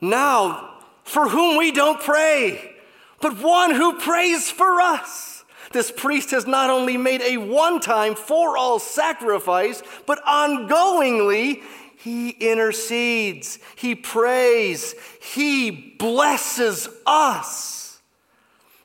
now 0.00 0.78
for 1.04 1.28
whom 1.28 1.58
we 1.58 1.70
don't 1.70 2.00
pray, 2.00 2.76
but 3.20 3.38
one 3.42 3.74
who 3.74 3.98
prays 3.98 4.50
for 4.50 4.80
us. 4.80 5.44
This 5.70 5.92
priest 5.94 6.30
has 6.30 6.46
not 6.46 6.70
only 6.70 6.96
made 6.96 7.20
a 7.20 7.36
one 7.36 7.80
time 7.80 8.14
for 8.14 8.56
all 8.56 8.78
sacrifice, 8.78 9.82
but 10.06 10.24
ongoingly 10.24 11.62
he 11.96 12.30
intercedes, 12.30 13.58
he 13.76 13.94
prays, 13.94 14.94
he 15.20 15.70
blesses 15.98 16.88
us. 17.04 17.79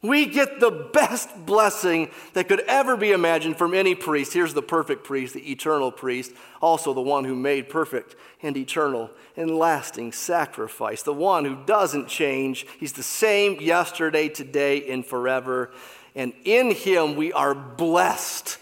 We 0.07 0.25
get 0.25 0.59
the 0.59 0.71
best 0.71 1.45
blessing 1.45 2.09
that 2.33 2.47
could 2.47 2.61
ever 2.61 2.97
be 2.97 3.11
imagined 3.11 3.57
from 3.57 3.73
any 3.73 3.95
priest. 3.95 4.33
Here's 4.33 4.53
the 4.53 4.61
perfect 4.61 5.03
priest, 5.03 5.33
the 5.33 5.51
eternal 5.51 5.91
priest, 5.91 6.33
also 6.61 6.93
the 6.93 7.01
one 7.01 7.25
who 7.25 7.35
made 7.35 7.69
perfect 7.69 8.15
and 8.41 8.55
eternal 8.57 9.09
and 9.35 9.57
lasting 9.57 10.11
sacrifice, 10.11 11.03
the 11.03 11.13
one 11.13 11.45
who 11.45 11.57
doesn't 11.65 12.07
change. 12.07 12.65
He's 12.79 12.93
the 12.93 13.03
same 13.03 13.59
yesterday, 13.59 14.29
today, 14.29 14.89
and 14.89 15.05
forever. 15.05 15.71
And 16.15 16.33
in 16.43 16.71
him 16.71 17.15
we 17.15 17.33
are 17.33 17.55
blessed 17.55 18.57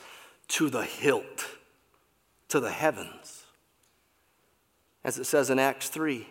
to 0.49 0.69
the 0.69 0.83
hilt, 0.83 1.47
to 2.49 2.59
the 2.59 2.71
heavens. 2.71 3.43
As 5.03 5.17
it 5.19 5.25
says 5.25 5.49
in 5.49 5.59
Acts 5.59 5.89
3, 5.89 6.27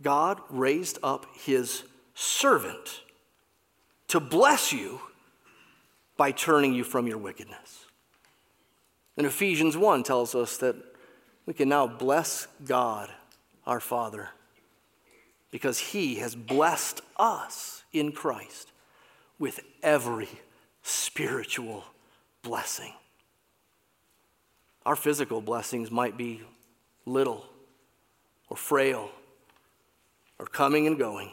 God 0.00 0.40
raised 0.48 0.98
up 1.02 1.26
his 1.34 1.82
servant 2.14 3.02
to 4.08 4.20
bless 4.20 4.72
you 4.72 5.00
by 6.16 6.32
turning 6.32 6.74
you 6.74 6.84
from 6.84 7.06
your 7.06 7.18
wickedness. 7.18 7.86
And 9.16 9.26
Ephesians 9.26 9.76
1 9.76 10.02
tells 10.02 10.34
us 10.34 10.56
that 10.58 10.76
we 11.46 11.54
can 11.54 11.68
now 11.68 11.86
bless 11.86 12.46
God, 12.64 13.10
our 13.66 13.80
Father, 13.80 14.30
because 15.50 15.78
He 15.78 16.16
has 16.16 16.34
blessed 16.34 17.00
us 17.16 17.84
in 17.92 18.12
Christ 18.12 18.70
with 19.38 19.60
every 19.82 20.28
spiritual 20.82 21.84
blessing. 22.42 22.92
Our 24.84 24.96
physical 24.96 25.40
blessings 25.40 25.90
might 25.90 26.16
be 26.16 26.42
little 27.04 27.46
or 28.48 28.56
frail 28.56 29.10
or 30.38 30.46
coming 30.46 30.86
and 30.86 30.98
going. 30.98 31.30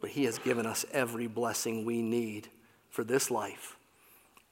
But 0.00 0.10
He 0.10 0.24
has 0.24 0.38
given 0.38 0.66
us 0.66 0.84
every 0.92 1.26
blessing 1.26 1.84
we 1.84 2.02
need 2.02 2.48
for 2.90 3.04
this 3.04 3.30
life 3.30 3.76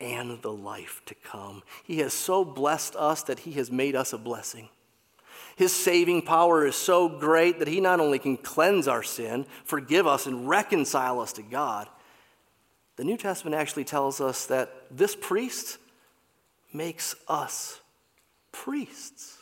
and 0.00 0.42
the 0.42 0.52
life 0.52 1.02
to 1.06 1.14
come. 1.14 1.62
He 1.82 1.98
has 1.98 2.12
so 2.12 2.44
blessed 2.44 2.96
us 2.96 3.22
that 3.24 3.40
He 3.40 3.52
has 3.52 3.70
made 3.70 3.94
us 3.94 4.12
a 4.12 4.18
blessing. 4.18 4.68
His 5.56 5.72
saving 5.72 6.22
power 6.22 6.66
is 6.66 6.74
so 6.74 7.08
great 7.08 7.58
that 7.58 7.68
He 7.68 7.80
not 7.80 8.00
only 8.00 8.18
can 8.18 8.36
cleanse 8.36 8.88
our 8.88 9.02
sin, 9.02 9.46
forgive 9.64 10.06
us, 10.06 10.26
and 10.26 10.48
reconcile 10.48 11.20
us 11.20 11.32
to 11.34 11.42
God, 11.42 11.88
the 12.96 13.04
New 13.04 13.16
Testament 13.16 13.56
actually 13.56 13.84
tells 13.84 14.20
us 14.20 14.46
that 14.46 14.70
this 14.90 15.16
priest 15.16 15.78
makes 16.72 17.14
us 17.28 17.80
priests. 18.52 19.38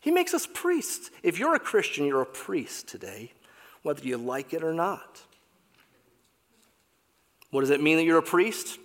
He 0.00 0.10
makes 0.10 0.34
us 0.34 0.48
priests. 0.52 1.10
If 1.22 1.38
you're 1.38 1.54
a 1.54 1.60
Christian, 1.60 2.04
you're 2.04 2.22
a 2.22 2.26
priest 2.26 2.88
today 2.88 3.32
whether 3.82 4.02
you 4.04 4.16
like 4.16 4.54
it 4.54 4.62
or 4.62 4.72
not. 4.72 5.22
What 7.50 7.60
does 7.60 7.70
it 7.70 7.82
mean 7.82 7.96
that 7.98 8.04
you're 8.04 8.18
a 8.18 8.22
priest? 8.22 8.78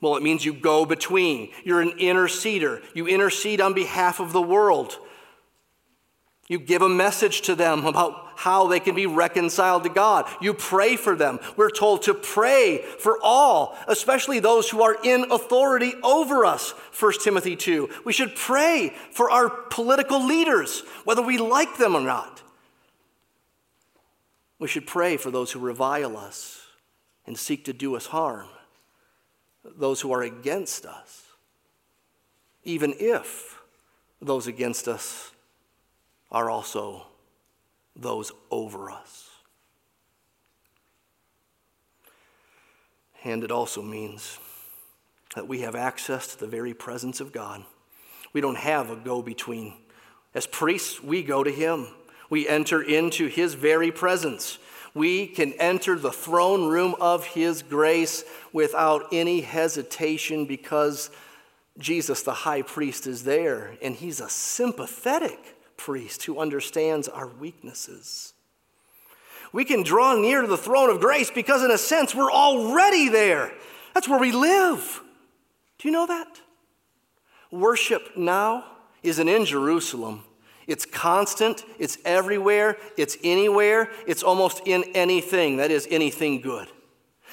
Well, 0.00 0.16
it 0.16 0.22
means 0.22 0.44
you 0.44 0.52
go 0.52 0.84
between. 0.84 1.50
You're 1.64 1.80
an 1.80 1.98
interceder. 1.98 2.82
You 2.94 3.06
intercede 3.06 3.60
on 3.60 3.74
behalf 3.74 4.20
of 4.20 4.32
the 4.32 4.42
world. 4.42 4.98
You 6.48 6.58
give 6.58 6.82
a 6.82 6.88
message 6.88 7.42
to 7.42 7.54
them 7.54 7.86
about 7.86 8.24
how 8.36 8.66
they 8.66 8.80
can 8.80 8.94
be 8.94 9.06
reconciled 9.06 9.84
to 9.84 9.88
God. 9.88 10.28
You 10.40 10.52
pray 10.52 10.96
for 10.96 11.16
them. 11.16 11.38
We're 11.56 11.70
told 11.70 12.02
to 12.02 12.14
pray 12.14 12.84
for 12.98 13.18
all, 13.22 13.76
especially 13.88 14.40
those 14.40 14.68
who 14.68 14.82
are 14.82 14.96
in 15.02 15.30
authority 15.30 15.94
over 16.02 16.44
us, 16.44 16.72
1 16.98 17.12
Timothy 17.22 17.56
2. 17.56 17.88
We 18.04 18.12
should 18.12 18.34
pray 18.34 18.94
for 19.10 19.30
our 19.30 19.48
political 19.48 20.26
leaders, 20.26 20.82
whether 21.04 21.22
we 21.22 21.38
like 21.38 21.78
them 21.78 21.94
or 21.94 22.02
not. 22.02 22.43
We 24.64 24.68
should 24.68 24.86
pray 24.86 25.18
for 25.18 25.30
those 25.30 25.52
who 25.52 25.58
revile 25.58 26.16
us 26.16 26.68
and 27.26 27.36
seek 27.36 27.66
to 27.66 27.74
do 27.74 27.96
us 27.96 28.06
harm, 28.06 28.48
those 29.62 30.00
who 30.00 30.10
are 30.10 30.22
against 30.22 30.86
us, 30.86 31.24
even 32.62 32.94
if 32.98 33.60
those 34.22 34.46
against 34.46 34.88
us 34.88 35.32
are 36.32 36.48
also 36.48 37.02
those 37.94 38.32
over 38.50 38.90
us. 38.90 39.28
And 43.22 43.44
it 43.44 43.50
also 43.50 43.82
means 43.82 44.38
that 45.34 45.46
we 45.46 45.60
have 45.60 45.74
access 45.74 46.28
to 46.28 46.40
the 46.40 46.46
very 46.46 46.72
presence 46.72 47.20
of 47.20 47.32
God. 47.32 47.62
We 48.32 48.40
don't 48.40 48.56
have 48.56 48.88
a 48.88 48.96
go 48.96 49.20
between. 49.20 49.74
As 50.34 50.46
priests, 50.46 51.02
we 51.02 51.22
go 51.22 51.44
to 51.44 51.52
Him 51.52 51.88
we 52.30 52.48
enter 52.48 52.82
into 52.82 53.26
his 53.26 53.54
very 53.54 53.90
presence. 53.90 54.58
We 54.94 55.26
can 55.26 55.52
enter 55.54 55.98
the 55.98 56.12
throne 56.12 56.68
room 56.68 56.94
of 57.00 57.26
his 57.26 57.62
grace 57.62 58.24
without 58.52 59.06
any 59.12 59.40
hesitation 59.40 60.46
because 60.46 61.10
Jesus, 61.78 62.22
the 62.22 62.32
high 62.32 62.62
priest, 62.62 63.06
is 63.06 63.24
there, 63.24 63.76
and 63.82 63.96
he's 63.96 64.20
a 64.20 64.28
sympathetic 64.28 65.56
priest 65.76 66.24
who 66.24 66.38
understands 66.38 67.08
our 67.08 67.26
weaknesses. 67.26 68.32
We 69.52 69.64
can 69.64 69.82
draw 69.82 70.14
near 70.14 70.42
to 70.42 70.46
the 70.46 70.56
throne 70.56 70.90
of 70.90 71.00
grace 71.00 71.30
because, 71.30 71.62
in 71.62 71.70
a 71.70 71.78
sense, 71.78 72.14
we're 72.14 72.32
already 72.32 73.08
there. 73.08 73.52
That's 73.92 74.08
where 74.08 74.18
we 74.18 74.32
live. 74.32 75.00
Do 75.78 75.88
you 75.88 75.92
know 75.92 76.06
that? 76.06 76.40
Worship 77.50 78.16
now 78.16 78.64
isn't 79.02 79.28
in 79.28 79.44
Jerusalem, 79.44 80.24
it's 80.66 80.86
constant, 80.86 81.64
it's 81.78 81.98
everywhere, 82.04 82.76
it's 82.96 83.16
anywhere, 83.22 83.90
it's 84.06 84.22
almost 84.22 84.62
in 84.66 84.84
anything, 84.94 85.58
that 85.58 85.70
is, 85.70 85.86
anything 85.90 86.40
good. 86.40 86.68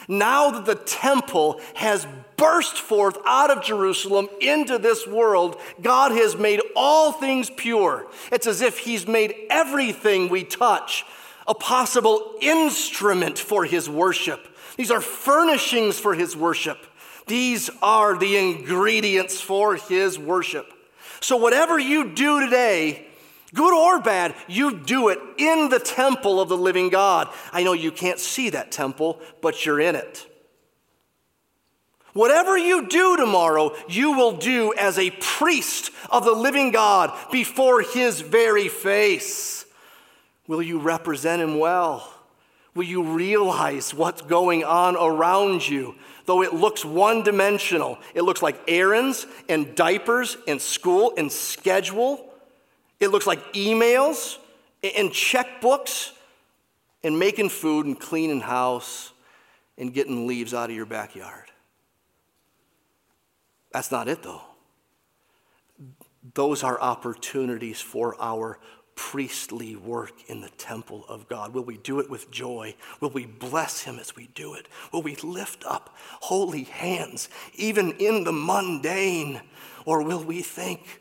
Now 0.08 0.52
that 0.52 0.66
the 0.66 0.76
temple 0.76 1.62
has 1.76 2.08
burst 2.38 2.78
forth 2.78 3.18
out 3.26 3.52
of 3.52 3.64
Jerusalem 3.64 4.28
into 4.40 4.78
this 4.78 5.06
world, 5.06 5.60
God 5.82 6.12
has 6.12 6.36
made 6.36 6.60
all 6.76 7.12
things 7.12 7.50
pure. 7.50 8.08
It's 8.32 8.48
as 8.48 8.62
if 8.62 8.80
He's 8.80 9.08
made 9.08 9.36
everything 9.50 10.30
we 10.30 10.44
touch 10.44 11.06
a 11.48 11.54
possible 11.54 12.36
instrument 12.42 13.38
for 13.38 13.66
His 13.66 13.90
worship. 13.90 14.48
These 14.78 14.92
are 14.92 15.02
furnishings 15.02 16.00
for 16.00 16.16
His 16.16 16.36
worship. 16.36 16.78
These 17.28 17.70
are 17.82 18.18
the 18.18 18.38
ingredients 18.38 19.40
for 19.40 19.76
His 19.76 20.18
worship. 20.18 20.72
So, 21.20 21.38
whatever 21.38 21.78
you 21.78 22.10
do 22.10 22.40
today, 22.40 23.08
Good 23.54 23.74
or 23.74 24.02
bad, 24.02 24.34
you 24.47 24.80
do 24.80 25.10
it 25.10 25.20
in 25.38 25.70
the 25.70 25.80
temple 25.80 26.39
of 26.39 26.49
the 26.49 26.58
living 26.58 26.89
God. 26.89 27.28
I 27.52 27.64
know 27.64 27.74
you 27.74 27.91
can't 27.91 28.20
see 28.20 28.49
that 28.52 28.72
temple, 28.72 29.20
but 29.41 29.66
you're 29.66 29.80
in 29.80 29.95
it. 29.95 30.26
Whatever 32.14 32.58
you 32.58 32.88
do 32.88 33.16
tomorrow, 33.16 33.76
you 33.88 34.14
will 34.14 34.34
do 34.34 34.74
as 34.78 34.97
a 34.97 35.12
priest 35.12 35.91
of 36.10 36.26
the 36.26 36.34
living 36.34 36.72
God 36.72 37.18
before 37.32 37.82
his 37.82 38.22
very 38.22 38.68
face. 38.68 39.66
Will 40.47 40.62
you 40.62 40.80
represent 40.80 41.41
him 41.41 41.60
well? 41.60 42.14
Will 42.74 42.84
you 42.84 43.04
realize 43.04 43.93
what's 43.93 44.22
going 44.22 44.64
on 44.64 44.95
around 44.95 45.68
you? 45.68 45.95
Though 46.26 46.41
it 46.41 46.54
looks 46.54 46.86
one 46.86 47.24
dimensional, 47.24 47.97
it 48.14 48.22
looks 48.22 48.41
like 48.41 48.62
errands 48.68 49.26
and 49.49 49.76
diapers 49.76 50.38
and 50.47 50.62
school 50.62 51.14
and 51.18 51.32
schedule. 51.32 52.31
It 53.02 53.10
looks 53.10 53.28
like 53.28 53.54
emails 53.54 54.38
and 54.84 55.10
checkbooks 55.10 56.12
and 57.04 57.18
making 57.18 57.49
food 57.49 57.88
and 57.88 57.99
cleaning 57.99 58.41
house 58.41 59.12
and 59.78 59.93
getting 59.93 60.28
leaves 60.28 60.54
out 60.54 60.70
of 60.70 60.76
your 60.76 60.86
backyard. 60.86 61.52
That's 63.74 63.91
not 63.91 64.08
it, 64.08 64.22
though. 64.22 64.41
Those 66.36 66.64
are 66.64 66.80
opportunities 66.80 67.82
for 67.82 68.16
our 68.22 68.60
priestly 68.95 69.76
work 69.76 70.12
in 70.28 70.41
the 70.41 70.49
temple 70.49 71.06
of 71.08 71.28
God? 71.28 71.56
Will 71.56 71.64
we 71.64 71.78
do 71.78 71.99
it 71.99 72.10
with 72.10 72.30
joy? 72.30 72.76
Will 72.99 73.10
we 73.10 73.26
bless 73.26 73.82
Him 73.82 73.97
as 73.97 74.16
we 74.16 74.28
do 74.36 74.54
it? 74.54 74.68
Will 74.93 75.02
we 75.02 75.16
lift 75.16 75.64
up 75.66 75.95
holy 76.22 76.64
hands 76.66 77.28
even 77.56 77.93
in 77.93 78.24
the 78.26 78.32
mundane? 78.32 79.41
Or 79.86 80.04
will 80.04 80.24
we 80.24 80.43
think, 80.43 81.01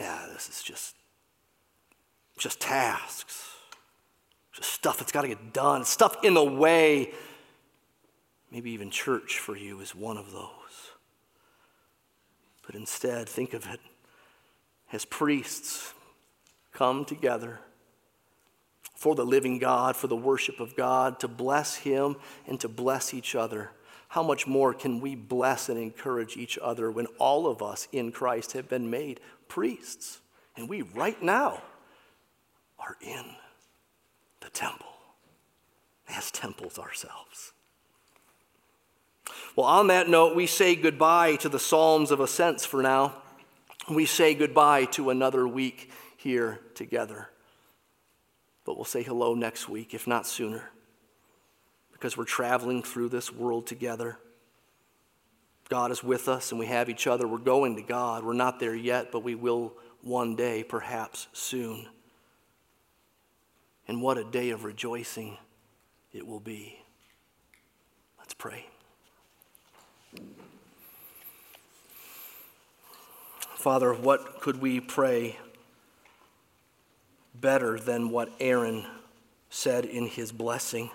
yeah, 0.00 0.26
this 0.32 0.48
is 0.48 0.62
just, 0.62 0.96
just 2.38 2.58
tasks, 2.58 3.50
just 4.52 4.72
stuff 4.72 4.98
that's 4.98 5.12
got 5.12 5.22
to 5.22 5.28
get 5.28 5.52
done, 5.52 5.84
stuff 5.84 6.24
in 6.24 6.32
the 6.32 6.42
way? 6.44 7.12
Maybe 8.50 8.70
even 8.70 8.90
church 8.90 9.38
for 9.38 9.56
you 9.56 9.80
is 9.80 9.94
one 9.94 10.16
of 10.16 10.32
those. 10.32 10.48
But 12.64 12.74
instead, 12.74 13.28
think 13.28 13.52
of 13.52 13.66
it 13.66 13.80
as 14.90 15.04
priests 15.04 15.92
come 16.72 17.04
together 17.04 17.60
for 18.94 19.14
the 19.14 19.24
living 19.24 19.58
God, 19.58 19.96
for 19.96 20.06
the 20.06 20.16
worship 20.16 20.60
of 20.60 20.76
God, 20.76 21.20
to 21.20 21.28
bless 21.28 21.76
Him 21.76 22.16
and 22.46 22.58
to 22.60 22.68
bless 22.68 23.12
each 23.12 23.34
other. 23.34 23.70
How 24.08 24.22
much 24.22 24.46
more 24.46 24.72
can 24.72 25.00
we 25.00 25.14
bless 25.14 25.68
and 25.68 25.78
encourage 25.78 26.36
each 26.36 26.58
other 26.58 26.90
when 26.90 27.06
all 27.18 27.46
of 27.46 27.62
us 27.62 27.86
in 27.92 28.12
Christ 28.12 28.52
have 28.52 28.68
been 28.68 28.90
made 28.90 29.20
priests? 29.50 30.20
And 30.56 30.66
we, 30.68 30.80
right 30.80 31.22
now, 31.22 31.62
are 32.78 32.96
in 33.02 33.24
the 34.40 34.48
temple 34.48 34.86
as 36.08 36.30
temples 36.30 36.78
ourselves. 36.78 37.52
Well, 39.54 39.66
on 39.66 39.88
that 39.88 40.08
note, 40.08 40.34
we 40.34 40.46
say 40.46 40.74
goodbye 40.74 41.36
to 41.36 41.50
the 41.50 41.58
Psalms 41.58 42.10
of 42.10 42.20
Ascents 42.20 42.64
for 42.64 42.82
now 42.82 43.16
we 43.90 44.06
say 44.06 44.34
goodbye 44.34 44.84
to 44.86 45.10
another 45.10 45.46
week 45.46 45.90
here 46.16 46.60
together. 46.74 47.28
But 48.64 48.76
we'll 48.76 48.84
say 48.84 49.02
hello 49.02 49.34
next 49.34 49.68
week, 49.68 49.94
if 49.94 50.06
not 50.06 50.26
sooner, 50.26 50.70
because 51.92 52.16
we're 52.16 52.24
traveling 52.24 52.82
through 52.82 53.08
this 53.08 53.32
world 53.32 53.66
together. 53.66 54.18
God 55.70 55.92
is 55.92 56.02
with 56.02 56.28
us 56.28 56.50
and 56.50 56.58
we 56.58 56.66
have 56.66 56.90
each 56.90 57.06
other. 57.06 57.28
We're 57.28 57.38
going 57.38 57.76
to 57.76 57.82
God. 57.82 58.24
We're 58.24 58.32
not 58.34 58.58
there 58.58 58.74
yet, 58.74 59.12
but 59.12 59.22
we 59.22 59.36
will 59.36 59.72
one 60.02 60.34
day, 60.34 60.64
perhaps 60.64 61.28
soon. 61.32 61.86
And 63.86 64.02
what 64.02 64.18
a 64.18 64.24
day 64.24 64.50
of 64.50 64.64
rejoicing 64.64 65.38
it 66.12 66.26
will 66.26 66.40
be. 66.40 66.80
Let's 68.18 68.34
pray. 68.34 68.66
Father, 73.54 73.94
what 73.94 74.40
could 74.40 74.60
we 74.60 74.80
pray 74.80 75.38
better 77.34 77.78
than 77.78 78.10
what 78.10 78.32
Aaron 78.40 78.86
said 79.50 79.84
in 79.84 80.06
his 80.06 80.32
blessing? 80.32 80.90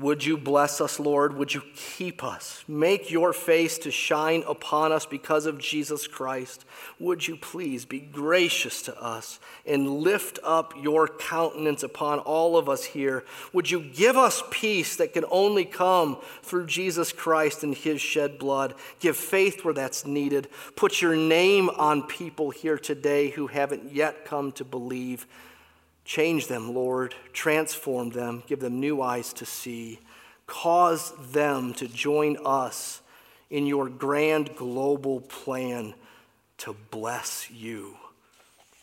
Would 0.00 0.24
you 0.24 0.38
bless 0.38 0.80
us, 0.80 0.98
Lord? 0.98 1.36
Would 1.36 1.52
you 1.52 1.62
keep 1.74 2.24
us? 2.24 2.64
Make 2.66 3.10
your 3.10 3.34
face 3.34 3.76
to 3.78 3.90
shine 3.90 4.42
upon 4.46 4.92
us 4.92 5.04
because 5.04 5.44
of 5.44 5.58
Jesus 5.58 6.06
Christ. 6.06 6.64
Would 6.98 7.28
you 7.28 7.36
please 7.36 7.84
be 7.84 8.00
gracious 8.00 8.80
to 8.82 8.98
us 8.98 9.38
and 9.66 10.00
lift 10.00 10.38
up 10.42 10.72
your 10.80 11.06
countenance 11.06 11.82
upon 11.82 12.18
all 12.20 12.56
of 12.56 12.68
us 12.68 12.84
here? 12.84 13.24
Would 13.52 13.70
you 13.70 13.82
give 13.82 14.16
us 14.16 14.42
peace 14.50 14.96
that 14.96 15.12
can 15.12 15.24
only 15.30 15.66
come 15.66 16.16
through 16.42 16.66
Jesus 16.66 17.12
Christ 17.12 17.62
and 17.62 17.74
his 17.74 18.00
shed 18.00 18.38
blood? 18.38 18.74
Give 19.00 19.16
faith 19.16 19.64
where 19.64 19.74
that's 19.74 20.06
needed. 20.06 20.48
Put 20.76 21.02
your 21.02 21.14
name 21.14 21.68
on 21.68 22.04
people 22.04 22.50
here 22.50 22.78
today 22.78 23.28
who 23.28 23.48
haven't 23.48 23.92
yet 23.92 24.24
come 24.24 24.52
to 24.52 24.64
believe. 24.64 25.26
Change 26.04 26.46
them, 26.46 26.74
Lord. 26.74 27.14
Transform 27.32 28.10
them. 28.10 28.42
Give 28.46 28.60
them 28.60 28.80
new 28.80 29.02
eyes 29.02 29.32
to 29.34 29.46
see. 29.46 30.00
Cause 30.46 31.12
them 31.32 31.74
to 31.74 31.86
join 31.86 32.36
us 32.44 33.00
in 33.50 33.66
your 33.66 33.88
grand 33.88 34.56
global 34.56 35.20
plan 35.20 35.94
to 36.58 36.74
bless 36.90 37.50
you. 37.50 37.96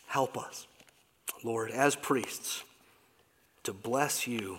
Help 0.07 0.37
us, 0.37 0.67
Lord, 1.43 1.71
as 1.71 1.95
priests, 1.95 2.63
to 3.63 3.73
bless 3.73 4.27
you 4.27 4.57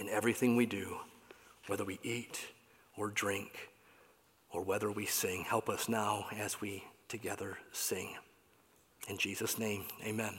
in 0.00 0.08
everything 0.08 0.56
we 0.56 0.66
do, 0.66 0.96
whether 1.66 1.84
we 1.84 1.98
eat 2.02 2.46
or 2.96 3.08
drink 3.08 3.70
or 4.50 4.62
whether 4.62 4.90
we 4.90 5.06
sing. 5.06 5.44
Help 5.44 5.68
us 5.68 5.88
now 5.88 6.26
as 6.36 6.60
we 6.60 6.84
together 7.08 7.58
sing. 7.72 8.14
In 9.08 9.18
Jesus' 9.18 9.58
name, 9.58 9.84
amen. 10.04 10.30